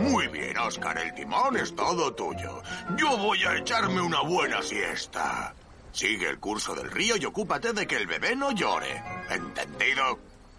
Muy 0.00 0.28
bien, 0.28 0.56
Oscar, 0.58 0.98
el 0.98 1.14
timón 1.14 1.56
es 1.56 1.74
todo 1.74 2.12
tuyo. 2.14 2.62
Yo 2.96 3.16
voy 3.16 3.42
a 3.44 3.56
echarme 3.56 4.00
una 4.00 4.20
buena 4.22 4.60
siesta. 4.62 5.54
Sigue 5.92 6.28
el 6.28 6.38
curso 6.38 6.74
del 6.74 6.90
río 6.90 7.16
y 7.16 7.24
ocúpate 7.24 7.72
de 7.72 7.86
que 7.86 7.96
el 7.96 8.06
bebé 8.06 8.36
no 8.36 8.52
llore. 8.52 9.02
¿Entendido? 9.30 10.18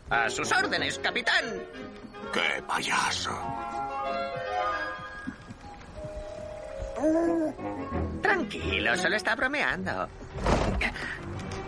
A 0.10 0.30
sus 0.30 0.52
órdenes, 0.52 1.00
capitán. 1.00 1.46
¡Qué 2.34 2.62
payaso! 2.68 3.32
Tranquilo, 8.22 8.98
solo 8.98 9.16
está 9.16 9.36
bromeando. 9.36 10.08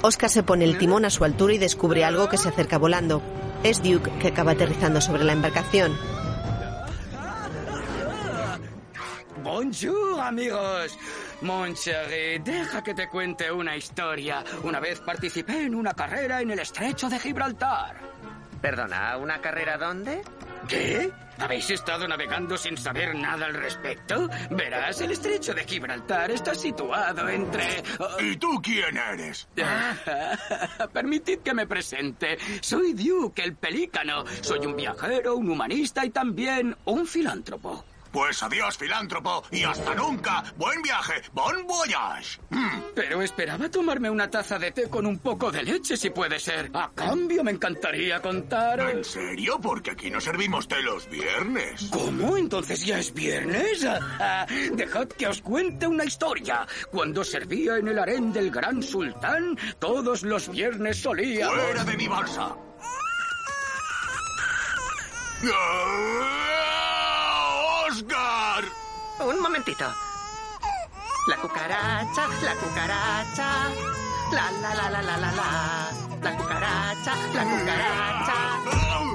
Oscar 0.01 0.29
se 0.29 0.43
pone 0.43 0.65
el 0.65 0.77
timón 0.77 1.05
a 1.05 1.09
su 1.09 1.23
altura 1.23 1.53
y 1.53 1.57
descubre 1.59 2.03
algo 2.03 2.27
que 2.27 2.37
se 2.37 2.49
acerca 2.49 2.77
volando. 2.77 3.21
Es 3.63 3.83
Duke 3.83 4.11
que 4.19 4.29
acaba 4.29 4.53
aterrizando 4.53 4.99
sobre 4.99 5.23
la 5.23 5.33
embarcación. 5.33 5.95
Bonjour, 9.43 10.19
amigos. 10.19 10.97
Mon 11.41 11.75
chéri, 11.75 12.39
deja 12.39 12.83
que 12.83 12.95
te 12.95 13.07
cuente 13.07 13.51
una 13.51 13.77
historia. 13.77 14.43
Una 14.63 14.79
vez 14.79 14.99
participé 14.99 15.65
en 15.65 15.75
una 15.75 15.93
carrera 15.93 16.41
en 16.41 16.49
el 16.49 16.59
estrecho 16.59 17.07
de 17.07 17.19
Gibraltar. 17.19 17.97
Perdona, 18.61 19.17
¿una 19.17 19.41
carrera 19.41 19.77
dónde? 19.77 20.21
¿Qué? 20.67 21.11
¿Habéis 21.39 21.71
estado 21.71 22.07
navegando 22.07 22.55
sin 22.55 22.77
saber 22.77 23.15
nada 23.15 23.47
al 23.47 23.55
respecto? 23.55 24.29
Verás, 24.51 25.01
el 25.01 25.11
estrecho 25.11 25.55
de 25.55 25.63
Gibraltar 25.63 26.29
está 26.29 26.53
situado 26.53 27.27
entre... 27.29 27.83
¿Y 28.19 28.37
tú 28.37 28.61
quién 28.61 28.95
eres? 28.95 29.47
Permitid 30.93 31.39
que 31.39 31.53
me 31.55 31.65
presente. 31.65 32.37
Soy 32.61 32.93
Duke, 32.93 33.43
el 33.43 33.55
pelícano. 33.55 34.23
Soy 34.41 34.67
un 34.67 34.75
viajero, 34.75 35.35
un 35.35 35.49
humanista 35.49 36.05
y 36.05 36.11
también 36.11 36.77
un 36.85 37.07
filántropo. 37.07 37.83
Pues 38.11 38.43
adiós, 38.43 38.77
filántropo, 38.77 39.43
y 39.51 39.63
hasta 39.63 39.95
nunca. 39.95 40.43
Buen 40.57 40.81
viaje, 40.81 41.21
bon 41.31 41.65
voyage. 41.65 42.39
Mm. 42.49 42.81
Pero 42.93 43.21
esperaba 43.21 43.69
tomarme 43.69 44.09
una 44.09 44.29
taza 44.29 44.59
de 44.59 44.71
té 44.71 44.89
con 44.89 45.05
un 45.05 45.19
poco 45.19 45.51
de 45.51 45.63
leche, 45.63 45.95
si 45.95 46.09
puede 46.09 46.39
ser. 46.39 46.69
A 46.73 46.91
cambio, 46.91 47.43
me 47.43 47.51
encantaría 47.51 48.21
contar... 48.21 48.79
¿En 48.81 49.03
serio? 49.03 49.59
Porque 49.61 49.91
aquí 49.91 50.09
no 50.09 50.19
servimos 50.19 50.67
té 50.67 50.81
los 50.81 51.09
viernes. 51.09 51.89
¿Cómo? 51.91 52.37
¿Entonces 52.37 52.85
ya 52.85 52.99
es 52.99 53.13
viernes? 53.13 53.87
Dejad 54.73 55.07
que 55.07 55.27
os 55.27 55.41
cuente 55.41 55.87
una 55.87 56.03
historia. 56.03 56.67
Cuando 56.91 57.23
servía 57.23 57.77
en 57.77 57.87
el 57.87 57.99
harén 57.99 58.33
del 58.33 58.51
gran 58.51 58.83
sultán, 58.83 59.57
todos 59.79 60.23
los 60.23 60.49
viernes 60.49 61.01
solía... 61.01 61.49
¡Fuera 61.49 61.83
de 61.83 61.97
mi 61.97 62.07
balsa! 62.07 62.55
¡Oscar! 67.91 68.63
Un 69.19 69.41
momentito. 69.41 69.85
La 71.27 71.35
cucaracha, 71.35 72.27
la 72.41 72.55
cucaracha. 72.55 73.67
La 74.31 74.49
la 74.61 74.75
la 74.75 74.89
la 74.89 75.01
la 75.01 75.17
la 75.17 75.31
la. 75.31 75.91
La 76.21 76.37
cucaracha, 76.37 77.13
la 77.33 77.43
cucaracha. 77.43 78.37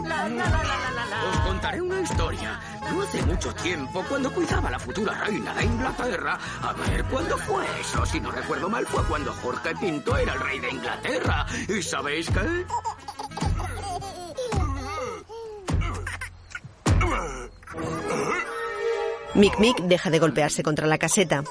La 0.04 0.28
la 0.28 0.44
la 0.44 0.62
la 0.62 0.90
la 0.90 1.06
la. 1.06 1.24
Os 1.30 1.40
contaré 1.40 1.80
una 1.80 2.00
historia. 2.00 2.60
No 2.92 3.02
hace 3.02 3.22
mucho 3.22 3.54
tiempo, 3.54 4.04
cuando 4.10 4.30
cuidaba 4.30 4.68
a 4.68 4.72
la 4.72 4.78
futura 4.78 5.14
reina 5.24 5.54
de 5.54 5.64
Inglaterra. 5.64 6.38
A 6.62 6.72
ver, 6.74 7.02
¿cuándo 7.06 7.38
fue 7.38 7.64
eso? 7.80 8.04
Si 8.04 8.20
no 8.20 8.30
recuerdo 8.30 8.68
mal, 8.68 8.86
fue 8.86 9.02
cuando 9.04 9.32
Jorge 9.42 9.72
V 9.72 10.22
era 10.22 10.34
el 10.34 10.40
rey 10.40 10.58
de 10.58 10.70
Inglaterra. 10.70 11.46
¿Y 11.66 11.80
sabéis 11.82 12.28
qué? 12.28 12.66
Mick 19.36 19.58
Mick 19.58 19.82
deja 19.82 20.08
de 20.08 20.18
golpearse 20.18 20.62
contra 20.62 20.86
la 20.86 20.96
caseta. 20.96 21.44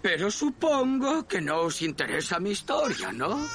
Pero 0.00 0.30
supongo 0.30 1.28
que 1.28 1.40
no 1.40 1.60
os 1.60 1.82
interesa 1.82 2.40
mi 2.40 2.52
historia, 2.52 3.12
¿no? 3.12 3.46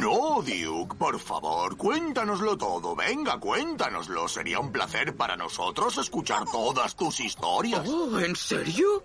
No, 0.00 0.42
Duke, 0.42 0.96
por 0.96 1.20
favor, 1.20 1.76
cuéntanoslo 1.76 2.56
todo. 2.56 2.96
Venga, 2.96 3.38
cuéntanoslo. 3.38 4.26
Sería 4.26 4.58
un 4.58 4.72
placer 4.72 5.14
para 5.14 5.36
nosotros 5.36 5.98
escuchar 5.98 6.44
todas 6.50 6.96
tus 6.96 7.20
historias. 7.20 7.86
Oh, 7.86 8.18
¿en 8.18 8.34
serio? 8.34 9.04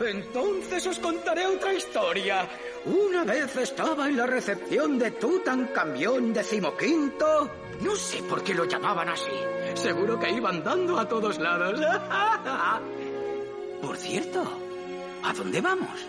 Entonces 0.00 0.86
os 0.86 1.00
contaré 1.00 1.46
otra 1.46 1.74
historia. 1.74 2.48
Una 2.86 3.24
vez 3.24 3.56
estaba 3.56 4.08
en 4.08 4.16
la 4.16 4.26
recepción 4.26 4.98
de 4.98 5.10
Tutankamón 5.10 6.32
decimoquinto. 6.32 7.50
No 7.80 7.94
sé 7.94 8.22
por 8.24 8.42
qué 8.42 8.54
lo 8.54 8.64
llamaban 8.64 9.08
así. 9.08 9.30
Seguro 9.74 10.18
que 10.18 10.30
iban 10.30 10.64
dando 10.64 10.98
a 10.98 11.08
todos 11.08 11.38
lados. 11.38 11.80
Por 13.82 13.96
cierto, 13.96 14.42
¿a 15.22 15.32
dónde 15.32 15.60
vamos? 15.60 16.06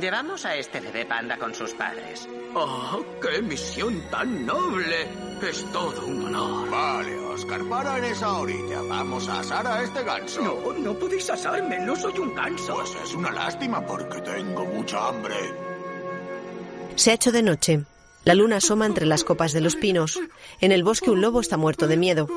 Llevamos 0.00 0.44
a 0.46 0.56
este 0.56 0.80
bebé 0.80 1.04
panda 1.04 1.36
con 1.36 1.54
sus 1.54 1.74
padres. 1.74 2.26
¡Oh, 2.54 3.04
qué 3.20 3.42
misión 3.42 4.00
tan 4.10 4.46
noble! 4.46 5.08
Es 5.42 5.64
todo 5.72 6.06
un 6.06 6.26
honor. 6.26 6.70
Vale, 6.70 7.18
Oscar, 7.18 7.64
para 7.64 7.98
en 7.98 8.04
esa 8.04 8.38
orilla. 8.38 8.82
Vamos 8.82 9.28
a 9.28 9.40
asar 9.40 9.66
a 9.66 9.82
este 9.82 10.04
ganso. 10.04 10.42
No, 10.42 10.72
no 10.72 10.94
podéis 10.94 11.28
asarme, 11.28 11.78
no 11.80 11.96
soy 11.96 12.18
un 12.18 12.34
ganso. 12.34 12.74
Pues 12.74 12.96
es 13.02 13.14
una 13.14 13.30
lástima 13.30 13.84
porque 13.84 14.20
tengo 14.20 14.64
mucha 14.64 15.08
hambre. 15.08 15.34
Se 16.94 17.10
ha 17.10 17.14
hecho 17.14 17.32
de 17.32 17.42
noche. 17.42 17.80
La 18.24 18.34
luna 18.34 18.56
asoma 18.56 18.86
entre 18.86 19.06
las 19.06 19.24
copas 19.24 19.52
de 19.52 19.60
los 19.60 19.76
pinos. 19.76 20.20
En 20.60 20.72
el 20.72 20.84
bosque 20.84 21.10
un 21.10 21.20
lobo 21.20 21.40
está 21.40 21.56
muerto 21.56 21.86
de 21.86 21.96
miedo. 21.96 22.28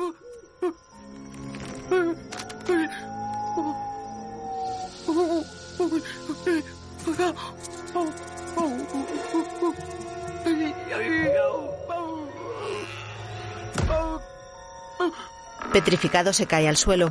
Petrificado 15.72 16.32
se 16.32 16.46
cae 16.46 16.68
al 16.68 16.76
suelo. 16.76 17.10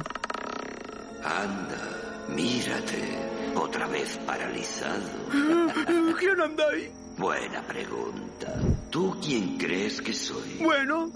Anda, 1.24 2.26
mírate, 2.30 3.18
otra 3.56 3.88
vez 3.88 4.18
paralizado. 4.26 5.04
¿Quién 6.20 6.42
anda 6.42 6.64
ahí? 6.70 7.03
Buena 7.18 7.62
pregunta. 7.62 8.54
¿Tú 8.90 9.18
quién 9.24 9.58
crees 9.58 10.02
que 10.02 10.14
soy? 10.14 10.58
Bueno, 10.60 11.12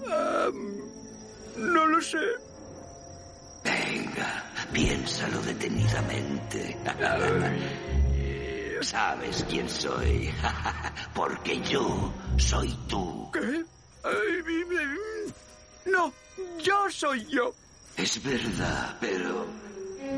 no 1.56 1.86
lo 1.86 2.00
sé. 2.00 2.18
Venga, 3.64 4.44
piénsalo 4.72 5.40
detenidamente. 5.42 6.76
¿Sabes 8.80 9.44
quién 9.48 9.68
soy? 9.68 10.30
Porque 11.14 11.60
yo 11.62 12.12
soy 12.36 12.76
tú. 12.88 13.30
¿Qué? 13.32 13.64
No, 15.86 16.12
yo 16.62 16.90
soy 16.90 17.26
yo. 17.26 17.52
Es 17.96 18.22
verdad, 18.22 18.96
pero 19.00 19.46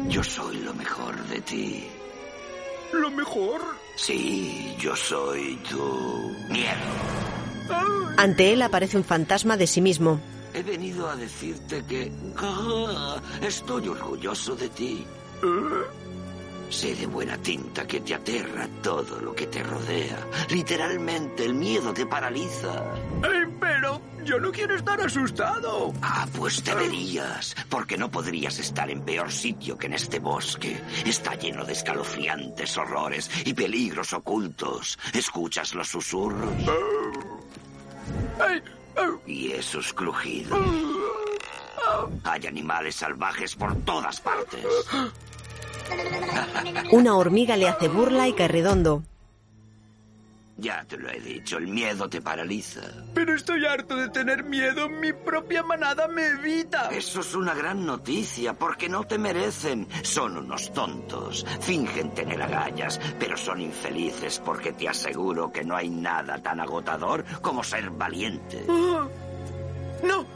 yo 0.09 0.23
soy 0.23 0.59
lo 0.59 0.75
mejor 0.75 1.16
de 1.29 1.40
ti. 1.40 1.87
¿Lo 2.93 3.11
mejor? 3.11 3.62
Sí, 3.96 4.74
yo 4.79 4.96
soy 4.96 5.57
tu 5.68 6.35
miedo. 6.48 7.20
Ante 8.16 8.53
él 8.53 8.62
aparece 8.62 8.96
un 8.96 9.05
fantasma 9.05 9.57
de 9.57 9.66
sí 9.66 9.81
mismo. 9.81 10.20
He 10.53 10.62
venido 10.62 11.09
a 11.09 11.16
decirte 11.16 11.83
que 11.87 12.12
ah, 12.38 13.20
estoy 13.40 13.88
orgulloso 13.88 14.57
de 14.57 14.68
ti. 14.68 15.07
Sé 16.71 16.95
de 16.95 17.07
buena 17.07 17.37
tinta 17.37 17.85
que 17.87 18.01
te 18.01 18.15
aterra 18.15 18.69
todo 18.81 19.21
lo 19.21 19.35
que 19.35 19.49
te 19.49 19.63
rodea. 19.63 20.19
Literalmente 20.51 21.45
el 21.45 21.55
miedo 21.55 21.93
te 21.93 22.07
paraliza. 22.07 22.85
Ay, 23.23 23.53
pero 23.59 24.01
yo 24.25 24.39
no 24.39 24.53
quiero 24.53 24.77
estar 24.77 25.01
asustado. 25.01 25.93
Ah, 26.01 26.29
pues 26.37 26.63
deberías, 26.63 27.57
porque 27.69 27.99
no 27.99 28.09
podrías 28.09 28.59
estar 28.61 28.89
en 28.89 29.03
peor 29.03 29.33
sitio 29.33 29.77
que 29.77 29.87
en 29.87 29.95
este 29.95 30.21
bosque. 30.21 30.81
Está 31.05 31.35
lleno 31.35 31.65
de 31.65 31.73
escalofriantes 31.73 32.79
horrores 32.79 33.29
y 33.45 33.53
peligros 33.53 34.13
ocultos. 34.13 34.97
¿Escuchas 35.13 35.75
los 35.75 35.89
susurros? 35.89 36.51
Y 39.27 39.51
esos 39.53 39.93
crujidos. 39.93 40.61
Hay 42.25 42.47
animales 42.47 42.95
salvajes 42.95 43.57
por 43.57 43.75
todas 43.83 44.21
partes. 44.21 44.65
Una 46.92 47.16
hormiga 47.16 47.57
le 47.57 47.68
hace 47.68 47.88
burla 47.88 48.29
y 48.29 48.33
cae 48.33 48.48
redondo. 48.48 49.03
Ya 50.61 50.85
te 50.85 50.98
lo 50.98 51.09
he 51.09 51.18
dicho, 51.18 51.57
el 51.57 51.68
miedo 51.68 52.07
te 52.11 52.20
paraliza. 52.20 52.83
Pero 53.14 53.35
estoy 53.35 53.64
harto 53.64 53.96
de 53.96 54.11
tener 54.11 54.44
miedo. 54.44 54.90
Mi 54.90 55.11
propia 55.11 55.62
manada 55.62 56.07
me 56.07 56.26
evita. 56.26 56.90
Eso 56.90 57.20
es 57.20 57.35
una 57.35 57.55
gran 57.55 57.87
noticia, 57.87 58.53
porque 58.53 58.87
no 58.87 59.05
te 59.05 59.16
merecen. 59.16 59.88
Son 60.03 60.37
unos 60.37 60.70
tontos. 60.74 61.46
Fingen 61.61 62.12
tener 62.12 62.42
agallas, 62.42 63.00
pero 63.18 63.38
son 63.38 63.62
infelices 63.62 64.38
porque 64.44 64.72
te 64.72 64.87
aseguro 64.87 65.50
que 65.50 65.64
no 65.64 65.76
hay 65.76 65.88
nada 65.88 66.42
tan 66.42 66.61
agotador 66.61 67.24
como 67.40 67.64
ser 67.64 67.88
valiente. 67.88 68.62
Ah. 68.68 69.09
No, 70.05 70.26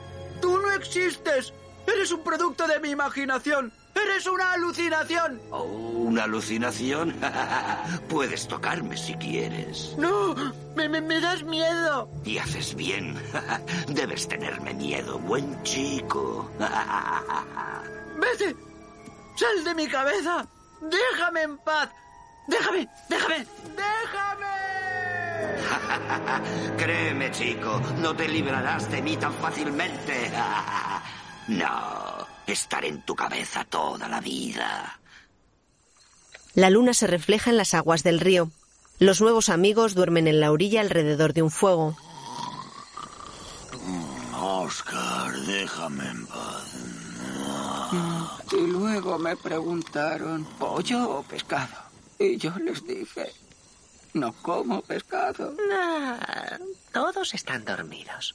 tú 0.40 0.58
no 0.58 0.70
existes. 0.70 1.52
Eres 1.86 2.12
un 2.12 2.24
producto 2.24 2.66
de 2.66 2.80
mi 2.80 2.90
imaginación. 2.90 3.70
Eres 3.94 4.26
una 4.26 4.52
alucinación. 4.52 5.40
Oh, 5.50 5.62
¿Una 5.62 6.24
alucinación? 6.24 7.14
Puedes 8.08 8.46
tocarme 8.48 8.96
si 8.96 9.14
quieres. 9.14 9.94
No, 9.96 10.34
me, 10.76 10.88
me, 10.88 11.00
me 11.00 11.20
das 11.20 11.42
miedo. 11.44 12.08
Y 12.24 12.38
haces 12.38 12.74
bien. 12.74 13.16
Debes 13.88 14.26
tenerme 14.28 14.74
miedo, 14.74 15.18
buen 15.20 15.62
chico. 15.62 16.50
Vete. 18.18 18.56
Sal 19.36 19.64
de 19.64 19.74
mi 19.74 19.88
cabeza. 19.88 20.46
Déjame 20.80 21.42
en 21.42 21.58
paz. 21.58 21.88
Déjame, 22.46 22.88
déjame, 23.08 23.46
déjame. 23.76 24.44
Créeme, 26.76 27.30
chico, 27.30 27.80
no 27.98 28.14
te 28.14 28.28
librarás 28.28 28.90
de 28.90 29.02
mí 29.02 29.16
tan 29.16 29.32
fácilmente. 29.34 30.30
No, 31.48 32.26
estaré 32.52 32.88
en 32.88 33.02
tu 33.02 33.14
cabeza 33.14 33.64
toda 33.64 34.08
la 34.08 34.20
vida. 34.20 35.00
La 36.54 36.70
luna 36.70 36.94
se 36.94 37.06
refleja 37.06 37.50
en 37.50 37.56
las 37.56 37.74
aguas 37.74 38.02
del 38.02 38.20
río. 38.20 38.50
Los 38.98 39.20
nuevos 39.20 39.48
amigos 39.48 39.94
duermen 39.94 40.28
en 40.28 40.40
la 40.40 40.52
orilla 40.52 40.80
alrededor 40.80 41.32
de 41.32 41.42
un 41.42 41.50
fuego. 41.50 41.96
Oscar, 44.40 45.32
déjame 45.46 46.08
en 46.08 46.26
paz. 46.26 46.74
Y 48.52 48.66
luego 48.66 49.18
me 49.18 49.36
preguntaron, 49.36 50.44
¿pollo 50.58 51.18
o 51.18 51.22
pescado? 51.22 51.74
Y 52.18 52.36
yo 52.36 52.52
les 52.58 52.86
dije, 52.86 53.32
no 54.12 54.32
como 54.32 54.80
pescado. 54.82 55.54
Nah, 55.68 56.58
todos 56.92 57.34
están 57.34 57.64
dormidos. 57.64 58.34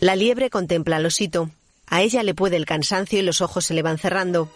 La 0.00 0.14
liebre 0.14 0.50
contempla 0.50 0.96
al 0.96 1.06
osito. 1.06 1.50
A 1.86 2.02
ella 2.02 2.22
le 2.22 2.34
puede 2.34 2.56
el 2.56 2.66
cansancio 2.66 3.18
y 3.18 3.22
los 3.22 3.40
ojos 3.40 3.64
se 3.64 3.74
le 3.74 3.82
van 3.82 3.98
cerrando. 3.98 4.50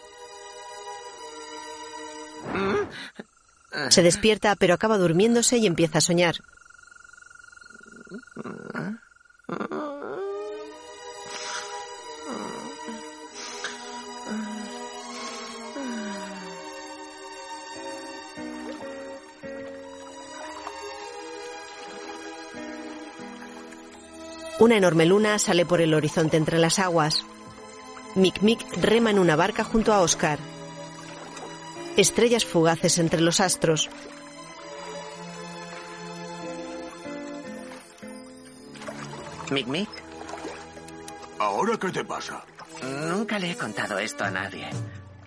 Se 3.88 4.02
despierta, 4.02 4.54
pero 4.56 4.74
acaba 4.74 4.98
durmiéndose 4.98 5.56
y 5.56 5.66
empieza 5.66 5.98
a 5.98 6.02
soñar. 6.02 6.36
Una 24.62 24.76
enorme 24.76 25.06
luna 25.06 25.40
sale 25.40 25.66
por 25.66 25.80
el 25.80 25.92
horizonte 25.92 26.36
entre 26.36 26.56
las 26.56 26.78
aguas. 26.78 27.24
Mick 28.14 28.42
Mick 28.42 28.64
rema 28.76 29.10
en 29.10 29.18
una 29.18 29.34
barca 29.34 29.64
junto 29.64 29.92
a 29.92 30.02
Oscar. 30.02 30.38
Estrellas 31.96 32.44
fugaces 32.44 32.98
entre 32.98 33.20
los 33.22 33.40
astros. 33.40 33.90
Mick 39.50 39.66
Mick, 39.66 39.88
¿Ahora 41.40 41.76
qué 41.76 41.90
te 41.90 42.04
pasa? 42.04 42.44
nunca 42.84 43.40
le 43.40 43.50
he 43.50 43.56
contado 43.56 43.98
esto 43.98 44.22
a 44.22 44.30
nadie. 44.30 44.70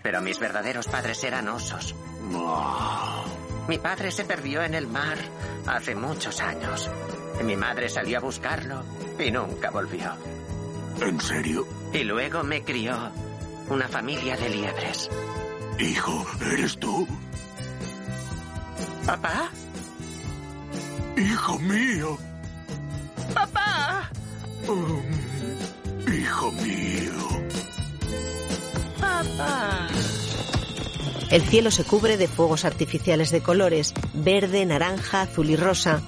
Pero 0.01 0.21
mis 0.21 0.39
verdaderos 0.39 0.87
padres 0.87 1.21
eran 1.25 1.49
osos. 1.49 1.93
Mi 3.67 3.79
padre 3.79 4.11
se 4.11 4.23
perdió 4.23 4.63
en 4.63 4.75
el 4.75 4.87
mar 4.87 5.17
hace 5.67 5.93
muchos 5.93 6.39
años. 6.39 6.89
Y 7.37 7.43
mi 7.43 7.57
madre 7.57 7.89
salió 7.89 8.19
a 8.19 8.21
buscarlo 8.21 8.81
y 9.19 9.31
nunca 9.31 9.71
volvió. 9.71 10.11
¿En 11.01 11.19
serio? 11.19 11.67
Y 11.93 12.03
luego 12.03 12.43
me 12.43 12.63
crió 12.63 13.11
una 13.69 13.87
familia 13.87 14.37
de 14.37 14.49
liebres. 14.49 15.09
Hijo, 15.79 16.25
¿eres 16.53 16.77
tú? 16.77 17.07
¿Papá? 19.05 19.49
Hijo 21.17 21.59
mío. 21.59 22.17
¡Papá! 23.33 24.09
Um, 24.67 26.13
hijo 26.13 26.51
mío. 26.53 27.13
¡Papá! 28.99 29.87
El 31.29 31.41
cielo 31.41 31.71
se 31.71 31.83
cubre 31.83 32.17
de 32.17 32.27
fuegos 32.27 32.65
artificiales 32.65 33.31
de 33.31 33.41
colores, 33.41 33.93
verde, 34.13 34.65
naranja, 34.65 35.23
azul 35.23 35.49
y 35.49 35.55
rosa. 35.55 36.01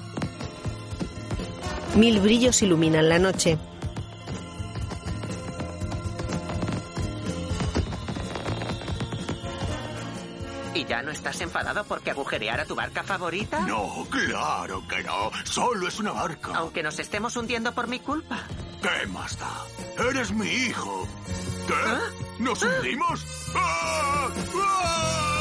Mil 1.98 2.20
brillos 2.20 2.62
iluminan 2.62 3.08
la 3.08 3.18
noche. 3.18 3.58
¿Y 10.74 10.84
ya 10.84 11.02
no 11.02 11.10
estás 11.10 11.40
enfadado 11.40 11.82
porque 11.82 12.12
agujereara 12.12 12.64
tu 12.66 12.76
barca 12.76 13.02
favorita? 13.02 13.58
No, 13.66 14.06
claro 14.08 14.86
que 14.86 15.02
no. 15.02 15.32
Solo 15.42 15.88
es 15.88 15.98
una 15.98 16.12
barca. 16.12 16.52
Aunque 16.54 16.84
nos 16.84 17.00
estemos 17.00 17.36
hundiendo 17.36 17.72
por 17.72 17.88
mi 17.88 17.98
culpa. 17.98 18.44
¿Qué 18.80 19.08
más 19.08 19.36
da? 19.36 19.66
Eres 20.08 20.30
mi 20.30 20.46
hijo. 20.46 21.08
¿Qué? 21.66 21.74
¿Ah? 21.84 21.98
¿Nos 22.38 22.62
hundimos? 22.62 23.26
¡Ah! 23.56 24.28
¡Ah! 24.54 25.37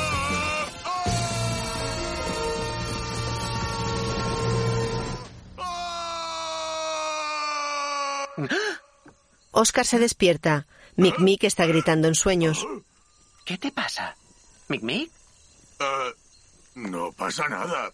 Oscar 9.57 9.85
se 9.87 9.97
despierta. 9.99 10.67
Mick 10.97 11.17
Mick 11.19 11.43
está 11.43 11.65
gritando 11.65 12.07
en 12.07 12.13
sueños. 12.15 12.65
¿Qué 13.45 13.57
te 13.57 13.71
pasa? 13.71 14.15
¿Mick 14.67 14.83
Mick? 14.83 15.11
Eh, 15.79 16.13
No 16.75 17.11
pasa 17.11 17.47
nada. 17.49 17.91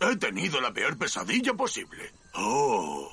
He 0.00 0.16
tenido 0.16 0.60
la 0.60 0.72
peor 0.72 0.96
pesadilla 0.96 1.54
posible. 1.54 2.12
Oh. 2.34 3.08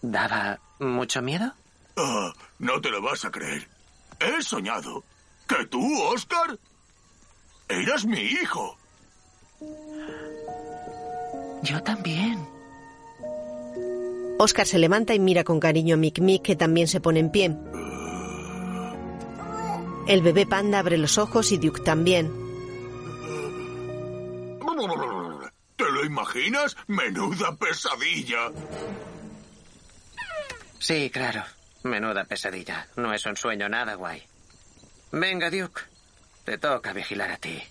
¿Daba 0.00 0.58
mucho 0.78 1.20
miedo? 1.20 1.52
Ah, 1.96 2.32
no 2.58 2.80
te 2.80 2.88
lo 2.90 3.02
vas 3.02 3.24
a 3.26 3.30
creer. 3.30 3.68
He 4.18 4.42
soñado 4.42 5.04
que 5.46 5.66
tú, 5.66 6.02
Oscar, 6.04 6.58
eras 7.68 8.06
mi 8.06 8.20
hijo. 8.20 8.78
Yo 11.62 11.82
también. 11.82 12.48
Oscar 14.42 14.66
se 14.66 14.80
levanta 14.80 15.14
y 15.14 15.20
mira 15.20 15.44
con 15.44 15.60
cariño 15.60 15.94
a 15.94 15.98
Mick 15.98 16.18
Mick, 16.18 16.42
que 16.42 16.56
también 16.56 16.88
se 16.88 17.00
pone 17.00 17.20
en 17.20 17.30
pie. 17.30 17.56
El 20.08 20.20
bebé 20.20 20.46
panda 20.46 20.80
abre 20.80 20.98
los 20.98 21.16
ojos 21.16 21.52
y 21.52 21.58
Duke 21.58 21.80
también. 21.82 22.28
¿Te 25.76 25.84
lo 25.84 26.04
imaginas? 26.04 26.76
Menuda 26.88 27.54
pesadilla. 27.54 28.50
Sí, 30.80 31.08
claro. 31.10 31.44
Menuda 31.84 32.24
pesadilla. 32.24 32.88
No 32.96 33.14
es 33.14 33.24
un 33.26 33.36
sueño 33.36 33.68
nada 33.68 33.94
guay. 33.94 34.24
Venga, 35.12 35.50
Duke. 35.50 35.82
Te 36.44 36.58
toca 36.58 36.92
vigilar 36.92 37.30
a 37.30 37.36
ti. 37.36 37.62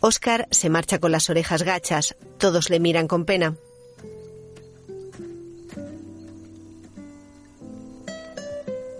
Oscar 0.00 0.48
se 0.50 0.70
marcha 0.70 0.98
con 0.98 1.12
las 1.12 1.30
orejas 1.30 1.62
gachas. 1.62 2.16
Todos 2.38 2.68
le 2.68 2.80
miran 2.80 3.06
con 3.06 3.24
pena. 3.24 3.54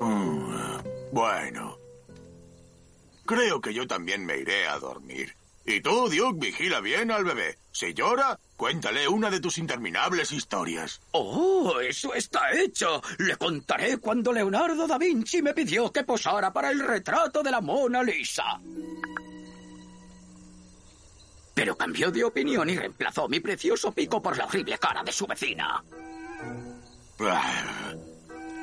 Mm, 0.00 1.12
bueno. 1.12 1.76
Creo 3.26 3.60
que 3.60 3.72
yo 3.72 3.86
también 3.86 4.26
me 4.26 4.38
iré 4.38 4.66
a 4.66 4.78
dormir. 4.78 5.34
Y 5.64 5.80
tú, 5.80 6.08
Duke, 6.08 6.46
vigila 6.46 6.80
bien 6.80 7.10
al 7.10 7.24
bebé. 7.24 7.56
Si 7.70 7.94
llora, 7.94 8.38
cuéntale 8.56 9.06
una 9.06 9.30
de 9.30 9.40
tus 9.40 9.58
interminables 9.58 10.32
historias. 10.32 11.00
Oh, 11.12 11.78
eso 11.80 12.12
está 12.14 12.50
hecho. 12.52 13.00
Le 13.18 13.36
contaré 13.36 13.98
cuando 13.98 14.32
Leonardo 14.32 14.86
da 14.86 14.98
Vinci 14.98 15.42
me 15.42 15.54
pidió 15.54 15.92
que 15.92 16.02
posara 16.02 16.52
para 16.52 16.70
el 16.70 16.80
retrato 16.80 17.42
de 17.42 17.50
la 17.50 17.60
Mona 17.60 18.02
Lisa. 18.02 18.60
Pero 21.54 21.76
cambió 21.76 22.10
de 22.10 22.24
opinión 22.24 22.68
y 22.70 22.76
reemplazó 22.76 23.28
mi 23.28 23.38
precioso 23.38 23.92
pico 23.92 24.20
por 24.20 24.36
la 24.36 24.46
horrible 24.46 24.78
cara 24.78 25.04
de 25.04 25.12
su 25.12 25.26
vecina. 25.26 25.84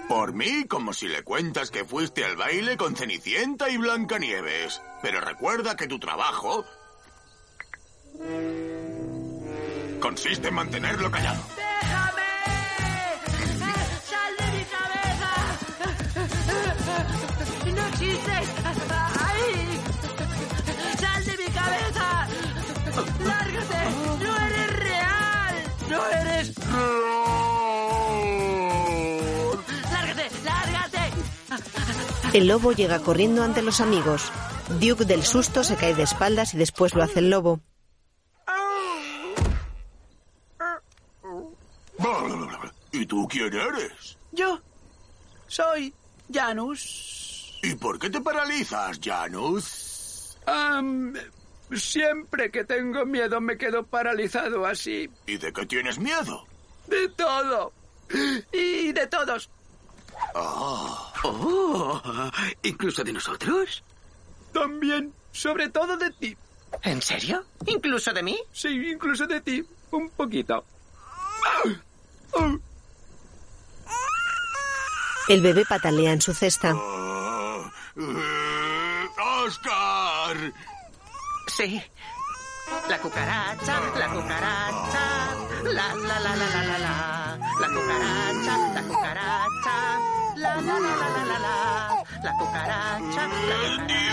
Por 0.08 0.34
mí, 0.34 0.66
como 0.68 0.93
si 0.93 1.08
le 1.08 1.24
cuentas 1.24 1.70
que 1.70 1.84
fuiste 1.84 2.24
al 2.24 2.38
baile 2.38 2.78
con 2.78 2.95
Cenicienta 2.95 3.70
y 3.70 3.78
Blancanieves. 3.78 4.82
Pero 5.01 5.20
recuerda 5.22 5.76
que 5.76 5.88
tu 5.88 5.99
trabajo 5.99 6.66
consiste 9.99 10.47
en 10.47 10.53
mantenerlo 10.53 11.12
callado. 11.12 11.41
¡Sal 14.05 14.34
de 14.38 14.45
mi 14.58 14.64
cabeza! 14.64 15.32
¡No 17.76 17.88
existes! 17.88 18.49
¡Ay! 19.20 19.82
¡Sal 20.99 21.26
de 21.26 21.38
mi 21.38 21.51
cabeza! 21.51 22.28
¡Lárgate! 23.26 23.86
¡No 24.24 24.38
eres 24.47 24.80
real! 24.80 25.55
¡No 25.89 26.05
eres... 26.08 26.58
¡Lárgate! 26.58 27.26
El 32.38 32.49
lobo 32.49 32.71
llega 32.71 32.99
corriendo 32.99 33.41
ante 33.41 33.63
los 33.63 33.81
amigos. 33.81 34.31
Duke 34.79 35.05
del 35.05 35.23
susto 35.23 35.63
se 35.63 35.75
cae 35.75 35.95
de 35.95 36.03
espaldas 36.03 36.53
y 36.53 36.57
después 36.59 36.93
lo 36.93 37.01
hace 37.01 37.17
el 37.17 37.31
lobo. 37.31 37.61
¿Y 42.91 43.07
tú 43.07 43.27
quién 43.27 43.51
eres? 43.51 44.19
Yo 44.33 44.61
soy 45.47 45.91
Janus. 46.31 47.59
¿Y 47.63 47.73
por 47.73 47.97
qué 47.97 48.11
te 48.11 48.21
paralizas, 48.21 48.99
Janus? 49.03 50.38
Am, 50.45 51.15
siempre 51.73 52.51
que 52.51 52.65
tengo 52.65 53.03
miedo 53.07 53.41
me 53.41 53.57
quedo 53.57 53.83
paralizado 53.83 54.63
así. 54.67 55.09
¿Y 55.25 55.38
de 55.38 55.51
qué 55.51 55.65
tienes 55.65 55.97
miedo? 55.97 56.45
De 56.85 57.09
todo. 57.09 57.73
Y 58.53 58.91
de 58.91 59.07
todos. 59.07 59.49
Oh, 60.36 62.01
¿incluso 62.63 63.03
de 63.03 63.13
nosotros? 63.13 63.84
También, 64.53 65.13
sobre 65.32 65.70
todo 65.70 65.97
de 65.97 66.11
ti. 66.11 66.38
¿En 66.84 67.01
serio? 67.01 67.45
¿Incluso 67.65 68.11
de 68.13 68.24
mí? 68.24 68.38
Sí, 68.53 68.70
incluso 68.91 69.26
de 69.26 69.41
ti. 69.41 69.63
Un 69.91 70.09
poquito. 70.09 70.63
El 75.28 75.41
bebé 75.41 75.65
patalea 75.65 76.11
en 76.13 76.22
su 76.22 76.34
cesta. 76.34 76.74
¡Oscar! 79.45 80.53
Sí. 81.47 81.82
La 82.89 82.99
cucaracha, 82.99 83.80
la 83.97 84.09
cucaracha. 84.09 85.36
La, 85.63 85.95
la, 85.95 86.20
la, 86.20 86.36
la, 86.36 86.47
la, 86.47 86.63
la, 86.63 86.78
la. 86.78 87.39
La 87.59 87.68
cucaracha, 87.68 88.57
la 88.74 88.82
cucaracha. 88.84 89.66
La, 90.38 90.55
la, 90.61 90.61
la, 90.61 90.79
la, 90.79 91.09
la, 91.09 91.25
la, 91.25 91.39
la. 91.39 92.03
La 92.23 92.33
cucaracha, 92.38 93.27
la 93.27 93.57
cucaracha. 93.65 94.07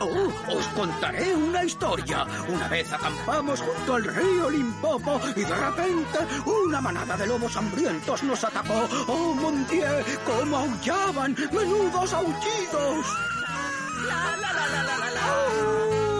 Oh, 0.00 0.56
os 0.56 0.66
contaré 0.74 1.32
una 1.36 1.64
historia. 1.64 2.26
Una 2.48 2.66
vez 2.66 2.92
acampamos 2.92 3.60
junto 3.60 3.94
al 3.94 4.04
río 4.04 4.50
Limpopo 4.50 5.20
y 5.36 5.44
de 5.44 5.54
repente 5.54 6.18
una 6.44 6.80
manada 6.80 7.16
de 7.16 7.28
lobos 7.28 7.56
hambrientos 7.56 8.24
nos 8.24 8.42
atacó. 8.42 8.88
¡Oh, 9.06 9.32
mon 9.34 9.64
Dieu! 9.68 10.04
¡Cómo 10.26 10.56
aullaban! 10.58 11.36
¡Menudos 11.52 12.12
aullidos! 12.12 13.06
La, 14.08 14.36
la, 14.40 14.52
la, 14.52 14.66
la, 14.66 14.82
la, 14.82 14.98
la, 14.98 15.10
la. 15.10 16.11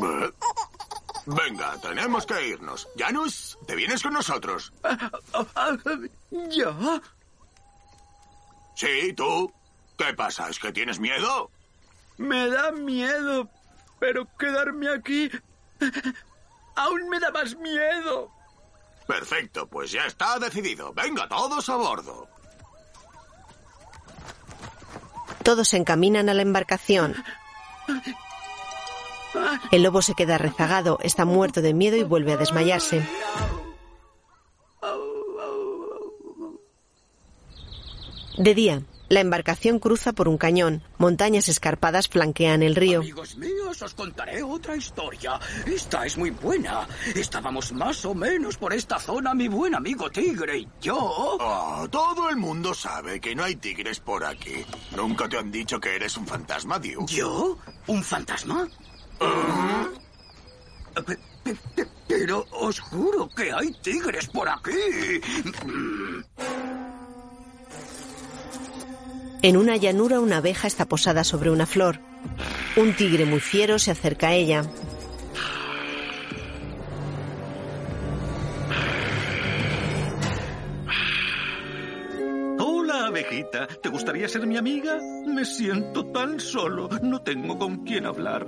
¿Eh? 0.00 0.32
Venga, 1.26 1.76
tenemos 1.80 2.26
que 2.26 2.48
irnos. 2.48 2.88
Janus, 2.98 3.58
¿te 3.66 3.74
vienes 3.74 4.02
con 4.02 4.12
nosotros? 4.12 4.72
¿Yo? 6.50 7.00
Sí, 8.74 9.12
tú. 9.14 9.52
¿Qué 9.96 10.12
pasa? 10.14 10.48
¿Es 10.48 10.58
que 10.58 10.72
tienes 10.72 10.98
miedo? 10.98 11.50
Me 12.18 12.48
da 12.48 12.72
miedo, 12.72 13.48
pero 13.98 14.26
quedarme 14.38 14.88
aquí 14.88 15.30
aún 16.76 17.08
me 17.08 17.20
da 17.20 17.30
más 17.30 17.56
miedo. 17.56 18.30
Perfecto, 19.06 19.66
pues 19.66 19.90
ya 19.90 20.06
está 20.06 20.38
decidido. 20.38 20.92
Venga, 20.92 21.28
todos 21.28 21.68
a 21.68 21.76
bordo. 21.76 22.28
Todos 25.42 25.68
se 25.68 25.76
encaminan 25.76 26.28
a 26.28 26.34
la 26.34 26.42
embarcación. 26.42 27.14
El 29.70 29.82
lobo 29.82 30.02
se 30.02 30.14
queda 30.14 30.38
rezagado, 30.38 30.98
está 31.02 31.24
muerto 31.24 31.62
de 31.62 31.74
miedo 31.74 31.96
y 31.96 32.02
vuelve 32.02 32.32
a 32.32 32.36
desmayarse. 32.36 33.06
De 38.36 38.54
día, 38.54 38.82
la 39.08 39.20
embarcación 39.20 39.78
cruza 39.78 40.12
por 40.12 40.28
un 40.28 40.38
cañón. 40.38 40.82
Montañas 40.98 41.48
escarpadas 41.48 42.08
flanquean 42.08 42.62
el 42.62 42.74
río. 42.74 43.00
Amigos 43.00 43.36
míos, 43.36 43.80
os 43.82 43.94
contaré 43.94 44.42
otra 44.42 44.76
historia. 44.76 45.38
Esta 45.66 46.04
es 46.06 46.16
muy 46.16 46.30
buena. 46.30 46.88
Estábamos 47.14 47.72
más 47.72 48.04
o 48.06 48.14
menos 48.14 48.56
por 48.56 48.72
esta 48.72 48.98
zona, 48.98 49.34
mi 49.34 49.46
buen 49.46 49.74
amigo 49.74 50.10
tigre 50.10 50.58
y 50.58 50.68
yo. 50.80 50.96
Oh, 50.98 51.86
todo 51.90 52.28
el 52.28 52.36
mundo 52.36 52.74
sabe 52.74 53.20
que 53.20 53.34
no 53.34 53.44
hay 53.44 53.56
tigres 53.56 54.00
por 54.00 54.24
aquí. 54.24 54.64
¿Nunca 54.96 55.28
te 55.28 55.38
han 55.38 55.52
dicho 55.52 55.78
que 55.78 55.94
eres 55.94 56.16
un 56.16 56.26
fantasma, 56.26 56.78
Duke? 56.78 57.14
¿Yo? 57.14 57.58
¿Un 57.86 58.02
fantasma? 58.02 58.68
Pe- 59.18 61.02
pe- 61.44 61.56
pe- 61.76 61.86
Pero 62.08 62.46
os 62.52 62.78
juro 62.80 63.28
que 63.34 63.52
hay 63.52 63.72
tigres 63.82 64.26
por 64.28 64.48
aquí. 64.48 65.20
En 69.42 69.56
una 69.56 69.76
llanura 69.76 70.20
una 70.20 70.38
abeja 70.38 70.66
está 70.66 70.84
posada 70.86 71.24
sobre 71.24 71.50
una 71.50 71.66
flor. 71.66 71.98
Un 72.76 72.94
tigre 72.94 73.24
muy 73.24 73.40
fiero 73.40 73.78
se 73.78 73.90
acerca 73.90 74.28
a 74.28 74.34
ella. 74.34 74.64
Abejita. 83.14 83.68
¿Te 83.68 83.88
gustaría 83.88 84.28
ser 84.28 84.44
mi 84.46 84.56
amiga? 84.56 84.98
Me 85.26 85.44
siento 85.44 86.06
tan 86.06 86.40
solo. 86.40 86.88
No 87.02 87.22
tengo 87.22 87.56
con 87.58 87.84
quién 87.84 88.06
hablar. 88.06 88.46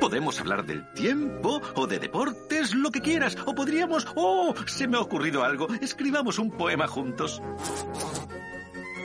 Podemos 0.00 0.38
hablar 0.38 0.64
del 0.64 0.92
tiempo 0.92 1.60
o 1.74 1.86
de 1.88 1.98
deportes, 1.98 2.74
lo 2.74 2.92
que 2.92 3.00
quieras. 3.00 3.36
O 3.44 3.54
podríamos... 3.54 4.06
¡Oh! 4.14 4.54
Se 4.66 4.86
me 4.86 4.98
ha 4.98 5.00
ocurrido 5.00 5.42
algo. 5.42 5.66
Escribamos 5.80 6.38
un 6.38 6.52
poema 6.52 6.86
juntos. 6.86 7.42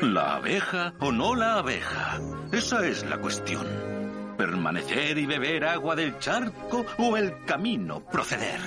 ¿La 0.02 0.36
abeja 0.36 0.94
o 1.00 1.12
no 1.12 1.36
la 1.36 1.56
abeja? 1.56 2.20
Esa 2.52 2.86
es 2.86 3.04
la 3.06 3.18
cuestión. 3.18 3.66
¿Permanecer 4.38 5.18
y 5.18 5.26
beber 5.26 5.66
agua 5.66 5.96
del 5.96 6.20
charco 6.20 6.86
o 7.00 7.18
el 7.18 7.46
camino 7.46 8.04
proceder? 8.06 8.60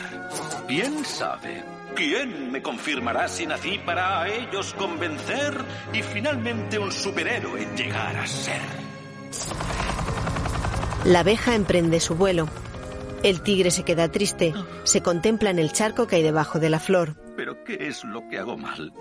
¿Quién 0.66 1.04
sabe? 1.04 1.62
¿Quién 1.94 2.50
me 2.50 2.60
confirmará 2.60 3.28
si 3.28 3.46
nací 3.46 3.78
para 3.78 4.22
a 4.22 4.28
ellos 4.28 4.74
convencer 4.74 5.54
y 5.92 6.02
finalmente 6.02 6.78
un 6.78 6.90
superhéroe 6.90 7.68
llegar 7.76 8.16
a 8.16 8.26
ser? 8.26 8.60
La 11.04 11.20
abeja 11.20 11.54
emprende 11.54 12.00
su 12.00 12.16
vuelo. 12.16 12.48
El 13.22 13.42
tigre 13.42 13.70
se 13.70 13.84
queda 13.84 14.10
triste. 14.10 14.52
Se 14.82 15.02
contempla 15.02 15.50
en 15.50 15.58
el 15.58 15.72
charco 15.72 16.06
que 16.06 16.16
hay 16.16 16.22
debajo 16.22 16.58
de 16.58 16.70
la 16.70 16.80
flor. 16.80 17.16
¿Pero 17.36 17.62
qué 17.64 17.88
es 17.88 18.02
lo 18.04 18.28
que 18.28 18.38
hago 18.38 18.56
mal? 18.56 18.92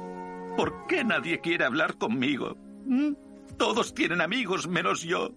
¿Por 0.55 0.85
qué 0.87 1.03
nadie 1.03 1.39
quiere 1.41 1.65
hablar 1.65 1.97
conmigo? 1.97 2.55
¿Mm? 2.85 3.13
Todos 3.57 3.93
tienen 3.93 4.21
amigos 4.21 4.67
menos 4.67 5.01
yo. 5.01 5.31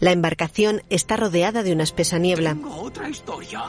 La 0.00 0.12
embarcación 0.12 0.82
está 0.88 1.16
rodeada 1.16 1.62
de 1.62 1.72
una 1.72 1.82
espesa 1.82 2.18
niebla. 2.18 2.54
Tengo 2.54 2.74
otra 2.82 3.08
historia. 3.08 3.64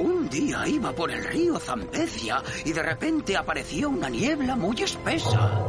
Un 0.00 0.28
día 0.28 0.66
iba 0.66 0.92
por 0.92 1.10
el 1.10 1.24
río 1.24 1.58
Zambecia 1.60 2.42
y 2.64 2.72
de 2.72 2.82
repente 2.82 3.36
apareció 3.36 3.88
una 3.88 4.08
niebla 4.08 4.56
muy 4.56 4.82
espesa. 4.82 5.60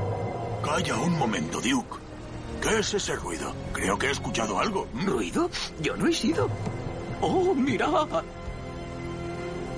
Calla 0.64 0.98
un 0.98 1.18
momento, 1.18 1.62
Duke. 1.62 1.98
¿Qué 2.62 2.80
es 2.80 2.94
ese 2.94 3.16
ruido? 3.16 3.54
Creo 3.72 3.98
que 3.98 4.08
he 4.08 4.12
escuchado 4.12 4.60
algo. 4.60 4.88
¿Ruido? 5.06 5.50
Yo 5.82 5.96
no 5.96 6.08
he 6.08 6.14
sido. 6.14 6.50
Oh, 7.22 7.54
mira. 7.54 7.88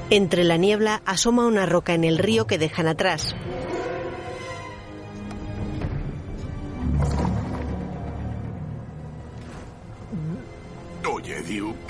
Entre 0.10 0.44
la 0.44 0.58
niebla 0.58 1.02
asoma 1.06 1.46
una 1.46 1.66
roca 1.66 1.94
en 1.94 2.04
el 2.04 2.18
río 2.18 2.48
que 2.48 2.58
dejan 2.58 2.88
atrás. 2.88 3.36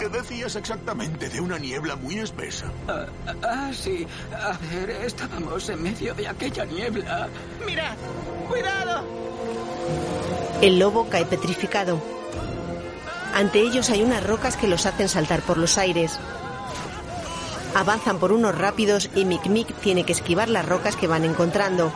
¿Qué 0.02 0.10
decías 0.10 0.56
exactamente 0.56 1.30
de 1.30 1.40
una 1.40 1.60
niebla 1.60 1.96
muy 1.96 2.18
espesa? 2.18 2.66
Ah, 2.88 3.06
ah, 3.44 3.72
sí. 3.72 4.08
A 4.34 4.58
ver, 4.58 4.90
estábamos 4.90 5.70
en 5.70 5.84
medio 5.84 6.16
de 6.16 6.28
aquella 6.28 6.66
niebla. 6.66 7.30
¡Mira! 7.64 7.96
¡Cuidado! 8.50 9.06
El 10.60 10.80
lobo 10.80 11.08
cae 11.08 11.26
petrificado. 11.26 12.02
Ante 13.36 13.60
ellos 13.60 13.92
hay 13.92 14.02
unas 14.02 14.26
rocas 14.26 14.58
que 14.58 14.68
los 14.68 14.88
hacen 14.88 15.08
saltar 15.08 15.42
por 15.42 15.60
los 15.60 15.78
aires. 15.78 16.20
Avanzan 17.76 18.18
por 18.18 18.32
unos 18.32 18.58
rápidos 18.58 19.08
y 19.14 19.26
Mick 19.26 19.46
Mick 19.46 19.72
tiene 19.82 20.04
que 20.04 20.14
esquivar 20.14 20.50
las 20.50 20.66
rocas 20.66 20.96
que 20.96 21.06
van 21.06 21.26
encontrando. 21.26 21.94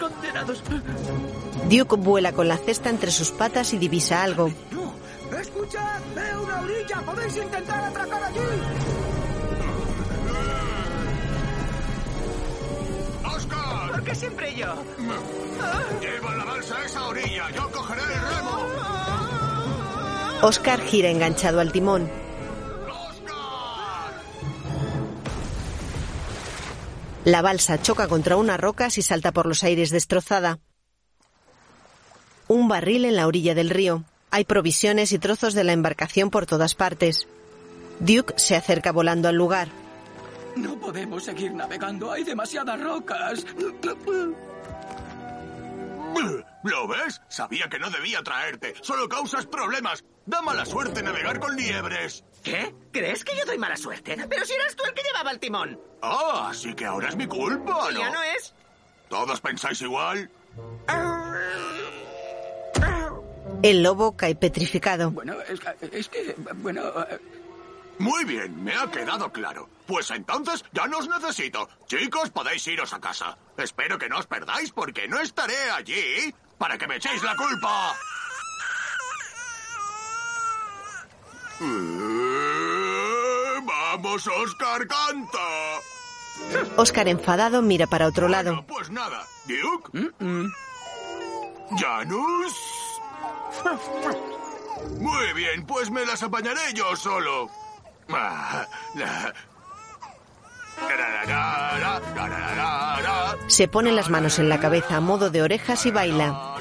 Condenados. 0.00 0.62
Duke 1.68 1.96
vuela 1.96 2.32
con 2.32 2.48
la 2.48 2.56
cesta 2.56 2.90
entre 2.90 3.10
sus 3.10 3.30
patas 3.30 3.72
y 3.74 3.78
divisa 3.78 4.22
algo. 4.22 4.50
¡Escuchad! 5.40 6.00
¡Veo 6.14 6.42
una 6.42 6.60
orilla! 6.60 7.02
¡Podéis 7.06 7.36
intentar 7.36 7.84
atracar 7.84 8.24
allí! 8.24 8.40
¡Oscar! 13.36 13.90
¿Por 13.92 14.02
qué 14.02 14.14
siempre 14.14 14.54
yo? 14.56 14.74
Lleva 16.00 16.34
la 16.34 16.44
balsa 16.44 16.76
a 16.76 16.84
esa 16.84 17.06
orilla, 17.06 17.50
yo 17.54 17.70
cogeré 17.70 18.02
el 18.02 18.08
remo. 18.08 18.66
Oscar 20.42 20.80
gira 20.80 21.10
enganchado 21.10 21.60
al 21.60 21.70
timón. 21.70 22.10
La 27.24 27.42
balsa 27.42 27.80
choca 27.80 28.08
contra 28.08 28.36
unas 28.36 28.58
rocas 28.58 28.96
y 28.96 29.02
salta 29.02 29.32
por 29.32 29.46
los 29.46 29.62
aires 29.62 29.90
destrozada. 29.90 30.58
Un 32.48 32.66
barril 32.66 33.04
en 33.04 33.14
la 33.16 33.26
orilla 33.26 33.54
del 33.54 33.68
río. 33.68 34.04
Hay 34.30 34.44
provisiones 34.44 35.12
y 35.12 35.18
trozos 35.18 35.54
de 35.54 35.64
la 35.64 35.72
embarcación 35.72 36.30
por 36.30 36.46
todas 36.46 36.74
partes. 36.74 37.28
Duke 37.98 38.34
se 38.36 38.56
acerca 38.56 38.90
volando 38.90 39.28
al 39.28 39.36
lugar. 39.36 39.68
No 40.56 40.80
podemos 40.80 41.24
seguir 41.24 41.52
navegando, 41.52 42.10
hay 42.10 42.24
demasiadas 42.24 42.80
rocas. 42.80 43.44
¿Lo 46.62 46.88
ves? 46.88 47.20
Sabía 47.28 47.68
que 47.68 47.78
no 47.78 47.90
debía 47.90 48.22
traerte. 48.22 48.74
Solo 48.80 49.08
causas 49.08 49.46
problemas. 49.46 50.04
Da 50.26 50.42
mala 50.42 50.64
suerte 50.64 51.02
navegar 51.02 51.38
con 51.38 51.56
liebres. 51.56 52.24
¿Qué? 52.42 52.74
¿Crees 52.92 53.24
que 53.24 53.36
yo 53.36 53.44
doy 53.44 53.58
mala 53.58 53.76
suerte? 53.76 54.16
Pero 54.28 54.44
si 54.46 54.52
eras 54.54 54.74
tú 54.74 54.84
el 54.84 54.94
que 54.94 55.02
llevaba 55.02 55.30
el 55.30 55.38
timón. 55.38 55.78
Ah, 56.02 56.48
así 56.50 56.74
que 56.74 56.86
ahora 56.86 57.08
es 57.08 57.16
mi 57.16 57.26
culpa, 57.26 57.90
¿no? 57.92 57.98
¿Ya 58.00 58.10
no 58.10 58.22
es? 58.22 58.54
¿Todos 59.08 59.40
pensáis 59.40 59.80
igual? 59.82 60.30
El 63.62 63.82
lobo 63.82 64.16
cae 64.16 64.34
petrificado. 64.34 65.10
Bueno, 65.10 65.34
es, 65.42 65.60
es 65.92 66.08
que, 66.08 66.34
bueno... 66.54 66.82
eh, 67.10 67.18
Muy 67.98 68.24
bien, 68.24 68.64
me 68.64 68.74
ha 68.74 68.90
quedado 68.90 69.30
claro. 69.30 69.68
Pues 69.86 70.10
entonces 70.10 70.64
ya 70.72 70.86
no 70.86 70.98
os 70.98 71.08
necesito. 71.08 71.68
Chicos, 71.86 72.30
podéis 72.30 72.66
iros 72.68 72.92
a 72.94 73.00
casa. 73.00 73.36
Espero 73.58 73.98
que 73.98 74.08
no 74.08 74.18
os 74.18 74.26
perdáis 74.26 74.70
porque 74.70 75.06
no 75.08 75.20
estaré 75.20 75.70
allí 75.70 76.34
para 76.56 76.78
que 76.78 76.86
me 76.86 76.96
echéis 76.96 77.22
la 77.22 77.36
culpa. 77.36 77.94
Vamos, 84.02 84.26
Oscar, 84.26 84.86
canta. 84.86 85.38
Oscar 86.76 87.08
enfadado 87.08 87.60
mira 87.60 87.86
para 87.86 88.06
otro 88.06 88.28
lado. 88.28 88.64
Pues 88.66 88.90
nada, 88.90 89.26
Duke. 89.46 90.10
Janus. 91.78 92.54
Muy 94.98 95.32
bien, 95.34 95.66
pues 95.66 95.90
me 95.90 96.06
las 96.06 96.22
apañaré 96.22 96.72
yo 96.74 96.96
solo. 96.96 97.50
Se 103.48 103.68
pone 103.68 103.92
las 103.92 104.08
manos 104.08 104.38
en 104.38 104.48
la 104.48 104.60
cabeza 104.60 104.96
a 104.96 105.00
modo 105.00 105.28
de 105.28 105.42
orejas 105.42 105.84
y 105.84 105.90
baila. 105.90 106.56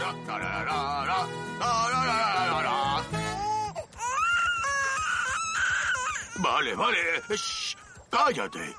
Vale, 6.76 7.22
vale. 7.28 7.40
Cállate. 8.10 8.76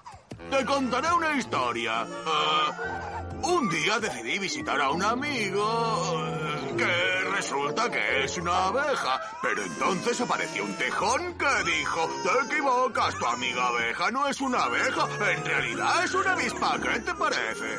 Te 0.50 0.64
contaré 0.64 1.12
una 1.12 1.36
historia. 1.36 2.06
Ah, 2.26 3.22
un 3.42 3.68
día 3.68 3.98
decidí 4.00 4.38
visitar 4.38 4.80
a 4.80 4.90
un 4.90 5.02
amigo 5.02 6.26
eh, 6.26 6.74
que 6.76 7.30
resulta 7.30 7.90
que 7.90 8.24
es 8.24 8.38
una 8.38 8.66
abeja. 8.66 9.20
Pero 9.42 9.62
entonces 9.62 10.20
apareció 10.20 10.64
un 10.64 10.74
tejón 10.74 11.38
que 11.38 11.64
dijo, 11.70 12.08
te 12.22 12.54
equivocas, 12.54 13.14
tu 13.16 13.26
amiga 13.26 13.68
abeja 13.68 14.10
no 14.10 14.26
es 14.28 14.40
una 14.40 14.64
abeja, 14.64 15.06
en 15.32 15.44
realidad 15.44 16.04
es 16.04 16.14
una 16.14 16.32
avispa. 16.32 16.78
¿Qué 16.80 17.00
te 17.00 17.14
parece? 17.14 17.78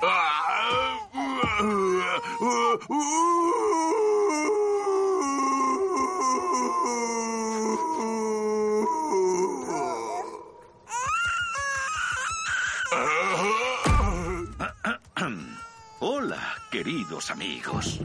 Ah, 0.00 0.38
Hola, 16.00 16.57
queridos 16.70 17.30
amigos. 17.30 18.00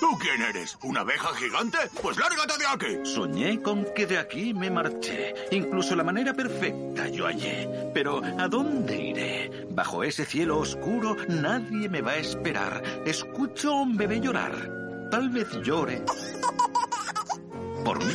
¿Tú 0.00 0.18
quién 0.18 0.42
eres? 0.42 0.78
¿Una 0.82 1.00
abeja 1.00 1.34
gigante? 1.34 1.78
Pues 2.00 2.16
lárgate 2.16 2.58
de 2.58 2.66
aquí. 2.66 3.04
Soñé 3.04 3.60
con 3.60 3.84
que 3.94 4.06
de 4.06 4.18
aquí 4.18 4.54
me 4.54 4.70
marché. 4.70 5.34
Incluso 5.50 5.96
la 5.96 6.04
manera 6.04 6.32
perfecta 6.32 7.08
yo 7.08 7.26
hallé. 7.26 7.90
Pero 7.92 8.22
¿a 8.24 8.48
dónde 8.48 8.96
iré? 8.96 9.66
Bajo 9.70 10.04
ese 10.04 10.24
cielo 10.24 10.58
oscuro 10.58 11.16
nadie 11.28 11.88
me 11.88 12.00
va 12.00 12.12
a 12.12 12.16
esperar. 12.16 12.82
Escucho 13.04 13.72
a 13.72 13.82
un 13.82 13.96
bebé 13.96 14.20
llorar. 14.20 14.52
Tal 15.10 15.28
vez 15.30 15.48
llore. 15.62 16.02
¿Por 17.84 18.04
mí? 18.04 18.14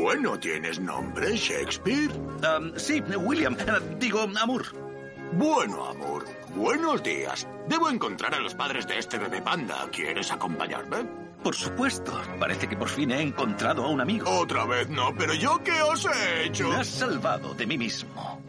Bueno, 0.00 0.38
¿tienes 0.38 0.80
nombre, 0.80 1.36
Shakespeare? 1.36 2.10
Um, 2.10 2.72
sí, 2.76 3.00
William. 3.00 3.54
Uh, 3.54 3.98
digo, 3.98 4.26
Amur. 4.40 4.89
Bueno, 5.32 5.86
amor, 5.86 6.24
buenos 6.56 7.02
días. 7.02 7.46
Debo 7.68 7.88
encontrar 7.88 8.34
a 8.34 8.40
los 8.40 8.54
padres 8.54 8.86
de 8.86 8.98
este 8.98 9.16
bebé 9.18 9.40
panda. 9.40 9.88
¿Quieres 9.92 10.32
acompañarme? 10.32 11.06
Por 11.42 11.54
supuesto. 11.54 12.12
Parece 12.38 12.68
que 12.68 12.76
por 12.76 12.88
fin 12.88 13.12
he 13.12 13.22
encontrado 13.22 13.84
a 13.84 13.88
un 13.88 14.00
amigo. 14.00 14.28
Otra 14.28 14.66
vez 14.66 14.88
no, 14.88 15.14
pero 15.16 15.32
¿yo 15.34 15.62
qué 15.62 15.80
os 15.82 16.04
he 16.04 16.46
hecho? 16.46 16.68
Me 16.68 16.76
has 16.76 16.88
salvado 16.88 17.54
de 17.54 17.66
mí 17.66 17.78
mismo. 17.78 18.40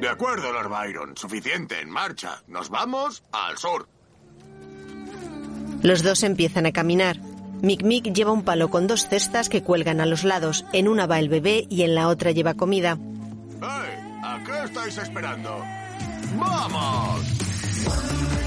De 0.00 0.08
acuerdo, 0.08 0.52
Lord 0.52 0.68
Byron. 0.68 1.16
Suficiente, 1.16 1.80
en 1.80 1.90
marcha. 1.90 2.42
Nos 2.46 2.70
vamos 2.70 3.24
al 3.32 3.58
sur. 3.58 3.88
Los 5.82 6.02
dos 6.02 6.22
empiezan 6.22 6.66
a 6.66 6.72
caminar. 6.72 7.18
Mick 7.60 7.82
Mick 7.82 8.12
lleva 8.14 8.32
un 8.32 8.44
palo 8.44 8.70
con 8.70 8.86
dos 8.86 9.08
cestas 9.08 9.48
que 9.48 9.62
cuelgan 9.62 10.00
a 10.00 10.06
los 10.06 10.24
lados. 10.24 10.64
En 10.72 10.88
una 10.88 11.06
va 11.06 11.18
el 11.18 11.28
bebé 11.28 11.66
y 11.68 11.82
en 11.82 11.94
la 11.94 12.08
otra 12.08 12.30
lleva 12.30 12.54
comida. 12.54 12.96
¡Hey! 13.60 14.20
¿A 14.22 14.42
qué 14.44 14.64
estáis 14.64 14.96
esperando? 14.96 15.62
¡Vamos! 16.36 18.39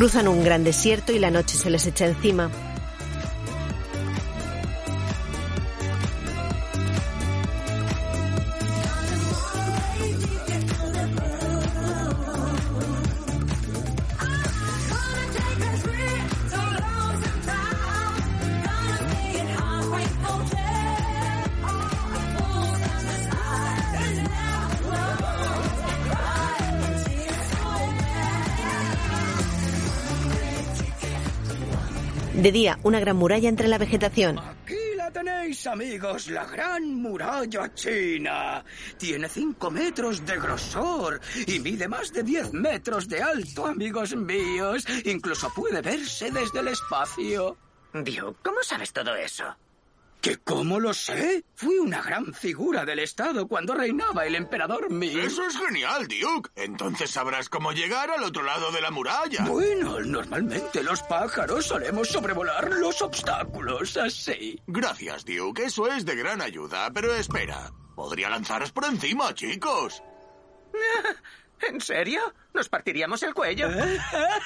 Cruzan 0.00 0.28
un 0.28 0.42
gran 0.42 0.64
desierto 0.64 1.12
y 1.12 1.18
la 1.18 1.30
noche 1.30 1.58
se 1.58 1.68
les 1.68 1.86
echa 1.86 2.06
encima. 2.06 2.50
Una 32.82 32.98
gran 32.98 33.16
muralla 33.16 33.48
entre 33.48 33.68
la 33.68 33.78
vegetación. 33.78 34.38
Aquí 34.38 34.74
la 34.96 35.10
tenéis, 35.10 35.66
amigos, 35.68 36.28
la 36.28 36.44
gran 36.46 36.94
muralla 36.94 37.72
china. 37.74 38.64
Tiene 38.98 39.28
5 39.28 39.70
metros 39.70 40.26
de 40.26 40.36
grosor 40.36 41.20
y 41.46 41.60
mide 41.60 41.86
más 41.86 42.12
de 42.12 42.24
10 42.24 42.52
metros 42.52 43.08
de 43.08 43.22
alto, 43.22 43.66
amigos 43.66 44.16
míos. 44.16 44.84
Incluso 45.04 45.52
puede 45.54 45.80
verse 45.80 46.30
desde 46.32 46.58
el 46.58 46.68
espacio. 46.68 47.56
Duke, 47.92 48.38
¿cómo 48.42 48.62
sabes 48.62 48.92
todo 48.92 49.14
eso? 49.14 49.44
¿Que 50.20 50.36
cómo 50.36 50.78
lo 50.78 50.92
sé? 50.92 51.44
Fui 51.54 51.78
una 51.78 52.02
gran 52.02 52.34
figura 52.34 52.84
del 52.84 52.98
Estado 52.98 53.48
cuando 53.48 53.74
reinaba 53.74 54.26
el 54.26 54.34
emperador 54.34 54.90
Ming. 54.90 55.18
Eso 55.18 55.46
es 55.46 55.56
genial, 55.56 56.06
Duke. 56.08 56.50
Entonces 56.56 57.10
sabrás 57.10 57.48
cómo 57.48 57.72
llegar 57.72 58.10
al 58.10 58.24
otro 58.24 58.42
lado 58.42 58.70
de 58.70 58.82
la 58.82 58.90
muralla. 58.90 59.44
Bueno, 59.46 59.98
normalmente 60.00 60.82
los 60.82 61.02
pájaros 61.04 61.66
solemos 61.66 62.08
sobrevolar 62.08 62.70
los 62.70 63.00
obstáculos 63.00 63.96
así. 63.96 64.60
Gracias, 64.66 65.24
Duke. 65.24 65.64
Eso 65.64 65.86
es 65.86 66.04
de 66.04 66.16
gran 66.16 66.42
ayuda. 66.42 66.90
Pero 66.92 67.14
espera, 67.14 67.72
podría 67.96 68.28
lanzaros 68.28 68.72
por 68.72 68.84
encima, 68.84 69.34
chicos. 69.34 70.02
¿En 71.66 71.80
serio? 71.80 72.20
¿Nos 72.52 72.68
partiríamos 72.68 73.22
el 73.22 73.32
cuello? 73.32 73.68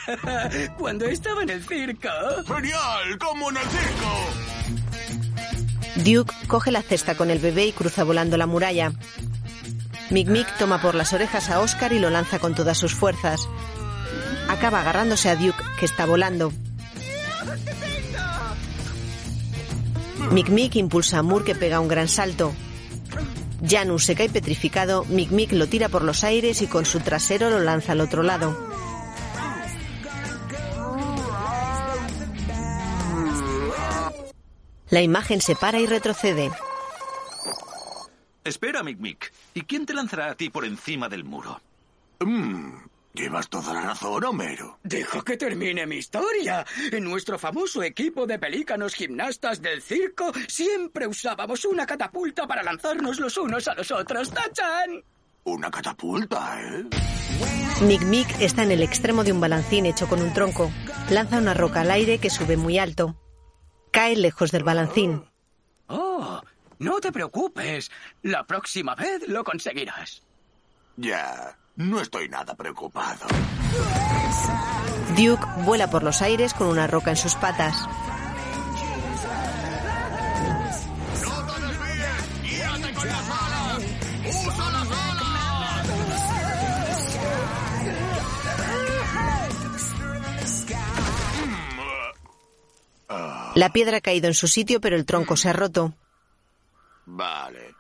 Cuando 0.78 1.06
estaba 1.06 1.42
en 1.42 1.50
el 1.50 1.64
circo. 1.64 2.08
¡Genial! 2.46 3.18
¡Como 3.18 3.50
en 3.50 3.56
el 3.56 3.64
circo! 3.64 4.53
Duke 5.97 6.34
coge 6.49 6.72
la 6.72 6.82
cesta 6.82 7.14
con 7.14 7.30
el 7.30 7.38
bebé 7.38 7.66
y 7.66 7.72
cruza 7.72 8.05
volando 8.05 8.36
la 8.36 8.47
muralla. 8.47 8.92
Mick 10.11 10.28
Mick 10.28 10.59
toma 10.59 10.80
por 10.80 10.95
las 10.95 11.12
orejas 11.12 11.51
a 11.51 11.61
Oscar 11.61 11.92
y 11.92 11.99
lo 11.99 12.11
lanza 12.11 12.38
con 12.38 12.55
todas 12.55 12.76
sus 12.76 12.95
fuerzas. 12.95 13.49
Acaba 14.49 14.80
agarrándose 14.80 15.30
a 15.30 15.36
Duke, 15.36 15.62
que 15.78 15.86
está 15.86 16.05
volando. 16.05 16.53
Mick 20.30 20.49
Mick 20.49 20.76
impulsa 20.76 21.18
a 21.18 21.22
Moore, 21.22 21.45
que 21.45 21.55
pega 21.55 21.80
un 21.80 21.88
gran 21.88 22.09
salto. 22.09 22.53
Janus 23.66 24.05
se 24.05 24.14
cae 24.14 24.28
petrificado, 24.28 25.05
Mick 25.05 25.30
Mick 25.30 25.53
lo 25.53 25.68
tira 25.68 25.88
por 25.88 26.03
los 26.03 26.24
aires 26.24 26.61
y 26.61 26.66
con 26.66 26.84
su 26.84 27.01
trasero 27.01 27.51
lo 27.51 27.61
lanza 27.61 27.92
al 27.92 28.01
otro 28.01 28.22
lado. 28.22 28.73
La 34.95 35.03
imagen 35.03 35.40
se 35.40 35.57
para 35.57 35.80
y 35.80 35.86
retrocede. 35.86 36.53
Espera, 38.45 38.84
Mick 38.84 39.01
Mick. 39.01 39.32
¿Y 39.53 39.62
quién 39.62 39.86
te 39.86 39.92
lanzará 39.92 40.30
a 40.30 40.34
ti 40.36 40.51
por 40.51 40.64
encima 40.64 41.09
del 41.09 41.24
muro? 41.24 41.61
Mm, 42.20 42.76
llevas 43.12 43.49
toda 43.49 43.74
la 43.74 43.80
razón, 43.80 44.22
Homero. 44.22 44.78
Deja 44.84 45.20
que 45.22 45.36
termine 45.36 45.84
mi 45.84 45.97
historia. 45.97 46.64
En 46.92 47.03
nuestro 47.03 47.40
famoso 47.40 47.82
equipo 47.82 48.24
de 48.24 48.38
pelícanos 48.38 48.95
gimnastas 48.95 49.61
del 49.61 49.82
circo 49.82 50.32
siempre 50.47 51.09
usábamos 51.09 51.64
una 51.64 51.86
catapulta 51.86 52.47
para 52.47 52.62
lanzarnos 52.62 53.18
los 53.18 53.36
unos 53.36 53.66
a 53.66 53.74
los 53.74 53.90
otros. 53.90 54.30
¡Tachan! 54.30 55.03
Una 55.42 55.72
catapulta, 55.72 56.57
¿eh? 56.62 56.84
Mick 57.82 58.03
Mick 58.03 58.40
está 58.40 58.62
en 58.62 58.70
el 58.70 58.84
extremo 58.84 59.24
de 59.24 59.32
un 59.32 59.40
balancín 59.40 59.86
hecho 59.86 60.07
con 60.07 60.22
un 60.22 60.32
tronco. 60.32 60.70
Lanza 61.11 61.38
una 61.38 61.53
roca 61.53 61.80
al 61.80 61.90
aire 61.90 62.18
que 62.18 62.30
sube 62.30 62.57
muy 62.57 62.78
alto. 62.78 63.16
Cae 63.95 64.16
lejos 64.16 64.51
del 64.51 64.64
balancín. 64.64 65.24
Oh, 65.86 66.40
no 66.80 66.99
te 66.99 67.12
preocupes. 67.12 67.92
La 68.22 68.45
próxima 68.45 68.97
vez 68.97 69.28
lo 69.28 69.45
conseguirás. 69.45 70.24
Ya, 70.97 71.57
no 71.76 72.01
estoy 72.01 72.28
nada 72.28 72.57
preocupado. 72.57 73.24
Duke 75.16 75.47
vuela 75.59 75.88
por 75.90 76.03
los 76.03 76.22
aires 76.22 76.55
con 76.55 76.66
una 76.66 76.88
roca 76.88 77.11
en 77.11 77.16
sus 77.16 77.36
patas. 77.36 77.88
La 93.54 93.70
piedra 93.70 93.98
ha 93.98 94.00
caído 94.00 94.26
en 94.26 94.34
su 94.34 94.48
sitio, 94.48 94.80
pero 94.80 94.96
el 94.96 95.04
tronco 95.04 95.36
se 95.36 95.48
ha 95.48 95.52
roto. 95.52 95.94
Vale. 97.06 97.74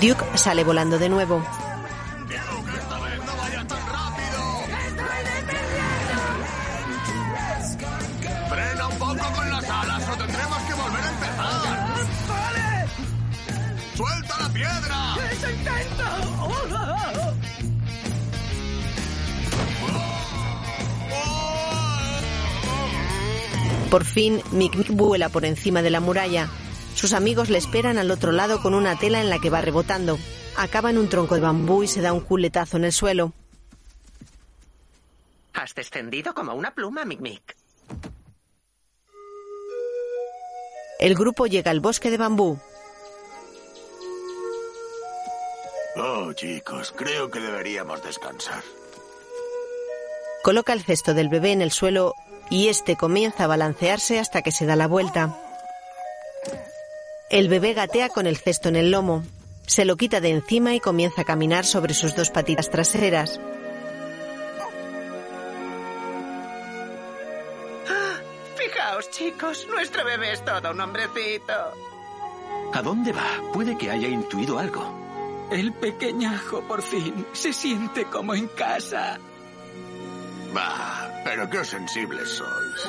Duke 0.00 0.24
sale 0.36 0.64
volando 0.64 0.98
de 0.98 1.08
nuevo. 1.08 1.42
Por 23.94 24.04
fin, 24.04 24.42
Mick 24.50 24.74
Mick 24.74 24.90
vuela 24.90 25.28
por 25.28 25.44
encima 25.44 25.80
de 25.80 25.88
la 25.88 26.00
muralla. 26.00 26.48
Sus 26.96 27.12
amigos 27.12 27.48
le 27.48 27.58
esperan 27.58 27.96
al 27.96 28.10
otro 28.10 28.32
lado 28.32 28.60
con 28.60 28.74
una 28.74 28.98
tela 28.98 29.20
en 29.20 29.30
la 29.30 29.38
que 29.38 29.50
va 29.50 29.60
rebotando. 29.60 30.18
acaba 30.56 30.90
en 30.90 30.98
un 30.98 31.08
tronco 31.08 31.36
de 31.36 31.40
bambú 31.40 31.84
y 31.84 31.86
se 31.86 32.00
da 32.00 32.12
un 32.12 32.18
culetazo 32.18 32.76
en 32.76 32.86
el 32.86 32.92
suelo. 32.92 33.32
Has 35.52 35.76
descendido 35.76 36.34
como 36.34 36.54
una 36.54 36.74
pluma, 36.74 37.04
Mic 37.04 37.20
Mic. 37.20 37.56
El 40.98 41.14
grupo 41.14 41.46
llega 41.46 41.70
al 41.70 41.78
bosque 41.78 42.10
de 42.10 42.16
bambú. 42.16 42.58
Oh, 45.94 46.32
chicos, 46.32 46.92
creo 46.96 47.30
que 47.30 47.38
deberíamos 47.38 48.02
descansar. 48.02 48.64
Coloca 50.42 50.72
el 50.72 50.82
cesto 50.82 51.14
del 51.14 51.28
bebé 51.28 51.52
en 51.52 51.62
el 51.62 51.70
suelo 51.70 52.16
y 52.50 52.68
este 52.68 52.96
comienza 52.96 53.44
a 53.44 53.48
balancearse 53.48 54.18
hasta 54.18 54.42
que 54.42 54.52
se 54.52 54.66
da 54.66 54.76
la 54.76 54.86
vuelta. 54.86 55.36
El 57.30 57.48
bebé 57.48 57.74
gatea 57.74 58.08
con 58.10 58.26
el 58.26 58.36
cesto 58.36 58.68
en 58.68 58.76
el 58.76 58.90
lomo. 58.90 59.24
Se 59.66 59.84
lo 59.84 59.96
quita 59.96 60.20
de 60.20 60.30
encima 60.30 60.74
y 60.74 60.80
comienza 60.80 61.22
a 61.22 61.24
caminar 61.24 61.64
sobre 61.64 61.94
sus 61.94 62.14
dos 62.14 62.30
patitas 62.30 62.70
traseras. 62.70 63.40
Fijaos, 68.56 69.10
chicos, 69.10 69.66
nuestro 69.68 70.04
bebé 70.04 70.32
es 70.32 70.44
todo 70.44 70.70
un 70.70 70.80
hombrecito. 70.80 71.52
¿A 72.72 72.82
dónde 72.82 73.12
va? 73.12 73.26
Puede 73.52 73.76
que 73.78 73.90
haya 73.90 74.08
intuido 74.08 74.58
algo. 74.58 75.04
El 75.50 75.72
pequeñajo 75.72 76.62
por 76.66 76.82
fin 76.82 77.26
se 77.32 77.52
siente 77.52 78.04
como 78.04 78.34
en 78.34 78.48
casa. 78.48 79.18
Bah, 80.52 81.03
pero 81.24 81.48
qué 81.48 81.64
sensibles 81.64 82.28
sois. 82.28 82.88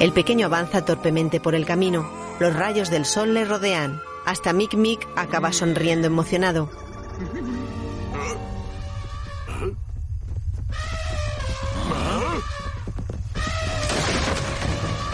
El 0.00 0.12
pequeño 0.12 0.46
avanza 0.46 0.84
torpemente 0.84 1.40
por 1.40 1.54
el 1.54 1.66
camino. 1.66 2.08
Los 2.40 2.54
rayos 2.54 2.90
del 2.90 3.04
sol 3.04 3.34
le 3.34 3.44
rodean. 3.44 4.00
Hasta 4.26 4.52
Mick 4.52 4.74
Mick 4.74 5.06
acaba 5.16 5.52
sonriendo 5.52 6.06
emocionado. 6.06 6.70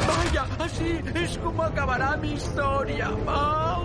Vaya, 0.07 0.47
así 0.59 1.01
es 1.15 1.39
como 1.39 1.63
acabará 1.63 2.17
mi 2.17 2.33
historia. 2.33 3.11
Va. 3.27 3.81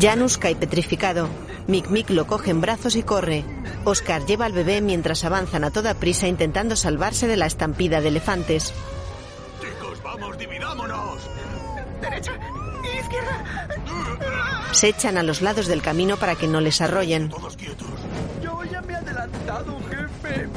Janus 0.00 0.36
cae 0.36 0.56
petrificado. 0.56 1.28
Mick 1.66 1.88
Mick 1.88 2.10
lo 2.10 2.26
coge 2.26 2.50
en 2.50 2.60
brazos 2.60 2.96
y 2.96 3.02
corre. 3.02 3.44
Oscar 3.84 4.24
lleva 4.26 4.44
al 4.44 4.52
bebé 4.52 4.80
mientras 4.80 5.24
avanzan 5.24 5.64
a 5.64 5.70
toda 5.70 5.94
prisa 5.94 6.28
intentando 6.28 6.76
salvarse 6.76 7.26
de 7.26 7.36
la 7.36 7.46
estampida 7.46 8.00
de 8.00 8.08
elefantes. 8.08 8.72
Chicos, 9.60 10.02
vamos, 10.02 10.38
dividámonos. 10.38 11.20
Derecha, 12.00 12.32
izquierda. 13.00 13.68
Se 14.72 14.88
echan 14.88 15.16
a 15.16 15.22
los 15.22 15.40
lados 15.40 15.66
del 15.66 15.80
camino 15.80 16.16
para 16.18 16.34
que 16.34 16.46
no 16.46 16.60
les 16.60 16.80
arrollen. 16.80 17.30
Todos 17.30 17.56
quietos. 17.56 17.88
Yo 18.42 18.62
ya 18.64 18.82
me 18.82 18.92
he 18.92 18.96
adelantado, 18.96 19.78
jefe. 19.88 20.48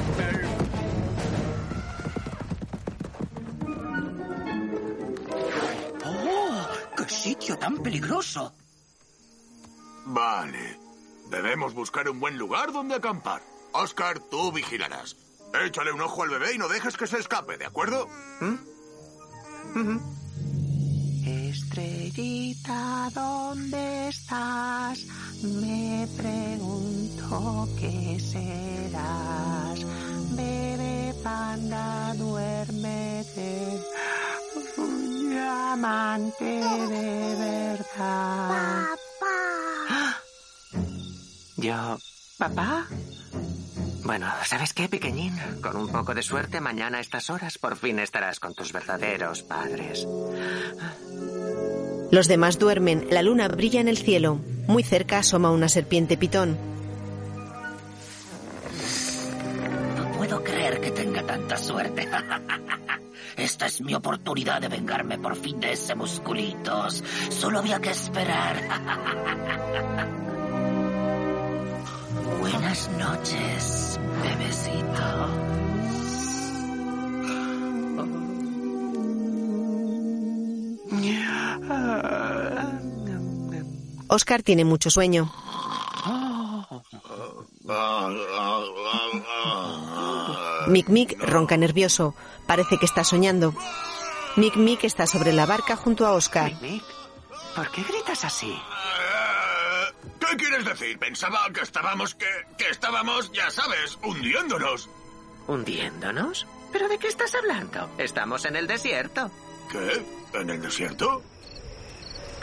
¡Oh! 6.05 6.67
¡Qué 6.97 7.09
sitio 7.09 7.57
tan 7.57 7.77
peligroso! 7.77 8.51
Vale. 10.09 10.79
Debemos 11.29 11.75
buscar 11.75 12.09
un 12.09 12.19
buen 12.19 12.37
lugar 12.37 12.71
donde 12.71 12.95
acampar. 12.95 13.43
Oscar, 13.73 14.19
tú 14.19 14.51
vigilarás. 14.51 15.15
Échale 15.65 15.91
un 15.91 16.01
ojo 16.01 16.23
al 16.23 16.29
bebé 16.29 16.55
y 16.55 16.57
no 16.57 16.67
dejes 16.67 16.97
que 16.97 17.05
se 17.05 17.19
escape, 17.19 17.57
¿de 17.57 17.65
acuerdo? 17.65 18.07
Estrellita, 21.25 23.09
¿dónde 23.13 24.09
estás? 24.09 25.05
Me 25.43 26.07
pregunto 26.17 27.69
qué 27.79 28.19
serás. 28.19 29.79
Bebé 30.35 31.13
panda, 31.23 32.15
duérmete. 32.15 33.79
Un 34.77 35.29
diamante 35.29 36.43
de 36.45 37.35
verdad. 37.37 38.99
¿Yo? 41.61 41.97
¿Papá? 42.37 42.87
Bueno, 44.03 44.27
¿sabes 44.45 44.73
qué, 44.73 44.87
pequeñín? 44.87 45.35
Con 45.61 45.75
un 45.75 45.89
poco 45.89 46.13
de 46.13 46.23
suerte, 46.23 46.61
mañana 46.61 46.99
a 46.99 47.01
estas 47.01 47.29
horas 47.29 47.57
por 47.57 47.75
fin 47.75 47.99
estarás 47.99 48.39
con 48.39 48.53
tus 48.53 48.71
verdaderos 48.71 49.43
padres. 49.43 50.07
Los 52.11 52.27
demás 52.27 52.57
duermen. 52.59 53.07
La 53.11 53.21
luna 53.21 53.47
brilla 53.49 53.81
en 53.81 53.89
el 53.89 53.97
cielo. 53.97 54.39
Muy 54.67 54.83
cerca 54.83 55.19
asoma 55.19 55.51
una 55.51 55.67
serpiente 55.67 56.17
pitón. 56.17 56.57
No 59.97 60.11
puedo 60.13 60.43
creer 60.43 60.79
que 60.79 60.91
tenga 60.91 61.23
tanta 61.23 61.57
suerte. 61.57 62.07
Esta 63.37 63.65
es 63.65 63.81
mi 63.81 63.93
oportunidad 63.93 64.61
de 64.61 64.69
vengarme 64.69 65.19
por 65.19 65.35
fin 65.35 65.59
de 65.59 65.73
ese 65.73 65.93
musculitos. 65.93 67.03
Solo 67.29 67.59
había 67.59 67.79
que 67.79 67.91
esperar. 67.91 68.55
Buenas 72.37 72.89
noches, 72.97 73.99
bebecito. 74.21 75.59
Oscar 84.07 84.43
tiene 84.43 84.65
mucho 84.65 84.89
sueño. 84.89 85.31
Mick 90.67 90.89
Mick 90.89 91.19
ronca 91.19 91.57
nervioso. 91.57 92.15
Parece 92.45 92.77
que 92.77 92.85
está 92.85 93.03
soñando. 93.03 93.53
Mick 94.35 94.55
Mick 94.55 94.83
está 94.83 95.05
sobre 95.05 95.33
la 95.33 95.45
barca 95.45 95.75
junto 95.75 96.05
a 96.05 96.13
Oscar. 96.13 96.53
Mick, 96.61 96.83
¿por 97.55 97.69
qué 97.71 97.83
gritas 97.83 98.23
así? 98.25 98.55
¿Qué 100.29 100.37
quieres 100.37 100.65
decir? 100.65 100.99
Pensaba 100.99 101.39
que 101.53 101.61
estábamos, 101.61 102.13
que, 102.15 102.25
que 102.57 102.69
estábamos, 102.69 103.31
ya 103.31 103.49
sabes, 103.49 103.97
hundiéndonos. 104.03 104.89
¿Hundiéndonos? 105.47 106.45
¿Pero 106.71 106.87
de 106.87 106.99
qué 106.99 107.07
estás 107.07 107.33
hablando? 107.33 107.89
Estamos 107.97 108.45
en 108.45 108.55
el 108.55 108.67
desierto. 108.67 109.31
¿Qué? 109.71 110.05
¿En 110.37 110.49
el 110.51 110.61
desierto? 110.61 111.23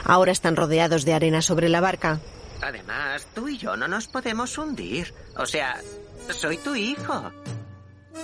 Ahora 0.03 0.31
están 0.31 0.55
rodeados 0.55 1.05
de 1.05 1.13
arena 1.13 1.41
sobre 1.41 1.69
la 1.69 1.79
barca. 1.79 2.19
Además, 2.61 3.25
tú 3.33 3.47
y 3.47 3.57
yo 3.57 3.77
no 3.77 3.87
nos 3.87 4.07
podemos 4.07 4.57
hundir. 4.57 5.13
O 5.37 5.45
sea, 5.45 5.81
soy 6.29 6.57
tu 6.57 6.75
hijo. 6.75 7.31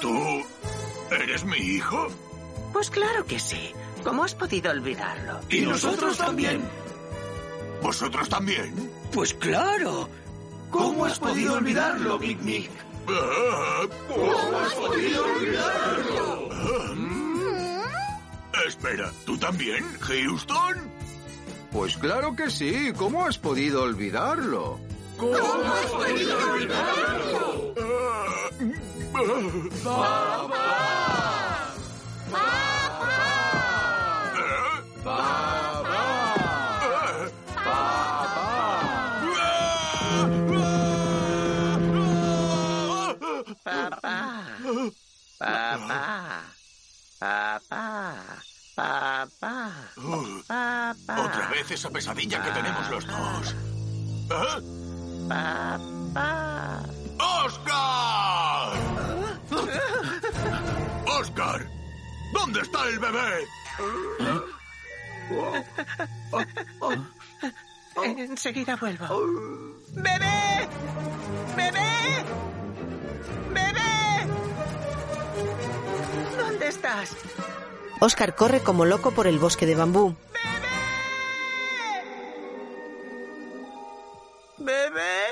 ¿Tú 0.01 0.43
eres 1.11 1.45
mi 1.45 1.57
hijo? 1.57 2.07
Pues 2.74 2.89
claro 2.89 3.26
que 3.26 3.39
sí. 3.39 3.72
¿Cómo 4.03 4.24
has 4.26 4.36
podido 4.36 4.72
olvidarlo? 4.72 5.39
Y 5.49 5.61
nosotros 5.61 6.18
también. 6.18 6.61
¿Vosotros 7.84 8.29
también? 8.29 8.73
Pues 9.11 9.34
claro. 9.34 10.09
¿Cómo 10.71 11.05
has 11.05 11.19
podido 11.19 11.55
olvidarlo, 11.55 12.17
Mick? 12.17 12.71
Ah, 13.09 13.81
¿Cómo 14.07 14.59
has 14.59 14.73
podido 14.73 15.25
olvidarlo? 15.25 16.49
Espera, 18.65 19.11
¿tú 19.25 19.38
también, 19.38 19.84
Houston? 19.99 20.89
Pues 21.71 21.97
claro 21.97 22.34
que 22.36 22.49
sí. 22.49 22.93
¿Cómo 22.95 23.25
has 23.25 23.38
podido 23.38 23.84
olvidarlo? 23.84 24.79
¿Cómo 25.17 25.36
has 25.36 25.86
podido 25.88 26.38
olvidarlo? 26.51 27.73
Papá. 35.03 35.62
Papá. 45.44 46.41
Papá. 47.20 48.16
Papá. 48.76 49.72
Papá. 50.48 51.20
Otra 51.20 51.48
vez 51.50 51.70
esa 51.72 51.89
pesadilla 51.89 52.41
que 52.41 52.52
tenemos 52.52 52.89
los 52.89 53.06
dos. 53.06 53.56
¿Ah? 54.32 54.62
Papá. 55.28 56.84
¡Oscar! 57.20 58.74
¡Oscar! 61.20 61.68
¿Dónde 62.34 62.62
está 62.62 62.88
el 62.88 63.00
bebé? 63.00 63.48
Enseguida 68.06 68.78
vuelvo. 68.78 69.08
¡Bebé! 69.91 70.70
¡Bebé! 71.56 72.26
¡Bebé! 73.52 74.12
¿Dónde 76.38 76.67
estás? 76.67 77.15
Oscar 77.99 78.36
corre 78.36 78.61
como 78.61 78.86
loco 78.86 79.11
por 79.11 79.27
el 79.27 79.39
bosque 79.39 79.65
de 79.65 79.75
bambú. 79.75 80.15
¿Bebé? 84.57 84.89
bebé. 84.89 85.23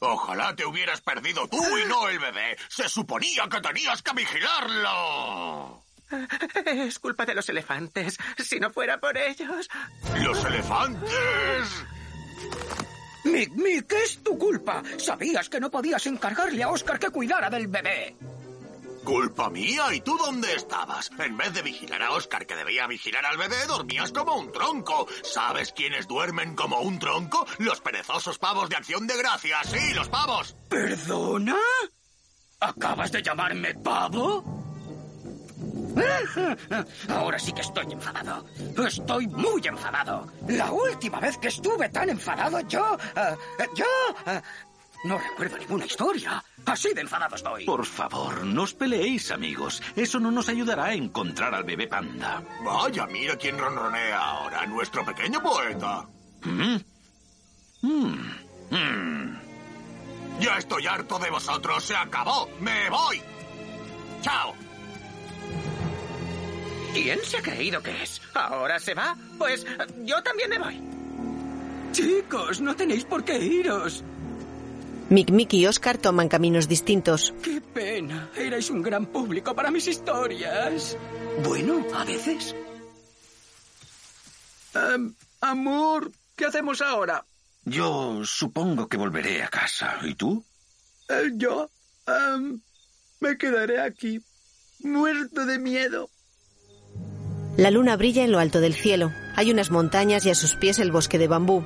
Ojalá 0.00 0.54
te 0.54 0.66
hubieras 0.66 1.00
perdido 1.00 1.48
tú 1.48 1.62
y 1.78 1.88
no 1.88 2.08
el 2.08 2.18
bebé. 2.18 2.56
Se 2.68 2.88
suponía 2.88 3.48
que 3.50 3.60
tenías 3.60 4.02
que 4.02 4.12
vigilarlo. 4.12 5.82
Es 6.66 6.98
culpa 6.98 7.24
de 7.24 7.34
los 7.34 7.48
elefantes. 7.48 8.18
Si 8.38 8.60
no 8.60 8.70
fuera 8.70 8.98
por 8.98 9.16
ellos. 9.16 9.68
¡Los 10.20 10.44
elefantes! 10.44 11.84
Mick, 13.24 13.50
Mick, 13.52 13.90
es 13.92 14.22
tu 14.22 14.38
culpa. 14.38 14.82
Sabías 14.98 15.48
que 15.48 15.58
no 15.58 15.70
podías 15.70 16.06
encargarle 16.06 16.62
a 16.62 16.68
Oscar 16.68 16.98
que 16.98 17.08
cuidara 17.10 17.48
del 17.48 17.68
bebé. 17.68 18.14
¿Culpa 19.04 19.50
mía? 19.50 19.92
¿Y 19.92 20.00
tú 20.00 20.16
dónde 20.16 20.54
estabas? 20.54 21.10
En 21.18 21.36
vez 21.36 21.52
de 21.52 21.62
vigilar 21.62 22.02
a 22.02 22.12
Oscar, 22.12 22.46
que 22.46 22.56
debía 22.56 22.86
vigilar 22.86 23.24
al 23.26 23.36
bebé, 23.36 23.66
dormías 23.66 24.10
como 24.12 24.34
un 24.36 24.50
tronco. 24.50 25.06
¿Sabes 25.22 25.72
quiénes 25.72 26.08
duermen 26.08 26.54
como 26.56 26.80
un 26.80 26.98
tronco? 26.98 27.46
Los 27.58 27.80
perezosos 27.80 28.38
pavos 28.38 28.68
de 28.70 28.76
acción 28.76 29.06
de 29.06 29.16
gracias. 29.18 29.68
Sí, 29.70 29.92
los 29.94 30.08
pavos. 30.08 30.56
¿Perdona? 30.68 31.56
¿Acabas 32.60 33.12
de 33.12 33.22
llamarme 33.22 33.74
pavo? 33.74 34.42
Ahora 37.08 37.38
sí 37.38 37.52
que 37.52 37.60
estoy 37.60 37.92
enfadado. 37.92 38.44
Estoy 38.86 39.26
muy 39.28 39.66
enfadado. 39.66 40.26
La 40.48 40.72
última 40.72 41.20
vez 41.20 41.36
que 41.38 41.48
estuve 41.48 41.88
tan 41.90 42.08
enfadado 42.08 42.60
yo... 42.60 42.96
eh, 43.16 43.36
yo... 43.76 43.84
eh, 44.32 44.40
no 45.04 45.18
recuerdo 45.18 45.58
ninguna 45.58 45.84
historia. 45.84 46.42
Así 46.66 46.92
de 46.94 47.02
enfadado 47.02 47.36
estoy. 47.36 47.64
Por 47.64 47.84
favor, 47.84 48.44
no 48.44 48.62
os 48.62 48.74
peleéis, 48.74 49.30
amigos. 49.30 49.82
Eso 49.96 50.18
no 50.18 50.30
nos 50.30 50.48
ayudará 50.48 50.86
a 50.86 50.94
encontrar 50.94 51.54
al 51.54 51.64
bebé 51.64 51.86
panda. 51.86 52.42
Vaya, 52.64 53.06
mira 53.06 53.36
quién 53.36 53.58
ronronea 53.58 54.18
ahora. 54.18 54.66
Nuestro 54.66 55.04
pequeño 55.04 55.42
poeta. 55.42 56.06
¿Mm? 56.42 56.76
Mm, 57.82 58.30
mm. 58.70 59.40
Ya 60.40 60.56
estoy 60.56 60.86
harto 60.86 61.18
de 61.18 61.30
vosotros. 61.30 61.84
Se 61.84 61.94
acabó. 61.94 62.48
Me 62.60 62.88
voy. 62.90 63.20
Chao. 64.22 64.54
¿Quién 66.94 67.18
se 67.24 67.38
ha 67.38 67.42
creído 67.42 67.82
que 67.82 68.02
es? 68.02 68.22
¿Ahora 68.34 68.78
se 68.78 68.94
va? 68.94 69.16
Pues 69.36 69.66
yo 70.04 70.22
también 70.22 70.48
me 70.50 70.58
voy. 70.58 70.80
Chicos, 71.92 72.60
no 72.60 72.74
tenéis 72.74 73.04
por 73.04 73.24
qué 73.24 73.36
iros. 73.38 74.02
Mick, 75.10 75.30
Mick 75.30 75.52
y 75.54 75.66
Oscar 75.66 75.98
toman 75.98 76.28
caminos 76.28 76.68
distintos. 76.68 77.34
Qué 77.42 77.60
pena. 77.60 78.30
Erais 78.36 78.70
un 78.70 78.82
gran 78.82 79.06
público 79.06 79.54
para 79.54 79.70
mis 79.70 79.86
historias. 79.86 80.96
Bueno, 81.44 81.84
a 81.94 82.04
veces. 82.04 82.54
Em, 84.74 85.14
amor, 85.40 86.10
¿qué 86.36 86.46
hacemos 86.46 86.80
ahora? 86.80 87.24
Yo 87.64 88.22
supongo 88.24 88.88
que 88.88 88.96
volveré 88.96 89.42
a 89.42 89.48
casa. 89.48 89.98
¿Y 90.02 90.14
tú? 90.14 90.44
Eh, 91.08 91.32
yo 91.36 91.70
em, 92.06 92.60
me 93.20 93.36
quedaré 93.38 93.80
aquí, 93.80 94.20
muerto 94.80 95.46
de 95.46 95.58
miedo. 95.58 96.08
La 97.56 97.70
luna 97.70 97.96
brilla 97.96 98.24
en 98.24 98.32
lo 98.32 98.38
alto 98.38 98.60
del 98.60 98.74
cielo. 98.74 99.12
Hay 99.36 99.50
unas 99.50 99.70
montañas 99.70 100.26
y 100.26 100.30
a 100.30 100.34
sus 100.34 100.56
pies 100.56 100.78
el 100.78 100.90
bosque 100.90 101.18
de 101.18 101.28
bambú. 101.28 101.64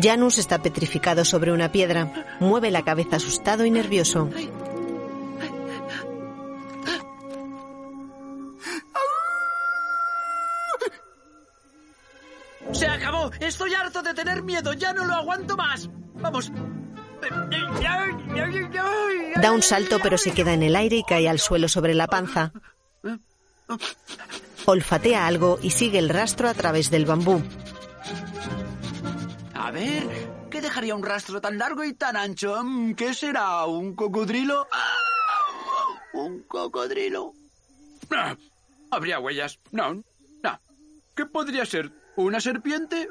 Janus 0.00 0.38
está 0.38 0.62
petrificado 0.62 1.24
sobre 1.24 1.52
una 1.52 1.70
piedra. 1.70 2.38
Mueve 2.40 2.70
la 2.70 2.84
cabeza 2.84 3.16
asustado 3.16 3.64
y 3.64 3.70
nervioso. 3.70 4.30
¡Se 12.72 12.86
acabó! 12.86 13.30
Estoy 13.40 13.74
harto 13.74 14.02
de 14.02 14.14
tener 14.14 14.42
miedo. 14.42 14.72
Ya 14.72 14.92
no 14.92 15.04
lo 15.04 15.14
aguanto 15.14 15.56
más. 15.56 15.90
Vamos. 16.14 16.50
Da 19.36 19.52
un 19.52 19.62
salto 19.62 19.98
pero 20.02 20.18
se 20.18 20.32
queda 20.32 20.54
en 20.54 20.62
el 20.62 20.74
aire 20.74 20.96
y 20.96 21.04
cae 21.04 21.28
al 21.28 21.38
suelo 21.38 21.68
sobre 21.68 21.94
la 21.94 22.06
panza. 22.06 22.52
Olfatea 24.64 25.26
algo 25.26 25.58
y 25.62 25.70
sigue 25.70 25.98
el 25.98 26.08
rastro 26.08 26.48
a 26.48 26.54
través 26.54 26.90
del 26.90 27.04
bambú. 27.04 27.42
A 29.62 29.70
ver, 29.70 30.02
¿qué 30.50 30.60
dejaría 30.60 30.96
un 30.96 31.04
rastro 31.04 31.40
tan 31.40 31.56
largo 31.56 31.84
y 31.84 31.94
tan 31.94 32.16
ancho? 32.16 32.64
Mm, 32.64 32.94
¿Qué 32.94 33.14
será? 33.14 33.64
¿Un 33.66 33.94
cocodrilo? 33.94 34.66
¿Un 36.14 36.42
cocodrilo? 36.42 37.32
Ah, 38.10 38.34
¿Habría 38.90 39.20
huellas? 39.20 39.60
No, 39.70 39.94
no. 39.94 40.60
¿Qué 41.14 41.26
podría 41.26 41.64
ser? 41.64 41.92
¿Una 42.16 42.40
serpiente? 42.40 43.08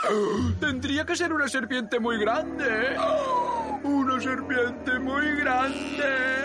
Tendría 0.60 1.04
que 1.04 1.14
ser 1.14 1.34
una 1.34 1.48
serpiente 1.48 2.00
muy 2.00 2.18
grande. 2.18 2.96
Una 3.84 4.20
serpiente 4.20 4.98
muy 4.98 5.36
grande. 5.36 6.44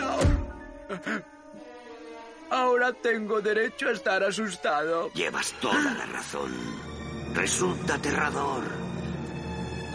Ahora 2.49 2.91
tengo 2.91 3.39
derecho 3.39 3.87
a 3.87 3.91
estar 3.91 4.21
asustado. 4.21 5.11
Llevas 5.13 5.53
toda 5.61 5.93
la 5.93 6.05
razón. 6.07 6.51
Resulta 7.33 7.95
aterrador. 7.95 8.84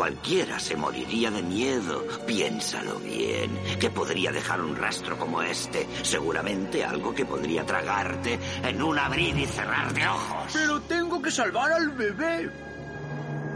Cualquiera 0.00 0.58
se 0.58 0.76
moriría 0.76 1.30
de 1.30 1.42
miedo. 1.42 2.06
Piénsalo 2.26 2.98
bien. 3.00 3.50
¿Qué 3.78 3.90
podría 3.90 4.32
dejar 4.32 4.62
un 4.62 4.74
rastro 4.74 5.18
como 5.18 5.42
este? 5.42 5.86
Seguramente 6.00 6.82
algo 6.82 7.14
que 7.14 7.26
podría 7.26 7.66
tragarte 7.66 8.38
en 8.64 8.80
un 8.80 8.98
abrir 8.98 9.36
y 9.36 9.44
cerrar 9.44 9.92
de 9.92 10.08
ojos. 10.08 10.52
Pero 10.54 10.80
tengo 10.80 11.20
que 11.20 11.30
salvar 11.30 11.70
al 11.70 11.90
bebé. 11.90 12.50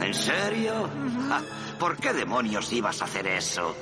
¿En 0.03 0.13
serio? 0.13 0.91
Ja, 1.31 1.41
¿Por 1.79 1.97
qué 1.97 2.13
demonios 2.13 2.71
ibas 2.75 3.01
a 3.01 3.07
hacer 3.07 3.27
eso? 3.27 3.75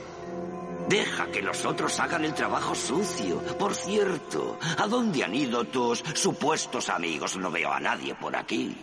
Deja 0.88 1.32
que 1.32 1.42
los 1.42 1.66
otros 1.66 1.98
hagan 1.98 2.24
el 2.24 2.32
trabajo 2.32 2.76
sucio. 2.76 3.38
Por 3.58 3.74
cierto, 3.74 4.56
¿a 4.78 4.86
dónde 4.86 5.24
han 5.24 5.34
ido 5.34 5.64
tus 5.64 6.04
supuestos 6.14 6.90
amigos? 6.90 7.36
No 7.36 7.50
veo 7.50 7.72
a 7.72 7.80
nadie 7.80 8.14
por 8.14 8.36
aquí. 8.36 8.76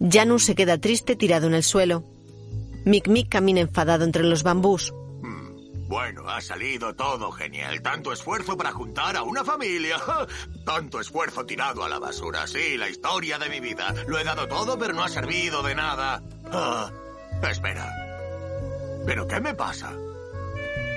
Janus 0.00 0.44
se 0.44 0.54
queda 0.54 0.78
triste 0.78 1.16
tirado 1.16 1.48
en 1.48 1.52
el 1.52 1.62
suelo. 1.62 2.15
Mick 2.86 3.08
Mick 3.08 3.28
camina 3.28 3.60
enfadado 3.60 4.04
entre 4.04 4.22
los 4.22 4.44
bambús. 4.44 4.94
Bueno, 5.88 6.28
ha 6.28 6.40
salido 6.40 6.94
todo 6.94 7.32
genial. 7.32 7.82
Tanto 7.82 8.12
esfuerzo 8.12 8.56
para 8.56 8.70
juntar 8.70 9.16
a 9.16 9.22
una 9.22 9.44
familia. 9.44 9.96
Tanto 10.64 11.00
esfuerzo 11.00 11.44
tirado 11.44 11.82
a 11.84 11.88
la 11.88 11.98
basura. 11.98 12.46
Sí, 12.46 12.76
la 12.76 12.88
historia 12.88 13.38
de 13.38 13.48
mi 13.48 13.58
vida. 13.58 13.92
Lo 14.06 14.18
he 14.18 14.24
dado 14.24 14.46
todo, 14.46 14.78
pero 14.78 14.94
no 14.94 15.02
ha 15.02 15.08
servido 15.08 15.64
de 15.64 15.74
nada. 15.74 16.22
Ah, 16.50 16.90
espera. 17.50 17.92
¿Pero 19.04 19.26
qué 19.26 19.40
me 19.40 19.54
pasa? 19.54 19.92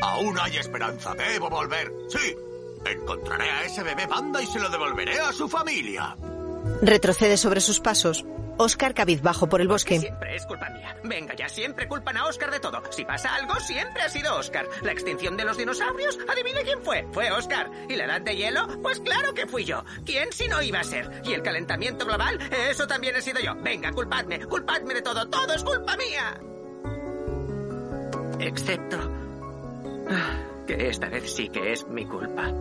Aún 0.02 0.38
hay 0.40 0.58
esperanza. 0.58 1.16
Debo 1.16 1.50
volver. 1.50 1.92
Sí. 2.10 2.36
Encontraré 2.86 3.50
a 3.50 3.64
ese 3.66 3.82
bebé 3.82 4.08
panda 4.08 4.42
y 4.44 4.46
se 4.46 4.60
lo 4.60 4.70
devolveré 4.70 5.20
a 5.20 5.34
su 5.34 5.50
familia. 5.50 6.16
Retrocede 6.84 7.36
sobre 7.36 7.62
sus 7.62 7.80
pasos. 7.80 8.26
Oscar 8.60 8.94
cabizbajo 8.94 9.48
por 9.48 9.62
el 9.62 9.70
bosque. 9.70 10.00
Siempre 10.00 10.36
es 10.36 10.46
culpa 10.46 10.70
mía. 10.70 10.94
Venga, 11.06 11.34
ya 11.34 11.48
siempre 11.48 11.88
culpan 11.88 12.18
a 12.18 12.26
Oscar 12.26 12.52
de 12.52 12.60
todo. 12.60 12.84
Si 12.92 13.06
pasa 13.06 13.34
algo, 13.34 13.56
siempre 13.62 14.02
ha 14.02 14.10
sido 14.10 14.36
Oscar. 14.36 14.68
La 14.82 14.92
extinción 14.92 15.38
de 15.38 15.46
los 15.46 15.58
dinosaurios, 15.58 16.20
adivine 16.28 16.64
quién 16.64 16.84
fue. 16.84 17.08
Fue 17.14 17.32
Oscar. 17.32 17.72
¿Y 17.88 17.96
la 17.96 18.04
edad 18.04 18.20
de 18.20 18.36
hielo? 18.36 18.68
Pues 18.82 19.00
claro 19.00 19.34
que 19.34 19.48
fui 19.48 19.64
yo. 19.64 19.86
¿Quién 20.06 20.34
si 20.34 20.50
no 20.50 20.62
iba 20.62 20.82
a 20.82 20.84
ser? 20.84 21.22
¿Y 21.24 21.32
el 21.34 21.42
calentamiento 21.42 22.06
global? 22.06 22.38
Eso 22.70 22.86
también 22.86 23.16
he 23.16 23.22
sido 23.22 23.40
yo. 23.40 23.56
Venga, 23.56 23.94
culpadme. 23.94 24.46
Culpadme 24.46 24.94
de 24.94 25.02
todo. 25.04 25.30
Todo 25.30 25.54
es 25.54 25.64
culpa 25.64 25.96
mía. 25.96 26.38
Excepto... 28.42 28.98
ah, 30.10 30.66
que 30.68 30.90
esta 30.90 31.08
vez 31.08 31.34
sí 31.34 31.48
que 31.48 31.72
es 31.72 31.88
mi 31.88 32.06
culpa. 32.06 32.52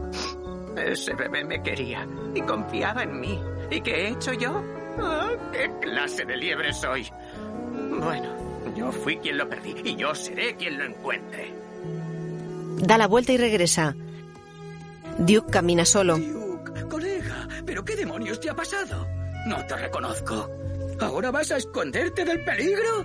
Ese 0.77 1.13
bebé 1.15 1.45
me 1.45 1.61
quería 1.61 2.07
y 2.37 2.41
confiaba 2.43 3.03
en 3.03 3.19
mí. 3.19 3.41
¿Y 3.71 3.81
qué 3.81 3.91
he 3.91 4.09
hecho 4.11 4.33
yo? 4.33 4.63
Ah, 5.01 5.31
¿Qué 5.53 5.71
clase 5.81 6.25
de 6.25 6.37
liebre 6.37 6.73
soy? 6.73 7.09
Bueno, 7.91 8.75
yo 8.77 8.93
fui 8.93 9.17
quien 9.19 9.39
lo 9.39 9.49
perdí 9.49 9.75
y 9.85 9.97
yo 9.97 10.15
seré 10.15 10.57
quien 10.57 10.79
lo 10.79 10.85
encuentre. 10.85 11.53
Da 12.81 12.99
la 12.99 13.07
vuelta 13.07 13.33
y 13.33 13.37
regresa. 13.37 13.95
Duke 15.19 15.51
camina 15.51 15.85
solo. 15.85 16.19
Colega, 16.89 17.49
¿pero 17.67 17.85
qué 17.85 17.97
demonios 17.97 18.41
te 18.41 18.51
ha 18.51 18.55
pasado? 18.55 19.07
No 19.47 19.65
te 19.67 19.77
reconozco. 19.77 20.49
¿Ahora 21.01 21.31
vas 21.31 21.51
a 21.51 21.57
esconderte 21.57 22.25
del 22.25 22.45
peligro? 22.45 23.05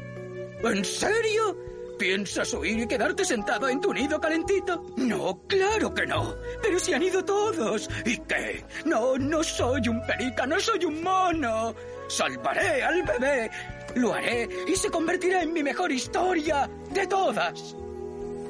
¿En 0.64 0.86
serio? 0.86 1.58
¿Piensas 1.98 2.54
huir 2.54 2.80
y 2.80 2.88
quedarte 2.88 3.24
sentado 3.24 3.70
en 3.70 3.80
tu 3.80 3.94
nido 3.94 4.20
calentito? 4.20 4.84
No, 4.98 5.41
claro 5.48 5.94
que 5.94 6.06
no. 6.06 6.36
Pero 6.62 6.80
si 6.80 6.94
han 6.94 7.04
ido 7.04 7.24
todos. 7.24 7.89
¿Y 8.06 8.18
qué? 8.18 8.66
No, 8.86 9.18
no 9.18 9.44
soy 9.44 9.88
un 9.88 10.02
perica, 10.06 10.46
no 10.46 10.60
soy 10.60 10.86
un 10.86 11.04
mono. 11.04 11.74
Salvaré 12.08 12.84
al 12.84 13.04
bebé. 13.04 13.52
Lo 13.96 14.14
haré 14.14 14.50
y 14.68 14.76
se 14.76 14.89
convertirá 14.89 15.44
en 15.44 15.54
mi 15.54 15.64
mejor 15.64 15.91
historia 15.91 16.70
de 16.91 17.08
todas. 17.08 17.76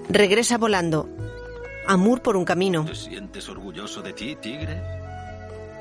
Regresa 0.09 0.57
volando. 0.57 1.09
Amur 1.85 2.21
por 2.21 2.37
un 2.37 2.45
camino. 2.45 2.85
¿Te 2.85 2.95
sientes 2.95 3.49
orgulloso 3.49 4.01
de 4.01 4.13
ti, 4.13 4.35
tigre? 4.37 4.81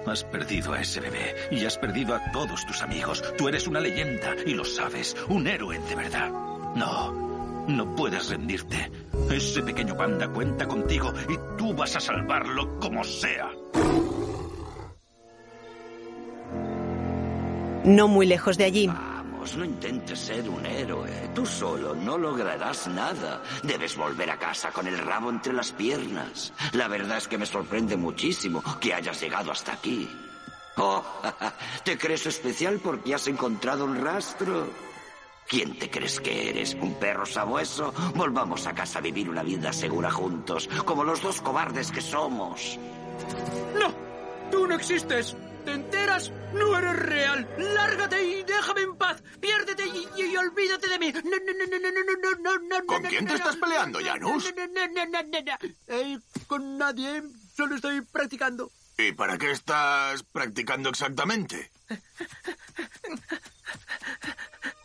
Has 0.04 0.24
perdido 0.24 0.72
a 0.72 0.80
ese 0.80 1.00
bebé 1.00 1.34
y 1.52 1.64
has 1.64 1.78
perdido 1.78 2.14
a 2.14 2.32
todos 2.32 2.66
tus 2.66 2.82
amigos. 2.82 3.22
Tú 3.38 3.48
eres 3.48 3.68
una 3.68 3.78
leyenda 3.78 4.34
y 4.44 4.54
lo 4.54 4.64
sabes, 4.64 5.16
un 5.28 5.46
héroe 5.46 5.78
de 5.78 5.94
verdad. 5.94 6.28
No, 6.74 7.31
no 7.68 7.94
puedes 7.94 8.28
rendirte. 8.28 8.90
Ese 9.30 9.62
pequeño 9.62 9.96
panda 9.96 10.28
cuenta 10.28 10.66
contigo 10.66 11.12
y 11.28 11.56
tú 11.56 11.74
vas 11.74 11.96
a 11.96 12.00
salvarlo 12.00 12.78
como 12.78 13.02
sea. 13.04 13.50
No 17.84 18.06
muy 18.06 18.26
lejos 18.26 18.56
de 18.58 18.64
allí, 18.64 18.86
Vamos, 18.86 19.56
no 19.56 19.64
intentes 19.64 20.20
ser 20.20 20.48
un 20.48 20.64
héroe. 20.64 21.30
Tú 21.34 21.44
solo 21.44 21.96
no 21.96 22.16
lograrás 22.16 22.86
nada. 22.86 23.42
Debes 23.64 23.96
volver 23.96 24.30
a 24.30 24.38
casa 24.38 24.70
con 24.70 24.86
el 24.86 24.98
rabo 24.98 25.30
entre 25.30 25.52
las 25.52 25.72
piernas. 25.72 26.52
La 26.74 26.86
verdad 26.86 27.18
es 27.18 27.26
que 27.26 27.38
me 27.38 27.46
sorprende 27.46 27.96
muchísimo 27.96 28.62
que 28.80 28.94
hayas 28.94 29.20
llegado 29.20 29.50
hasta 29.50 29.72
aquí. 29.72 30.08
Oh, 30.76 31.04
¿te 31.84 31.98
crees 31.98 32.26
especial 32.26 32.78
porque 32.82 33.14
has 33.14 33.26
encontrado 33.26 33.84
un 33.84 34.00
rastro? 34.00 34.68
¿Quién 35.52 35.78
te 35.78 35.90
crees 35.90 36.18
que 36.18 36.48
eres? 36.48 36.72
¿Un 36.80 36.94
perro 36.94 37.26
sabueso? 37.26 37.92
Volvamos 38.14 38.66
a 38.66 38.74
casa 38.74 39.00
a 39.00 39.02
vivir 39.02 39.28
una 39.28 39.42
vida 39.42 39.70
segura 39.70 40.10
juntos, 40.10 40.66
como 40.86 41.04
los 41.04 41.20
dos 41.20 41.42
cobardes 41.42 41.92
que 41.92 42.00
somos. 42.00 42.78
No, 43.78 43.94
tú 44.50 44.66
no 44.66 44.74
existes. 44.74 45.36
¿Te 45.66 45.72
enteras? 45.72 46.32
No 46.54 46.78
eres 46.78 46.96
real. 47.00 47.46
Lárgate 47.58 48.24
y 48.24 48.42
déjame 48.44 48.80
en 48.80 48.96
paz. 48.96 49.22
Piérdete 49.42 49.84
y, 49.88 50.36
olvídate 50.38 50.88
de 50.88 50.98
mí. 50.98 51.12
¿Con 52.86 53.02
quién 53.02 53.26
te 53.26 53.34
estás 53.34 53.56
peleando, 53.56 54.00
Janus? 54.02 54.54
No, 54.56 54.66
no, 54.68 54.86
no, 54.86 55.04
no, 55.04 55.42
no, 55.42 55.58
eh, 55.88 56.18
con 56.46 56.78
nadie. 56.78 57.24
Solo 57.54 57.74
estoy 57.74 58.00
practicando. 58.00 58.70
¿Y 58.96 59.12
para 59.12 59.36
qué 59.36 59.50
estás 59.50 60.22
practicando 60.22 60.88
exactamente? 60.88 61.70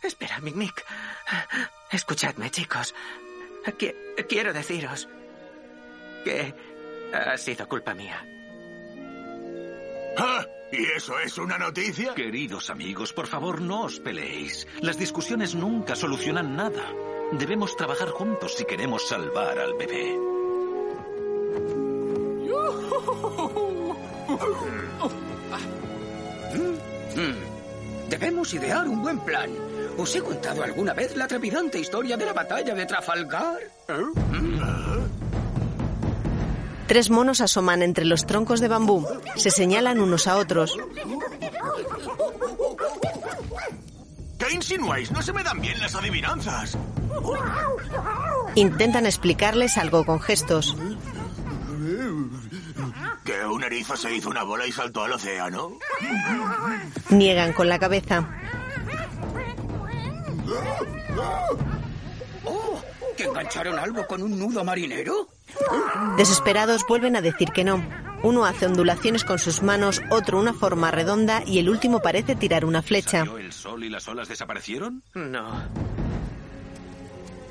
Espera, 0.02 0.38
Mic 0.40 0.54
Mic. 0.54 0.84
Escuchadme, 1.90 2.50
chicos. 2.50 2.94
Qui- 3.78 3.94
quiero 4.28 4.52
deciros 4.52 5.08
que 6.24 6.54
ha 7.12 7.36
sido 7.36 7.68
culpa 7.68 7.94
mía. 7.94 8.24
¿Ah? 10.16 10.46
¿Y 10.72 10.84
eso 10.96 11.18
es 11.18 11.38
una 11.38 11.56
noticia? 11.58 12.14
Queridos 12.14 12.68
amigos, 12.70 13.12
por 13.12 13.26
favor, 13.26 13.60
no 13.60 13.82
os 13.84 14.00
peleéis. 14.00 14.66
Las 14.80 14.98
discusiones 14.98 15.54
nunca 15.54 15.96
solucionan 15.96 16.56
nada. 16.56 16.92
Debemos 17.32 17.76
trabajar 17.76 18.08
juntos 18.10 18.54
si 18.54 18.64
queremos 18.64 19.06
salvar 19.08 19.58
al 19.58 19.74
bebé. 19.74 20.16
Mm. 27.16 28.08
Debemos 28.08 28.52
idear 28.54 28.88
un 28.88 29.02
buen 29.02 29.18
plan. 29.20 29.50
¿Os 29.98 30.14
he 30.14 30.22
contado 30.22 30.62
alguna 30.62 30.94
vez 30.94 31.16
la 31.16 31.26
trepidante 31.26 31.78
historia 31.78 32.16
de 32.16 32.24
la 32.24 32.32
batalla 32.32 32.74
de 32.74 32.86
Trafalgar? 32.86 33.58
tres 36.86 37.10
monos 37.10 37.42
asoman 37.42 37.82
entre 37.82 38.06
los 38.06 38.24
troncos 38.24 38.60
de 38.60 38.68
bambú. 38.68 39.06
Se 39.36 39.50
señalan 39.50 40.00
unos 40.00 40.26
a 40.26 40.36
otros. 40.36 40.78
¿Qué 44.38 44.54
insinuáis? 44.54 45.10
No 45.10 45.20
se 45.20 45.32
me 45.34 45.42
dan 45.42 45.60
bien 45.60 45.78
las 45.80 45.94
adivinanzas. 45.94 46.78
Intentan 48.54 49.04
explicarles 49.04 49.76
algo 49.76 50.06
con 50.06 50.20
gestos. 50.20 50.76
¿Que 53.24 53.44
un 53.44 53.62
erizo 53.64 53.96
se 53.96 54.14
hizo 54.14 54.30
una 54.30 54.44
bola 54.44 54.66
y 54.66 54.72
saltó 54.72 55.04
al 55.04 55.12
océano? 55.12 55.72
Niegan 57.10 57.52
con 57.52 57.68
la 57.68 57.78
cabeza. 57.78 58.26
Oh, 62.44 62.82
¿que 63.16 63.24
engancharon 63.24 63.78
algo 63.78 64.06
con 64.06 64.22
un 64.22 64.38
nudo 64.38 64.64
marinero? 64.64 65.28
Desesperados 66.16 66.84
vuelven 66.88 67.16
a 67.16 67.20
decir 67.20 67.50
que 67.50 67.64
no. 67.64 67.82
Uno 68.22 68.44
hace 68.44 68.66
ondulaciones 68.66 69.24
con 69.24 69.38
sus 69.38 69.62
manos, 69.62 70.02
otro 70.10 70.38
una 70.38 70.52
forma 70.52 70.90
redonda 70.90 71.42
y 71.46 71.58
el 71.58 71.68
último 71.68 72.00
parece 72.00 72.34
tirar 72.34 72.64
una 72.64 72.82
flecha. 72.82 73.20
¿Salió 73.20 73.38
el 73.38 73.52
sol 73.52 73.84
y 73.84 73.88
las 73.88 74.08
olas 74.08 74.28
desaparecieron? 74.28 75.02
No. 75.14 75.62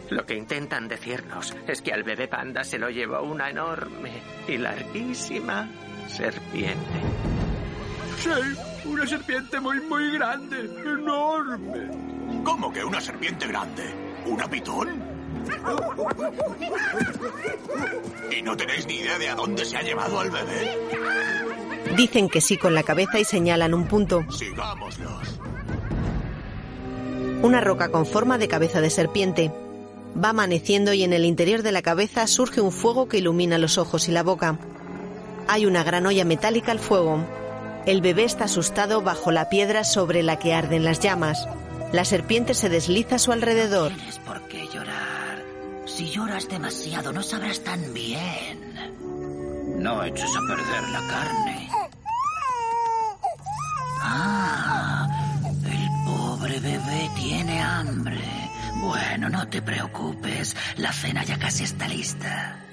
Lo 0.10 0.26
que 0.26 0.36
intentan 0.36 0.88
decirnos 0.88 1.56
es 1.68 1.82
que 1.82 1.94
al 1.94 2.04
bebé 2.04 2.28
panda 2.28 2.64
se 2.64 2.78
lo 2.78 2.90
llevó 2.90 3.22
una 3.22 3.50
enorme 3.50 4.22
y 4.48 4.58
larguísima 4.58 5.70
serpiente. 6.08 7.02
Sí, 8.20 8.30
una 8.86 9.06
serpiente 9.06 9.60
muy, 9.60 9.80
muy 9.82 10.12
grande, 10.12 10.62
enorme. 10.86 11.90
¿Cómo 12.48 12.72
que 12.72 12.82
una 12.82 13.02
serpiente 13.02 13.46
grande? 13.46 13.84
¿Una 14.26 14.50
pitón? 14.50 15.04
¿Y 18.32 18.42
no 18.42 18.56
tenéis 18.56 18.88
ni 18.88 19.00
idea 19.00 19.20
de 19.20 19.28
a 19.28 19.36
dónde 19.36 19.66
se 19.66 19.76
ha 19.76 19.82
llevado 19.82 20.22
al 20.22 20.32
bebé? 20.32 20.78
Dicen 21.98 22.30
que 22.30 22.40
sí 22.40 22.56
con 22.56 22.74
la 22.74 22.84
cabeza 22.84 23.20
y 23.20 23.26
señalan 23.26 23.74
un 23.74 23.86
punto. 23.86 24.24
Sigámoslos. 24.32 25.42
Una 27.42 27.60
roca 27.60 27.90
con 27.90 28.06
forma 28.06 28.38
de 28.38 28.48
cabeza 28.48 28.80
de 28.80 28.92
serpiente. 28.92 29.52
Va 30.16 30.30
amaneciendo 30.30 30.94
y 30.94 31.04
en 31.04 31.12
el 31.12 31.26
interior 31.26 31.64
de 31.64 31.74
la 31.74 31.82
cabeza 31.82 32.26
surge 32.28 32.62
un 32.62 32.72
fuego 32.72 33.10
que 33.10 33.18
ilumina 33.18 33.58
los 33.58 33.78
ojos 33.78 34.08
y 34.08 34.14
la 34.14 34.24
boca. 34.24 34.58
Hay 35.50 35.66
una 35.66 35.84
gran 35.84 36.06
olla 36.06 36.24
metálica 36.24 36.72
al 36.72 36.80
fuego. 36.80 37.26
El 37.86 38.00
bebé 38.00 38.24
está 38.24 38.46
asustado 38.46 39.02
bajo 39.02 39.32
la 39.32 39.50
piedra 39.50 39.84
sobre 39.84 40.24
la 40.24 40.40
que 40.40 40.54
arden 40.54 40.86
las 40.86 41.02
llamas. 41.02 41.46
La 41.92 42.04
serpiente 42.04 42.54
se 42.54 42.70
desliza 42.70 43.16
a 43.16 43.20
su 43.20 43.32
alrededor. 43.32 43.94
Tienes 43.94 44.20
por 44.20 44.42
qué 44.48 44.68
llorar. 44.68 45.44
Si 45.86 46.10
lloras 46.10 46.50
demasiado 46.50 47.14
no 47.14 47.24
sabrás 47.24 47.64
tan 47.64 47.94
bien. 47.94 48.74
No 49.78 50.04
eches 50.04 50.30
a 50.36 50.48
perder 50.48 50.90
la 50.90 51.08
carne. 51.08 51.70
Ah, 54.02 55.08
el 55.66 56.06
pobre 56.06 56.60
bebé 56.60 57.10
tiene 57.16 57.62
hambre. 57.62 58.22
Bueno, 58.82 59.30
no 59.30 59.48
te 59.48 59.62
preocupes. 59.62 60.56
La 60.78 60.92
cena 60.92 61.24
ya 61.24 61.40
casi 61.40 61.64
está 61.64 61.88
lista. 61.88 62.67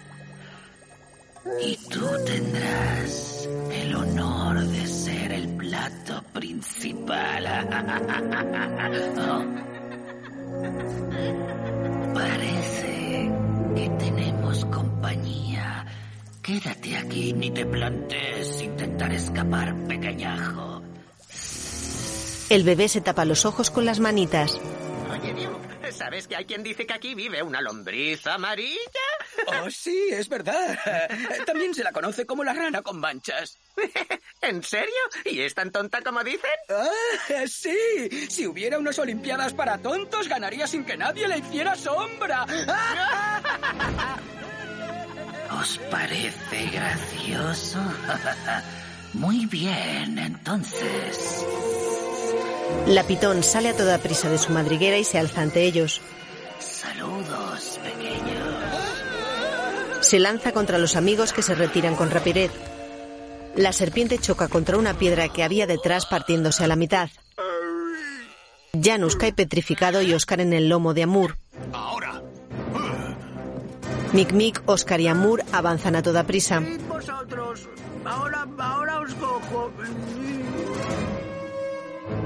Y 1.61 1.77
tú 1.89 2.07
tendrás 2.25 3.49
el 3.71 3.95
honor 3.95 4.61
de 4.61 4.87
ser 4.87 5.33
el 5.33 5.49
plato 5.57 6.23
principal. 6.33 7.47
Oh. 9.19 9.45
Parece 12.15 13.31
que 13.77 13.89
tenemos 13.99 14.65
compañía. 14.67 15.87
Quédate 16.43 16.97
aquí, 16.97 17.33
ni 17.33 17.51
te 17.51 17.67
plantees 17.67 18.63
intentar 18.63 19.13
escapar, 19.13 19.75
pequeñajo. 19.87 20.83
El 22.49 22.63
bebé 22.63 22.89
se 22.89 23.01
tapa 23.01 23.25
los 23.25 23.45
ojos 23.45 23.71
con 23.71 23.85
las 23.85 24.01
manitas. 24.01 24.61
Oye, 25.11 25.33
Mew, 25.35 25.51
¿sabes 25.93 26.27
que 26.29 26.37
hay 26.37 26.45
quien 26.45 26.63
dice 26.63 26.87
que 26.87 26.95
aquí 26.95 27.15
vive 27.15 27.43
una 27.43 27.61
lombriz 27.61 28.27
amarilla? 28.27 28.79
Oh, 29.47 29.71
sí, 29.71 30.09
es 30.11 30.29
verdad. 30.29 30.79
También 31.47 31.75
se 31.75 31.83
la 31.85 31.93
conoce 31.93 32.27
como 32.27 32.45
la 32.45 32.53
rana 32.53 32.83
con 32.83 32.99
manchas. 32.99 33.59
¿En 34.41 34.63
serio? 34.63 34.95
¿Y 35.25 35.41
es 35.41 35.55
tan 35.55 35.71
tonta 35.71 36.01
como 36.03 36.23
dicen? 36.23 36.51
Ah, 36.69 37.45
sí. 37.47 38.29
Si 38.29 38.47
hubiera 38.47 38.79
unas 38.79 38.99
Olimpiadas 38.99 39.53
para 39.53 39.79
tontos, 39.79 40.29
ganaría 40.29 40.67
sin 40.67 40.85
que 40.85 40.97
nadie 40.97 41.29
le 41.29 41.39
hiciera 41.39 41.75
sombra. 41.75 42.45
¿Os 45.61 45.79
parece 45.91 46.67
gracioso? 46.73 47.79
Muy 49.15 49.47
bien, 49.47 50.19
entonces. 50.19 51.45
La 52.87 53.03
pitón 53.05 53.43
sale 53.43 53.71
a 53.71 53.77
toda 53.77 53.99
prisa 53.99 54.29
de 54.29 54.39
su 54.39 54.53
madriguera 54.53 54.99
y 54.99 55.05
se 55.05 55.19
alza 55.19 55.41
ante 55.41 55.63
ellos. 55.63 56.01
Saludos, 56.59 57.81
pequeños. 57.83 58.55
Se 60.03 60.19
lanza 60.19 60.53
contra 60.53 60.79
los 60.79 60.97
amigos 60.97 61.33
que 61.33 61.43
se 61.43 61.55
retiran 61.55 61.97
con 61.97 62.11
rapidez. 62.11 62.51
La 63.57 63.73
serpiente 63.73 64.19
choca 64.19 64.49
contra 64.49 64.77
una 64.77 64.95
piedra 64.95 65.29
que 65.29 65.43
había 65.43 65.67
detrás 65.67 66.07
partiéndose 66.07 66.65
a 66.65 66.67
la 66.67 66.77
mitad. 66.77 67.09
Janus 68.81 69.17
cae 69.17 69.33
petrificado 69.33 70.03
y 70.03 70.13
Oscar 70.13 70.41
en 70.41 70.53
el 70.53 70.69
lomo 70.69 70.93
de 70.95 71.05
Amur. 71.05 71.37
Ahora. 71.73 72.23
Mic 74.13 74.33
Mic, 74.33 74.63
Oscar 74.67 75.01
y 75.01 75.09
Amur 75.09 75.43
avanzan 75.53 75.97
a 75.97 76.03
toda 76.03 76.25
prisa. 76.25 76.63
Vosotros, 76.89 77.69
ahora, 78.05 78.47
ahora 78.59 79.01
os 79.01 79.15
cojo. 79.15 79.71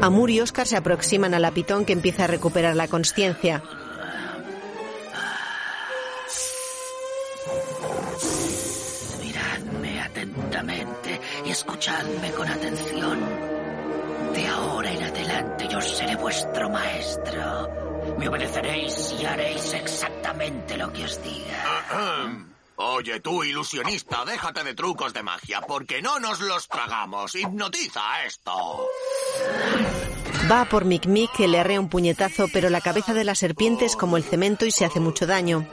Amur 0.00 0.30
y 0.30 0.40
Oscar 0.40 0.66
se 0.66 0.76
aproximan 0.76 1.34
a 1.34 1.40
la 1.40 1.50
pitón 1.50 1.84
que 1.84 1.92
empieza 1.92 2.24
a 2.24 2.26
recuperar 2.28 2.76
la 2.76 2.86
consciencia. 2.86 3.62
Miradme 9.20 10.00
atentamente 10.00 11.20
y 11.44 11.50
escuchadme 11.50 12.30
con 12.30 12.48
atención. 12.48 13.18
De 14.34 14.46
ahora 14.46 14.92
en 14.92 15.02
adelante 15.02 15.66
yo 15.68 15.80
seré 15.80 16.14
vuestro 16.14 16.70
maestro. 16.70 17.68
Me 18.18 18.28
obedeceréis 18.28 19.16
y 19.20 19.26
haréis 19.26 19.74
exactamente 19.74 20.76
lo 20.76 20.92
que 20.92 21.04
os 21.04 21.20
diga. 21.24 22.57
Oye, 22.80 23.18
tú, 23.18 23.42
ilusionista, 23.42 24.24
déjate 24.24 24.62
de 24.62 24.72
trucos 24.72 25.12
de 25.12 25.24
magia, 25.24 25.60
porque 25.62 26.00
no 26.00 26.20
nos 26.20 26.38
los 26.38 26.68
tragamos. 26.68 27.34
Hipnotiza 27.34 28.24
esto. 28.24 28.86
Va 30.48 30.64
por 30.64 30.84
Mic 30.84 31.06
Mic 31.06 31.32
que 31.32 31.48
le 31.48 31.58
arrea 31.58 31.80
un 31.80 31.88
puñetazo, 31.88 32.46
pero 32.52 32.70
la 32.70 32.80
cabeza 32.80 33.14
de 33.14 33.24
la 33.24 33.34
serpiente 33.34 33.84
es 33.84 33.96
como 33.96 34.16
el 34.16 34.22
cemento 34.22 34.64
y 34.64 34.70
se 34.70 34.84
hace 34.84 35.00
mucho 35.00 35.26
daño. 35.26 35.66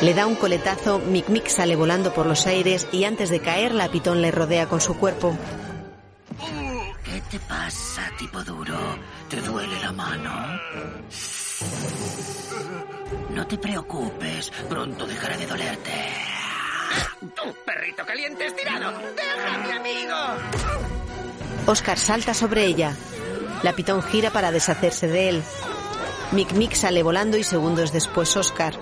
Le 0.00 0.14
da 0.14 0.26
un 0.26 0.34
coletazo, 0.34 0.98
Mic 0.98 1.28
Mic 1.28 1.46
sale 1.46 1.76
volando 1.76 2.12
por 2.12 2.26
los 2.26 2.48
aires 2.48 2.88
y 2.90 3.04
antes 3.04 3.30
de 3.30 3.38
caer 3.38 3.72
la 3.72 3.88
pitón 3.88 4.20
le 4.20 4.32
rodea 4.32 4.68
con 4.68 4.80
su 4.80 4.96
cuerpo. 4.96 5.38
¿Qué 7.04 7.20
te 7.30 7.38
pasa, 7.38 8.10
tipo 8.18 8.42
duro? 8.42 8.76
¿Te 9.28 9.40
duele 9.42 9.78
la 9.80 9.92
mano? 9.92 10.60
No 13.30 13.46
te 13.46 13.58
preocupes, 13.58 14.50
pronto 14.68 15.06
dejará 15.06 15.36
de 15.36 15.46
dolerte. 15.46 15.92
¡Tú, 17.20 17.54
perrito 17.64 18.04
caliente 18.04 18.46
estirado! 18.46 18.92
¡Deja 19.16 19.54
a 19.54 19.58
mi 19.58 19.72
amigo! 19.72 20.16
Oscar 21.66 21.98
salta 21.98 22.34
sobre 22.34 22.64
ella. 22.66 22.94
La 23.62 23.72
pitón 23.72 24.02
gira 24.02 24.30
para 24.30 24.50
deshacerse 24.50 25.06
de 25.08 25.28
él. 25.28 25.42
Mic 26.32 26.52
Mic 26.52 26.74
sale 26.74 27.02
volando 27.02 27.36
y 27.36 27.44
segundos 27.44 27.92
después 27.92 28.36
Oscar. 28.36 28.74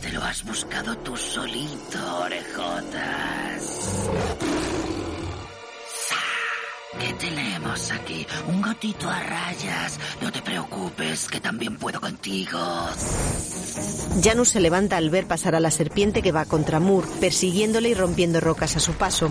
Te 0.00 0.12
lo 0.12 0.22
has 0.22 0.44
buscado 0.44 0.96
tú 0.98 1.16
solito, 1.16 2.18
orejotas. 2.20 3.76
¿Qué 6.98 7.12
tenemos 7.14 7.90
aquí? 7.92 8.26
Un 8.48 8.62
gatito 8.62 9.08
a 9.08 9.22
rayas. 9.22 9.98
No 10.20 10.32
te 10.32 10.40
preocupes, 10.40 11.28
que 11.28 11.40
también 11.40 11.76
puedo 11.76 12.00
contigo. 12.00 12.58
Janus 14.22 14.48
se 14.50 14.60
levanta 14.60 14.96
al 14.96 15.10
ver 15.10 15.26
pasar 15.26 15.54
a 15.54 15.60
la 15.60 15.70
serpiente 15.70 16.22
que 16.22 16.32
va 16.32 16.46
contra 16.46 16.80
Moore, 16.80 17.08
persiguiéndole 17.20 17.90
y 17.90 17.94
rompiendo 17.94 18.40
rocas 18.40 18.76
a 18.76 18.80
su 18.80 18.94
paso. 18.94 19.30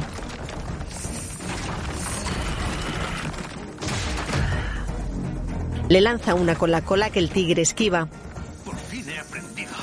Le 5.89 6.01
lanza 6.01 6.33
una 6.33 6.55
con 6.55 6.71
la 6.71 6.81
cola 6.81 7.09
que 7.09 7.19
el 7.19 7.29
tigre 7.29 7.61
esquiva. 7.61 8.07
Por 8.63 8.75
fin 8.75 9.07
he 9.07 9.19
aprendido 9.19 9.73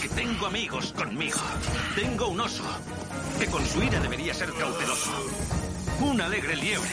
que 0.00 0.08
tengo 0.08 0.46
amigos 0.46 0.92
conmigo. 0.92 1.38
Tengo 1.94 2.28
un 2.28 2.40
oso 2.40 2.64
que 3.38 3.46
con 3.46 3.64
su 3.66 3.82
ira 3.82 3.98
debería 4.00 4.34
ser 4.34 4.50
cauteloso. 4.52 5.10
Un 6.02 6.20
alegre 6.20 6.56
liebre 6.56 6.88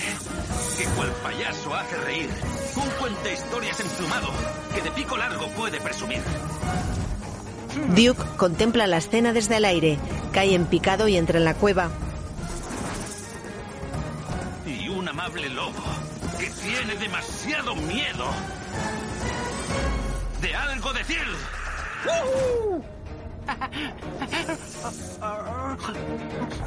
que 0.77 0.85
cual 0.95 1.11
payaso 1.23 1.73
hace 1.73 1.97
reír. 1.97 2.29
Un 2.75 2.89
cuente 2.99 3.33
historias 3.33 3.79
emplumado 3.79 4.29
que 4.73 4.81
de 4.81 4.91
pico 4.91 5.17
largo 5.17 5.47
puede 5.49 5.81
presumir. 5.81 6.21
Duke 7.95 8.23
contempla 8.37 8.87
la 8.87 8.97
escena 8.97 9.33
desde 9.33 9.57
el 9.57 9.65
aire, 9.65 9.97
cae 10.31 10.53
en 10.53 10.65
picado 10.65 11.07
y 11.07 11.17
entra 11.17 11.39
en 11.39 11.45
la 11.45 11.55
cueva. 11.55 11.89
Y 14.65 14.87
un 14.89 15.07
amable 15.07 15.49
lobo 15.49 15.83
que 16.39 16.49
tiene 16.49 16.95
demasiado 16.95 17.75
miedo 17.75 18.25
de 20.41 20.55
algo 20.55 20.93
decir. 20.93 21.23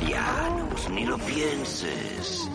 Janus, 0.01 0.91
ni 0.91 1.05
lo 1.05 1.19
pienses. 1.19 2.49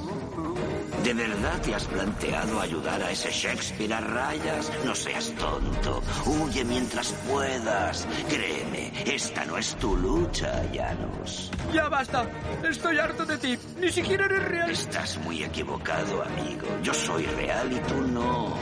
¿De 1.03 1.13
verdad 1.13 1.61
te 1.61 1.73
has 1.73 1.85
planteado 1.85 2.59
ayudar 2.59 3.01
a 3.01 3.11
ese 3.11 3.31
Shakespeare 3.31 3.93
a 3.93 4.01
rayas? 4.01 4.71
No 4.85 4.93
seas 4.93 5.31
tonto. 5.39 6.03
Huye 6.25 6.63
mientras 6.65 7.13
puedas. 7.29 8.07
Créeme, 8.29 8.91
esta 9.05 9.45
no 9.45 9.57
es 9.57 9.75
tu 9.75 9.95
lucha, 9.95 10.63
Janus. 10.73 11.51
Ya 11.73 11.87
basta. 11.87 12.25
Estoy 12.63 12.99
harto 12.99 13.25
de 13.25 13.37
ti. 13.37 13.57
Ni 13.79 13.91
siquiera 13.91 14.25
eres 14.25 14.43
real. 14.43 14.69
Estás 14.69 15.17
muy 15.19 15.43
equivocado, 15.43 16.23
amigo. 16.23 16.67
Yo 16.83 16.93
soy 16.93 17.25
real 17.25 17.71
y 17.71 17.79
tú 17.79 18.01
no. 18.01 18.53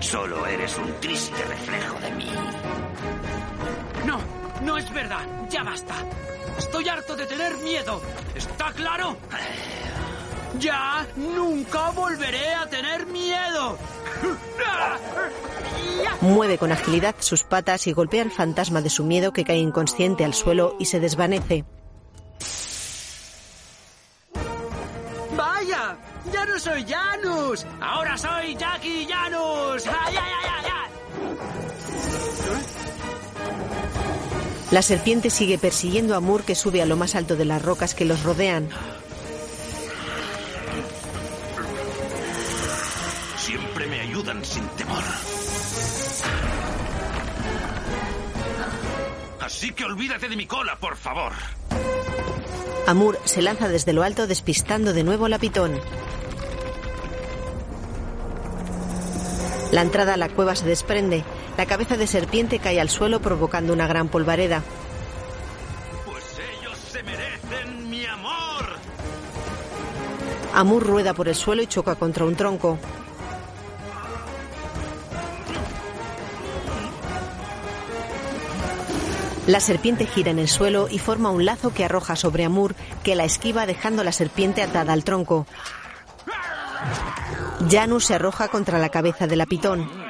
Solo 0.00 0.46
eres 0.46 0.76
un 0.78 0.92
triste 1.00 1.42
reflejo 1.44 1.98
de 2.00 2.10
mí. 2.12 2.30
No, 4.06 4.18
no 4.62 4.76
es 4.76 4.92
verdad. 4.92 5.26
Ya 5.50 5.62
basta. 5.62 5.94
Estoy 6.58 6.88
harto 6.88 7.16
de 7.16 7.26
tener 7.26 7.56
miedo. 7.58 8.00
¿Está 8.34 8.72
claro? 8.72 9.16
Ya 10.58 11.06
nunca 11.16 11.90
volveré 11.90 12.54
a 12.54 12.66
tener 12.66 13.06
miedo. 13.06 13.78
Mueve 16.20 16.58
con 16.58 16.72
agilidad 16.72 17.14
sus 17.18 17.44
patas 17.44 17.86
y 17.86 17.92
golpea 17.92 18.22
al 18.22 18.30
fantasma 18.30 18.80
de 18.80 18.90
su 18.90 19.04
miedo 19.04 19.32
que 19.32 19.44
cae 19.44 19.58
inconsciente 19.58 20.24
al 20.24 20.34
suelo 20.34 20.76
y 20.78 20.86
se 20.86 21.00
desvanece. 21.00 21.64
¡Vaya! 25.36 25.96
¡Ya 26.32 26.44
no 26.46 26.58
soy 26.58 26.84
Janus! 26.84 27.66
¡Ahora 27.80 28.16
soy 28.16 28.56
Jackie 28.56 29.06
Janus! 29.08 29.86
¡Ay, 29.86 30.05
La 34.76 34.82
serpiente 34.82 35.30
sigue 35.30 35.56
persiguiendo 35.56 36.14
a 36.14 36.20
Moore 36.20 36.44
que 36.44 36.54
sube 36.54 36.82
a 36.82 36.84
lo 36.84 36.98
más 36.98 37.14
alto 37.14 37.34
de 37.34 37.46
las 37.46 37.62
rocas 37.62 37.94
que 37.94 38.04
los 38.04 38.22
rodean. 38.24 38.68
Siempre 43.38 43.86
me 43.86 44.00
ayudan 44.00 44.44
sin 44.44 44.68
temor. 44.76 45.02
Así 49.40 49.72
que 49.72 49.86
olvídate 49.86 50.28
de 50.28 50.36
mi 50.36 50.44
cola, 50.44 50.78
por 50.78 50.98
favor. 50.98 51.32
Amur 52.86 53.18
se 53.24 53.40
lanza 53.40 53.70
desde 53.70 53.94
lo 53.94 54.02
alto 54.02 54.26
despistando 54.26 54.92
de 54.92 55.04
nuevo 55.04 55.28
la 55.28 55.38
pitón. 55.38 55.80
La 59.72 59.80
entrada 59.80 60.12
a 60.12 60.16
la 60.18 60.28
cueva 60.28 60.54
se 60.54 60.66
desprende. 60.66 61.24
La 61.56 61.64
cabeza 61.66 61.96
de 61.96 62.06
serpiente 62.06 62.58
cae 62.58 62.80
al 62.80 62.90
suelo 62.90 63.20
provocando 63.20 63.72
una 63.72 63.86
gran 63.86 64.08
polvareda. 64.08 64.62
Pues 66.04 66.24
ellos 66.38 66.78
se 66.78 67.02
merecen 67.02 67.88
mi 67.88 68.04
amor. 68.04 68.66
Amur 70.52 70.86
rueda 70.86 71.14
por 71.14 71.28
el 71.28 71.34
suelo 71.34 71.62
y 71.62 71.66
choca 71.66 71.94
contra 71.94 72.24
un 72.24 72.34
tronco. 72.36 72.78
La 79.46 79.60
serpiente 79.60 80.06
gira 80.06 80.32
en 80.32 80.40
el 80.40 80.48
suelo 80.48 80.88
y 80.90 80.98
forma 80.98 81.30
un 81.30 81.44
lazo 81.44 81.72
que 81.72 81.84
arroja 81.84 82.16
sobre 82.16 82.44
Amur, 82.44 82.74
que 83.04 83.14
la 83.14 83.24
esquiva 83.24 83.64
dejando 83.64 84.02
la 84.02 84.12
serpiente 84.12 84.60
atada 84.60 84.92
al 84.92 85.04
tronco. 85.04 85.46
Janus 87.70 88.06
se 88.06 88.14
arroja 88.14 88.48
contra 88.48 88.78
la 88.78 88.88
cabeza 88.88 89.26
de 89.26 89.36
la 89.36 89.46
pitón. 89.46 90.05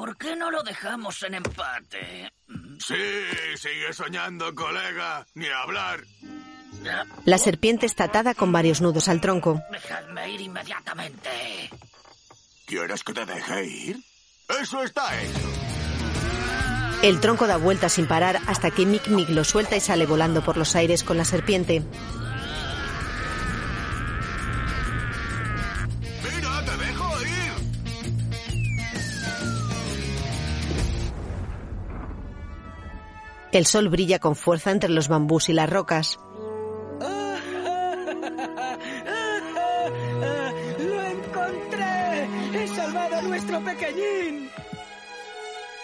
¿Por 0.00 0.16
qué 0.16 0.34
no 0.34 0.50
lo 0.50 0.62
dejamos 0.62 1.22
en 1.24 1.34
empate? 1.34 2.32
Sí, 2.78 2.94
sigue 3.56 3.92
soñando, 3.92 4.54
colega. 4.54 5.26
Ni 5.34 5.44
hablar. 5.46 6.00
La 7.26 7.36
serpiente 7.36 7.84
está 7.84 8.04
atada 8.04 8.32
con 8.32 8.50
varios 8.50 8.80
nudos 8.80 9.10
al 9.10 9.20
tronco. 9.20 9.60
Dejadme 9.70 10.30
ir 10.30 10.40
inmediatamente. 10.40 11.28
¿Quieres 12.66 13.04
que 13.04 13.12
te 13.12 13.26
deje 13.26 13.64
ir? 13.66 13.96
Eso 14.62 14.82
está 14.82 15.20
hecho. 15.20 15.50
El 17.02 17.20
tronco 17.20 17.46
da 17.46 17.58
vuelta 17.58 17.90
sin 17.90 18.06
parar 18.08 18.40
hasta 18.46 18.70
que 18.70 18.86
Mick 18.86 19.08
Mick 19.08 19.28
lo 19.28 19.44
suelta 19.44 19.76
y 19.76 19.80
sale 19.80 20.06
volando 20.06 20.42
por 20.42 20.56
los 20.56 20.76
aires 20.76 21.04
con 21.04 21.18
la 21.18 21.26
serpiente. 21.26 21.82
El 33.52 33.66
sol 33.66 33.88
brilla 33.88 34.18
con 34.20 34.36
fuerza 34.36 34.70
entre 34.70 34.90
los 34.90 35.08
bambús 35.08 35.48
y 35.48 35.52
las 35.52 35.68
rocas. 35.68 36.20
¡Lo 40.78 41.02
encontré! 41.02 42.28
¡He 42.54 42.68
salvado 42.68 43.16
a 43.16 43.22
nuestro 43.22 43.60
pequeñín! 43.64 44.50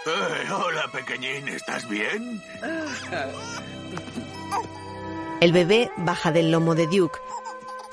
Eh, 0.07 0.53
hola, 0.53 0.89
pequeñín, 0.93 1.49
¿estás 1.49 1.89
bien? 1.89 2.41
El 5.41 5.53
bebé 5.53 5.91
baja 5.97 6.31
del 6.31 6.53
lomo 6.53 6.77
de 6.77 6.87
Duke. 6.87 7.19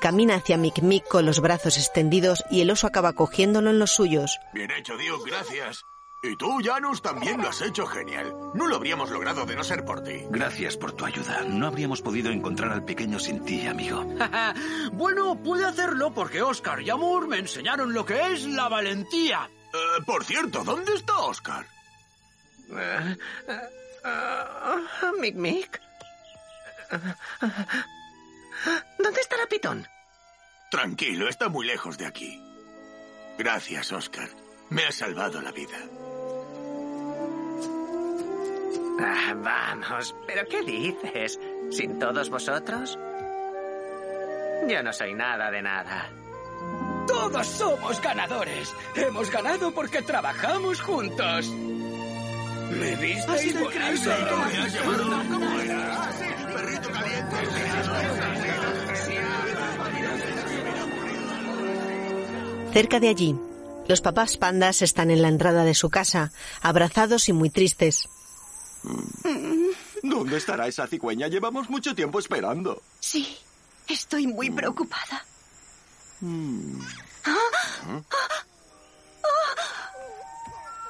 Camina 0.00 0.36
hacia 0.36 0.56
Mick 0.56 0.82
Mick 0.82 1.08
con 1.08 1.26
los 1.26 1.40
brazos 1.40 1.76
extendidos 1.78 2.44
y 2.50 2.60
el 2.60 2.70
oso 2.70 2.86
acaba 2.86 3.14
cogiéndolo 3.14 3.70
en 3.70 3.80
los 3.80 3.90
suyos. 3.90 4.38
Bien 4.52 4.70
hecho, 4.70 4.92
Duke, 4.92 5.28
gracias. 5.28 5.84
Y 6.24 6.36
tú, 6.36 6.58
Janus, 6.64 7.02
también 7.02 7.42
lo 7.42 7.50
has 7.50 7.60
hecho 7.60 7.86
genial. 7.86 8.34
No 8.54 8.66
lo 8.66 8.76
habríamos 8.76 9.10
logrado 9.10 9.44
de 9.44 9.54
no 9.54 9.62
ser 9.62 9.84
por 9.84 10.02
ti. 10.02 10.24
Gracias 10.30 10.74
por 10.78 10.92
tu 10.92 11.04
ayuda. 11.04 11.42
No 11.42 11.66
habríamos 11.66 12.00
podido 12.00 12.30
encontrar 12.30 12.72
al 12.72 12.82
pequeño 12.82 13.18
sin 13.18 13.44
ti, 13.44 13.66
amigo. 13.66 14.06
bueno, 14.92 15.36
pude 15.42 15.66
hacerlo 15.66 16.14
porque 16.14 16.40
Oscar 16.40 16.80
y 16.80 16.88
Amur 16.88 17.28
me 17.28 17.38
enseñaron 17.38 17.92
lo 17.92 18.06
que 18.06 18.32
es 18.32 18.46
la 18.46 18.70
valentía. 18.70 19.50
Eh, 19.74 20.02
por 20.06 20.24
cierto, 20.24 20.64
¿dónde 20.64 20.94
está 20.94 21.18
Oscar? 21.18 21.66
Mic 25.20 25.34
Mic. 25.34 25.80
¿Dónde 28.98 29.20
está 29.20 29.36
la 29.36 29.46
pitón? 29.46 29.86
Tranquilo, 30.70 31.28
está 31.28 31.50
muy 31.50 31.66
lejos 31.66 31.98
de 31.98 32.06
aquí. 32.06 32.42
Gracias, 33.36 33.92
Oscar. 33.92 34.30
Me 34.70 34.86
has 34.86 34.94
salvado 34.94 35.42
la 35.42 35.52
vida. 35.52 35.76
Ah, 39.00 39.34
vamos, 39.36 40.14
¿pero 40.26 40.46
qué 40.48 40.62
dices? 40.62 41.40
¿Sin 41.70 41.98
todos 41.98 42.30
vosotros? 42.30 42.98
Yo 44.68 44.82
no 44.82 44.92
soy 44.92 45.14
nada 45.14 45.50
de 45.50 45.62
nada. 45.62 46.10
Todos 47.06 47.46
somos 47.46 48.00
ganadores. 48.00 48.72
Hemos 48.94 49.30
ganado 49.30 49.72
porque 49.72 50.02
trabajamos 50.02 50.80
juntos. 50.80 51.50
¿Me 52.70 52.96
visteis 52.96 53.54
¿Cómo 53.54 55.60
era? 55.60 56.10
Perrito 56.54 56.90
caliente. 56.90 57.36
Cerca 62.72 62.98
de 62.98 63.08
allí, 63.08 63.36
los 63.86 64.00
papás 64.00 64.36
pandas 64.36 64.82
están 64.82 65.10
en 65.10 65.22
la 65.22 65.28
entrada 65.28 65.64
de 65.64 65.74
su 65.74 65.90
casa, 65.90 66.32
abrazados 66.60 67.28
y 67.28 67.32
muy 67.32 67.50
tristes. 67.50 68.08
¿Dónde 70.02 70.36
estará 70.36 70.66
esa 70.66 70.86
cigüeña? 70.86 71.28
Llevamos 71.28 71.70
mucho 71.70 71.94
tiempo 71.94 72.18
esperando. 72.18 72.82
Sí, 73.00 73.36
estoy 73.88 74.26
muy 74.26 74.50
preocupada. 74.50 75.24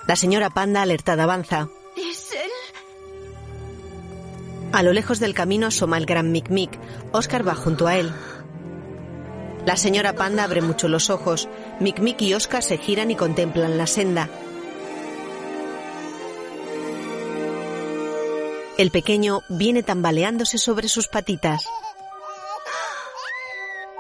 La 0.07 0.17
señora 0.17 0.51
panda 0.51 0.83
alertada 0.83 1.23
avanza. 1.25 1.69
¿Es 1.97 2.33
él? 2.33 2.51
A 4.73 4.83
lo 4.83 4.93
lejos 4.93 5.21
del 5.21 5.35
camino 5.35 5.69
asoma 5.69 5.99
el 5.99 6.07
gran 6.07 6.33
Mic 6.33 6.51
Mic. 6.51 6.79
Oscar 7.13 7.47
va 7.47 7.55
junto 7.55 7.87
a 7.87 7.97
él. 7.97 8.13
La 9.65 9.77
señora 9.77 10.13
panda 10.15 10.45
abre 10.45 10.61
mucho 10.61 10.89
los 10.89 11.09
ojos. 11.09 11.49
Mic 11.81 12.01
Mic 12.01 12.21
y 12.23 12.35
Oscar 12.35 12.63
se 12.63 12.77
giran 12.77 13.11
y 13.11 13.17
contemplan 13.17 13.79
la 13.79 13.87
senda. 13.87 14.29
El 18.77 18.91
pequeño 18.91 19.43
viene 19.49 19.85
tambaleándose 19.85 20.59
sobre 20.59 20.89
sus 20.89 21.07
patitas. 21.07 21.65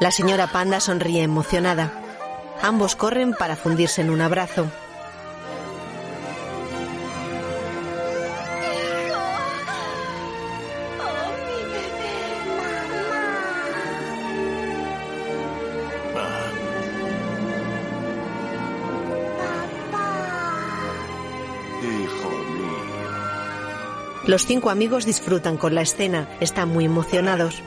La 0.00 0.10
señora 0.10 0.48
panda 0.48 0.80
sonríe 0.80 1.22
emocionada. 1.22 1.92
Ambos 2.60 2.96
corren 2.96 3.34
para 3.34 3.54
fundirse 3.54 4.00
en 4.00 4.10
un 4.10 4.20
abrazo. 4.20 4.66
Los 24.34 24.46
cinco 24.46 24.70
amigos 24.70 25.06
disfrutan 25.06 25.56
con 25.56 25.76
la 25.76 25.82
escena. 25.82 26.28
Están 26.40 26.70
muy 26.70 26.86
emocionados. 26.86 27.62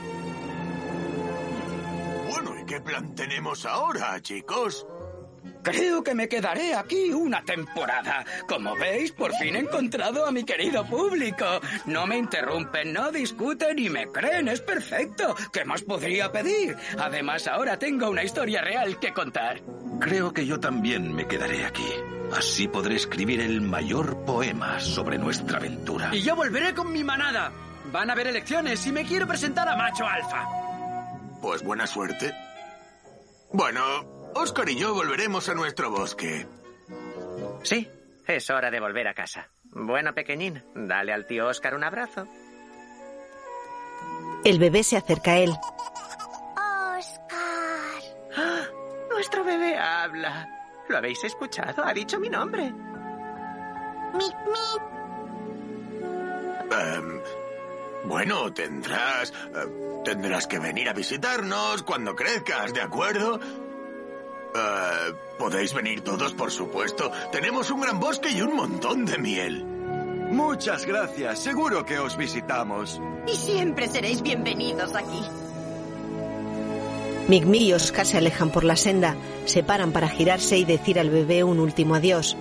Bueno, 2.28 2.60
¿y 2.60 2.66
qué 2.66 2.78
plan 2.78 3.14
tenemos 3.14 3.64
ahora, 3.64 4.20
chicos? 4.20 4.86
Creo 5.62 6.04
que 6.04 6.14
me 6.14 6.28
quedaré 6.28 6.74
aquí 6.74 7.10
una 7.10 7.42
temporada. 7.42 8.22
Como 8.46 8.76
veis, 8.76 9.12
por 9.12 9.32
fin 9.36 9.56
he 9.56 9.60
encontrado 9.60 10.26
a 10.26 10.30
mi 10.30 10.44
querido 10.44 10.84
público. 10.84 11.46
No 11.86 12.06
me 12.06 12.18
interrumpen, 12.18 12.92
no 12.92 13.10
discuten 13.10 13.78
y 13.78 13.88
me 13.88 14.08
creen. 14.08 14.48
Es 14.48 14.60
perfecto. 14.60 15.34
¿Qué 15.50 15.64
más 15.64 15.80
podría 15.80 16.30
pedir? 16.30 16.76
Además, 16.98 17.46
ahora 17.46 17.78
tengo 17.78 18.10
una 18.10 18.24
historia 18.24 18.60
real 18.60 18.98
que 19.00 19.14
contar. 19.14 19.62
Creo 20.00 20.34
que 20.34 20.44
yo 20.44 20.60
también 20.60 21.14
me 21.14 21.26
quedaré 21.26 21.64
aquí. 21.64 21.90
Así 22.36 22.68
podré 22.68 22.96
escribir 22.96 23.40
el 23.40 23.60
mayor 23.60 24.24
poema 24.24 24.78
sobre 24.80 25.18
nuestra 25.18 25.58
aventura. 25.58 26.10
Y 26.14 26.22
yo 26.22 26.36
volveré 26.36 26.74
con 26.74 26.92
mi 26.92 27.02
manada. 27.02 27.52
Van 27.90 28.10
a 28.10 28.12
haber 28.12 28.26
elecciones 28.28 28.86
y 28.86 28.92
me 28.92 29.04
quiero 29.04 29.26
presentar 29.26 29.68
a 29.68 29.76
macho 29.76 30.06
alfa. 30.06 30.46
Pues 31.40 31.62
buena 31.62 31.86
suerte. 31.86 32.34
Bueno, 33.52 33.82
Oscar 34.34 34.68
y 34.68 34.76
yo 34.76 34.92
volveremos 34.94 35.48
a 35.48 35.54
nuestro 35.54 35.90
bosque. 35.90 36.46
Sí, 37.62 37.88
es 38.26 38.50
hora 38.50 38.70
de 38.70 38.80
volver 38.80 39.08
a 39.08 39.14
casa. 39.14 39.48
Bueno, 39.70 40.14
pequeñín, 40.14 40.62
dale 40.74 41.12
al 41.12 41.26
tío 41.26 41.46
Oscar 41.46 41.74
un 41.74 41.84
abrazo. 41.84 42.28
El 44.44 44.58
bebé 44.58 44.82
se 44.82 44.96
acerca 44.96 45.32
a 45.32 45.38
él. 45.38 45.50
Oscar. 46.98 48.02
¡Ah! 48.36 48.66
Nuestro 49.10 49.44
bebé 49.44 49.76
habla. 49.78 50.57
¿Lo 50.88 50.96
habéis 50.98 51.22
escuchado? 51.24 51.84
Ha 51.84 51.92
dicho 51.92 52.18
mi 52.18 52.28
nombre. 52.28 52.72
Mic, 54.14 54.34
mic. 54.46 54.82
Em, 56.70 57.20
bueno, 58.04 58.52
tendrás... 58.52 59.30
eh, 59.30 60.02
tendrás 60.04 60.46
que 60.46 60.58
venir 60.58 60.88
a 60.88 60.92
visitarnos 60.92 61.82
cuando 61.82 62.14
crezcas, 62.14 62.72
¿de 62.72 62.80
acuerdo? 62.80 63.38
Eh, 64.54 65.12
podéis 65.38 65.74
venir 65.74 66.02
todos, 66.02 66.32
por 66.34 66.50
supuesto. 66.50 67.10
Tenemos 67.32 67.70
un 67.70 67.80
gran 67.82 68.00
bosque 68.00 68.30
y 68.30 68.40
un 68.40 68.54
montón 68.56 69.04
de 69.04 69.18
miel. 69.18 69.64
Muchas 69.64 70.84
gracias. 70.86 71.38
Seguro 71.38 71.84
que 71.84 71.98
os 71.98 72.16
visitamos. 72.16 73.00
Y 73.26 73.34
siempre 73.36 73.88
seréis 73.88 74.22
bienvenidos 74.22 74.94
aquí. 74.94 75.22
Mic 77.28 77.44
y 77.46 77.74
Oscar 77.74 78.06
se 78.06 78.16
alejan 78.16 78.50
por 78.50 78.64
la 78.64 78.74
senda. 78.74 79.14
Se 79.44 79.62
paran 79.62 79.92
para 79.92 80.08
girarse 80.08 80.56
y 80.56 80.64
decir 80.64 80.98
al 80.98 81.10
bebé 81.10 81.44
un 81.44 81.60
último 81.60 81.94
adiós. 81.94 82.36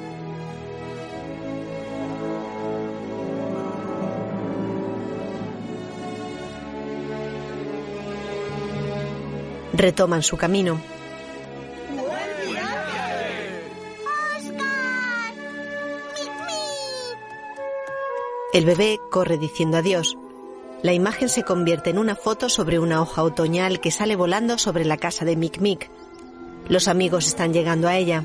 Retoman 9.73 10.23
su 10.23 10.38
camino. 10.38 10.80
El 18.53 18.65
bebé 18.65 18.99
corre 19.11 19.38
diciendo 19.38 19.77
adiós. 19.77 20.18
La 20.84 20.94
imagen 20.94 21.28
se 21.28 21.44
convierte 21.44 21.90
en 21.90 21.98
una 21.98 22.16
foto 22.16 22.49
sobre 22.49 22.78
una 22.78 23.02
hoja 23.02 23.24
otoñal 23.24 23.80
que 23.80 23.90
sale 23.90 24.16
volando 24.16 24.60
sobre 24.60 24.86
la 24.86 24.98
casa 24.98 25.26
de 25.26 25.36
Mic 25.36 25.60
Mic. 25.60 25.90
Los 26.70 26.88
amigos 26.88 27.26
están 27.26 27.52
llegando 27.52 27.88
a 27.88 27.95
ella. 27.95 28.24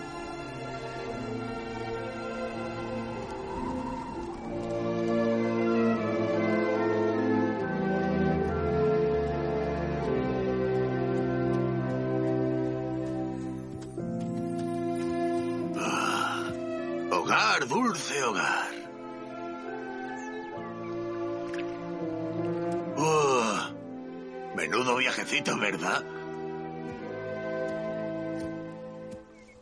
¿Verdad? 25.83 26.05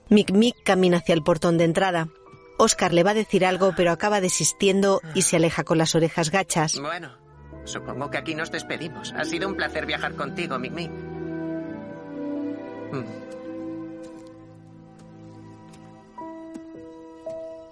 Mic 0.08 0.32
Mic 0.32 0.56
camina 0.64 0.98
hacia 0.98 1.14
el 1.14 1.22
portón 1.22 1.56
de 1.56 1.64
entrada. 1.64 2.08
Oscar 2.58 2.92
le 2.92 3.04
va 3.04 3.12
a 3.12 3.14
decir 3.14 3.46
algo, 3.46 3.72
pero 3.76 3.90
acaba 3.92 4.20
desistiendo 4.20 5.00
y 5.14 5.22
se 5.22 5.36
aleja 5.36 5.64
con 5.64 5.78
las 5.78 5.94
orejas 5.94 6.30
gachas. 6.30 6.78
Bueno, 6.78 7.16
supongo 7.64 8.10
que 8.10 8.18
aquí 8.18 8.34
nos 8.34 8.50
despedimos. 8.50 9.14
Ha 9.16 9.24
sido 9.24 9.48
un 9.48 9.56
placer 9.56 9.86
viajar 9.86 10.14
contigo, 10.14 10.58
Mic 10.58 10.72
Mic. 10.72 10.90
Mm. 12.92 13.04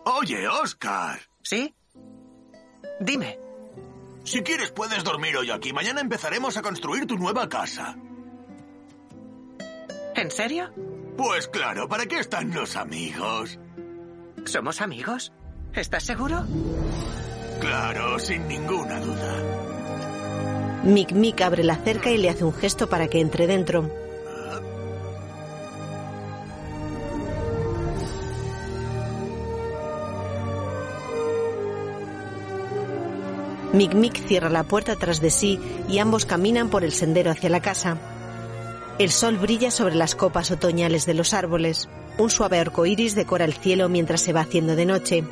Oye, 0.04 0.48
Oscar. 0.48 1.20
¿Sí? 1.42 1.74
Dime. 3.00 3.38
Si 4.24 4.42
quieres 4.42 4.70
puedes 4.70 5.04
dormir 5.04 5.36
hoy 5.36 5.50
aquí. 5.50 5.72
Mañana 5.72 6.00
empezaremos 6.00 6.56
a 6.56 6.62
construir 6.62 7.06
tu 7.06 7.16
nueva 7.16 7.48
casa. 7.48 7.96
¿En 10.18 10.32
serio? 10.32 10.72
Pues 11.16 11.46
claro, 11.46 11.88
¿para 11.88 12.06
qué 12.06 12.18
están 12.18 12.52
los 12.52 12.74
amigos? 12.74 13.60
¿Somos 14.46 14.80
amigos? 14.80 15.32
¿Estás 15.72 16.02
seguro? 16.02 16.44
Claro, 17.60 18.18
sin 18.18 18.48
ninguna 18.48 18.98
duda. 18.98 20.82
Mick 20.82 21.12
Mick 21.12 21.40
abre 21.40 21.62
la 21.62 21.76
cerca 21.76 22.10
y 22.10 22.18
le 22.18 22.30
hace 22.30 22.42
un 22.42 22.52
gesto 22.52 22.88
para 22.88 23.06
que 23.06 23.20
entre 23.20 23.46
dentro. 23.46 23.88
Mick 33.72 33.94
Mick 33.94 34.26
cierra 34.26 34.48
la 34.48 34.64
puerta 34.64 34.96
tras 34.96 35.20
de 35.20 35.30
sí 35.30 35.60
y 35.88 36.00
ambos 36.00 36.26
caminan 36.26 36.70
por 36.70 36.82
el 36.82 36.90
sendero 36.90 37.30
hacia 37.30 37.50
la 37.50 37.62
casa. 37.62 38.17
El 38.98 39.12
sol 39.12 39.38
brilla 39.38 39.70
sobre 39.70 39.94
las 39.94 40.16
copas 40.16 40.50
otoñales 40.50 41.06
de 41.06 41.14
los 41.14 41.32
árboles. 41.32 41.88
Un 42.18 42.30
suave 42.30 42.58
arco 42.58 42.84
iris 42.84 43.14
decora 43.14 43.44
el 43.44 43.52
cielo 43.52 43.88
mientras 43.88 44.20
se 44.20 44.32
va 44.32 44.40
haciendo 44.40 44.74
de 44.74 44.86
noche. 44.86 45.24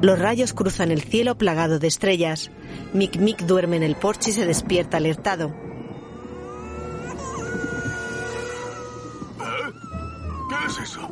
Los 0.00 0.18
rayos 0.18 0.52
cruzan 0.52 0.90
el 0.90 1.02
cielo 1.02 1.38
plagado 1.38 1.78
de 1.78 1.86
estrellas. 1.86 2.50
Mick 2.92 3.18
Mick 3.18 3.42
duerme 3.42 3.76
en 3.76 3.84
el 3.84 3.94
porche 3.94 4.30
y 4.30 4.32
se 4.32 4.46
despierta 4.46 4.96
alertado. 4.96 5.54
¿Qué 10.48 10.66
es 10.66 10.78
eso? 10.78 11.08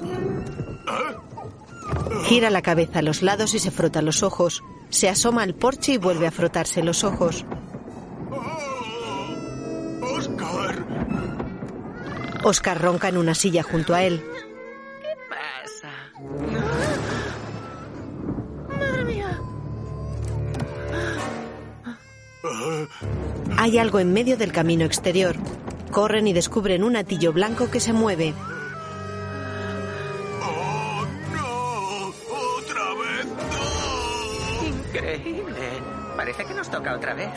Gira 2.24 2.50
la 2.50 2.62
cabeza 2.62 3.00
a 3.00 3.02
los 3.02 3.22
lados 3.22 3.54
y 3.54 3.58
se 3.58 3.70
frota 3.70 4.02
los 4.02 4.22
ojos. 4.22 4.62
Se 4.90 5.08
asoma 5.08 5.42
al 5.42 5.54
porche 5.54 5.92
y 5.92 5.98
vuelve 5.98 6.26
a 6.26 6.30
frotarse 6.30 6.82
los 6.82 7.04
ojos. 7.04 7.44
¡Oscar! 10.02 10.84
Oscar 12.44 12.80
ronca 12.80 13.08
en 13.08 13.16
una 13.16 13.34
silla 13.34 13.62
junto 13.62 13.94
a 13.94 14.04
él. 14.04 14.24
¿Qué 15.02 15.14
pasa? 15.28 15.92
Madre 18.78 19.04
mía. 19.04 19.40
Hay 23.56 23.78
algo 23.78 23.98
en 23.98 24.12
medio 24.12 24.36
del 24.36 24.52
camino 24.52 24.84
exterior. 24.84 25.36
Corren 25.90 26.26
y 26.26 26.32
descubren 26.32 26.84
un 26.84 26.96
atillo 26.96 27.32
blanco 27.32 27.70
que 27.70 27.80
se 27.80 27.92
mueve. 27.92 28.34
Otra 36.94 37.14
vez. 37.14 37.30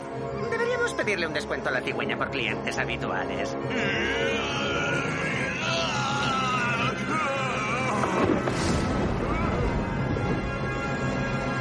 Deberíamos 0.52 0.94
pedirle 0.94 1.28
un 1.28 1.34
descuento 1.34 1.70
a 1.70 1.72
la 1.72 1.82
cigüeña 1.82 2.18
por 2.18 2.32
clientes 2.32 2.78
habituales. 2.78 3.56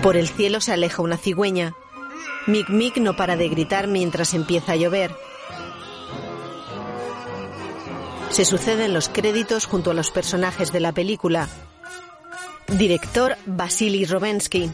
Por 0.02 0.16
el 0.16 0.28
cielo 0.28 0.60
se 0.60 0.73
aleja 0.73 1.02
una 1.02 1.16
cigüeña. 1.16 1.74
Mick 2.47 2.69
Mick 2.70 2.97
no 2.98 3.16
para 3.16 3.36
de 3.36 3.48
gritar 3.48 3.89
mientras 3.89 4.32
empieza 4.32 4.73
a 4.73 4.77
llover. 4.77 5.15
Se 8.31 8.44
suceden 8.44 8.94
los 8.94 9.09
créditos 9.09 9.66
junto 9.66 9.90
a 9.90 9.94
los 9.94 10.10
personajes 10.10 10.73
de 10.73 10.81
la 10.81 10.93
película. 10.93 11.48
Director 12.69 13.36
Vasily 13.47 14.05
Robensky. 14.05 14.70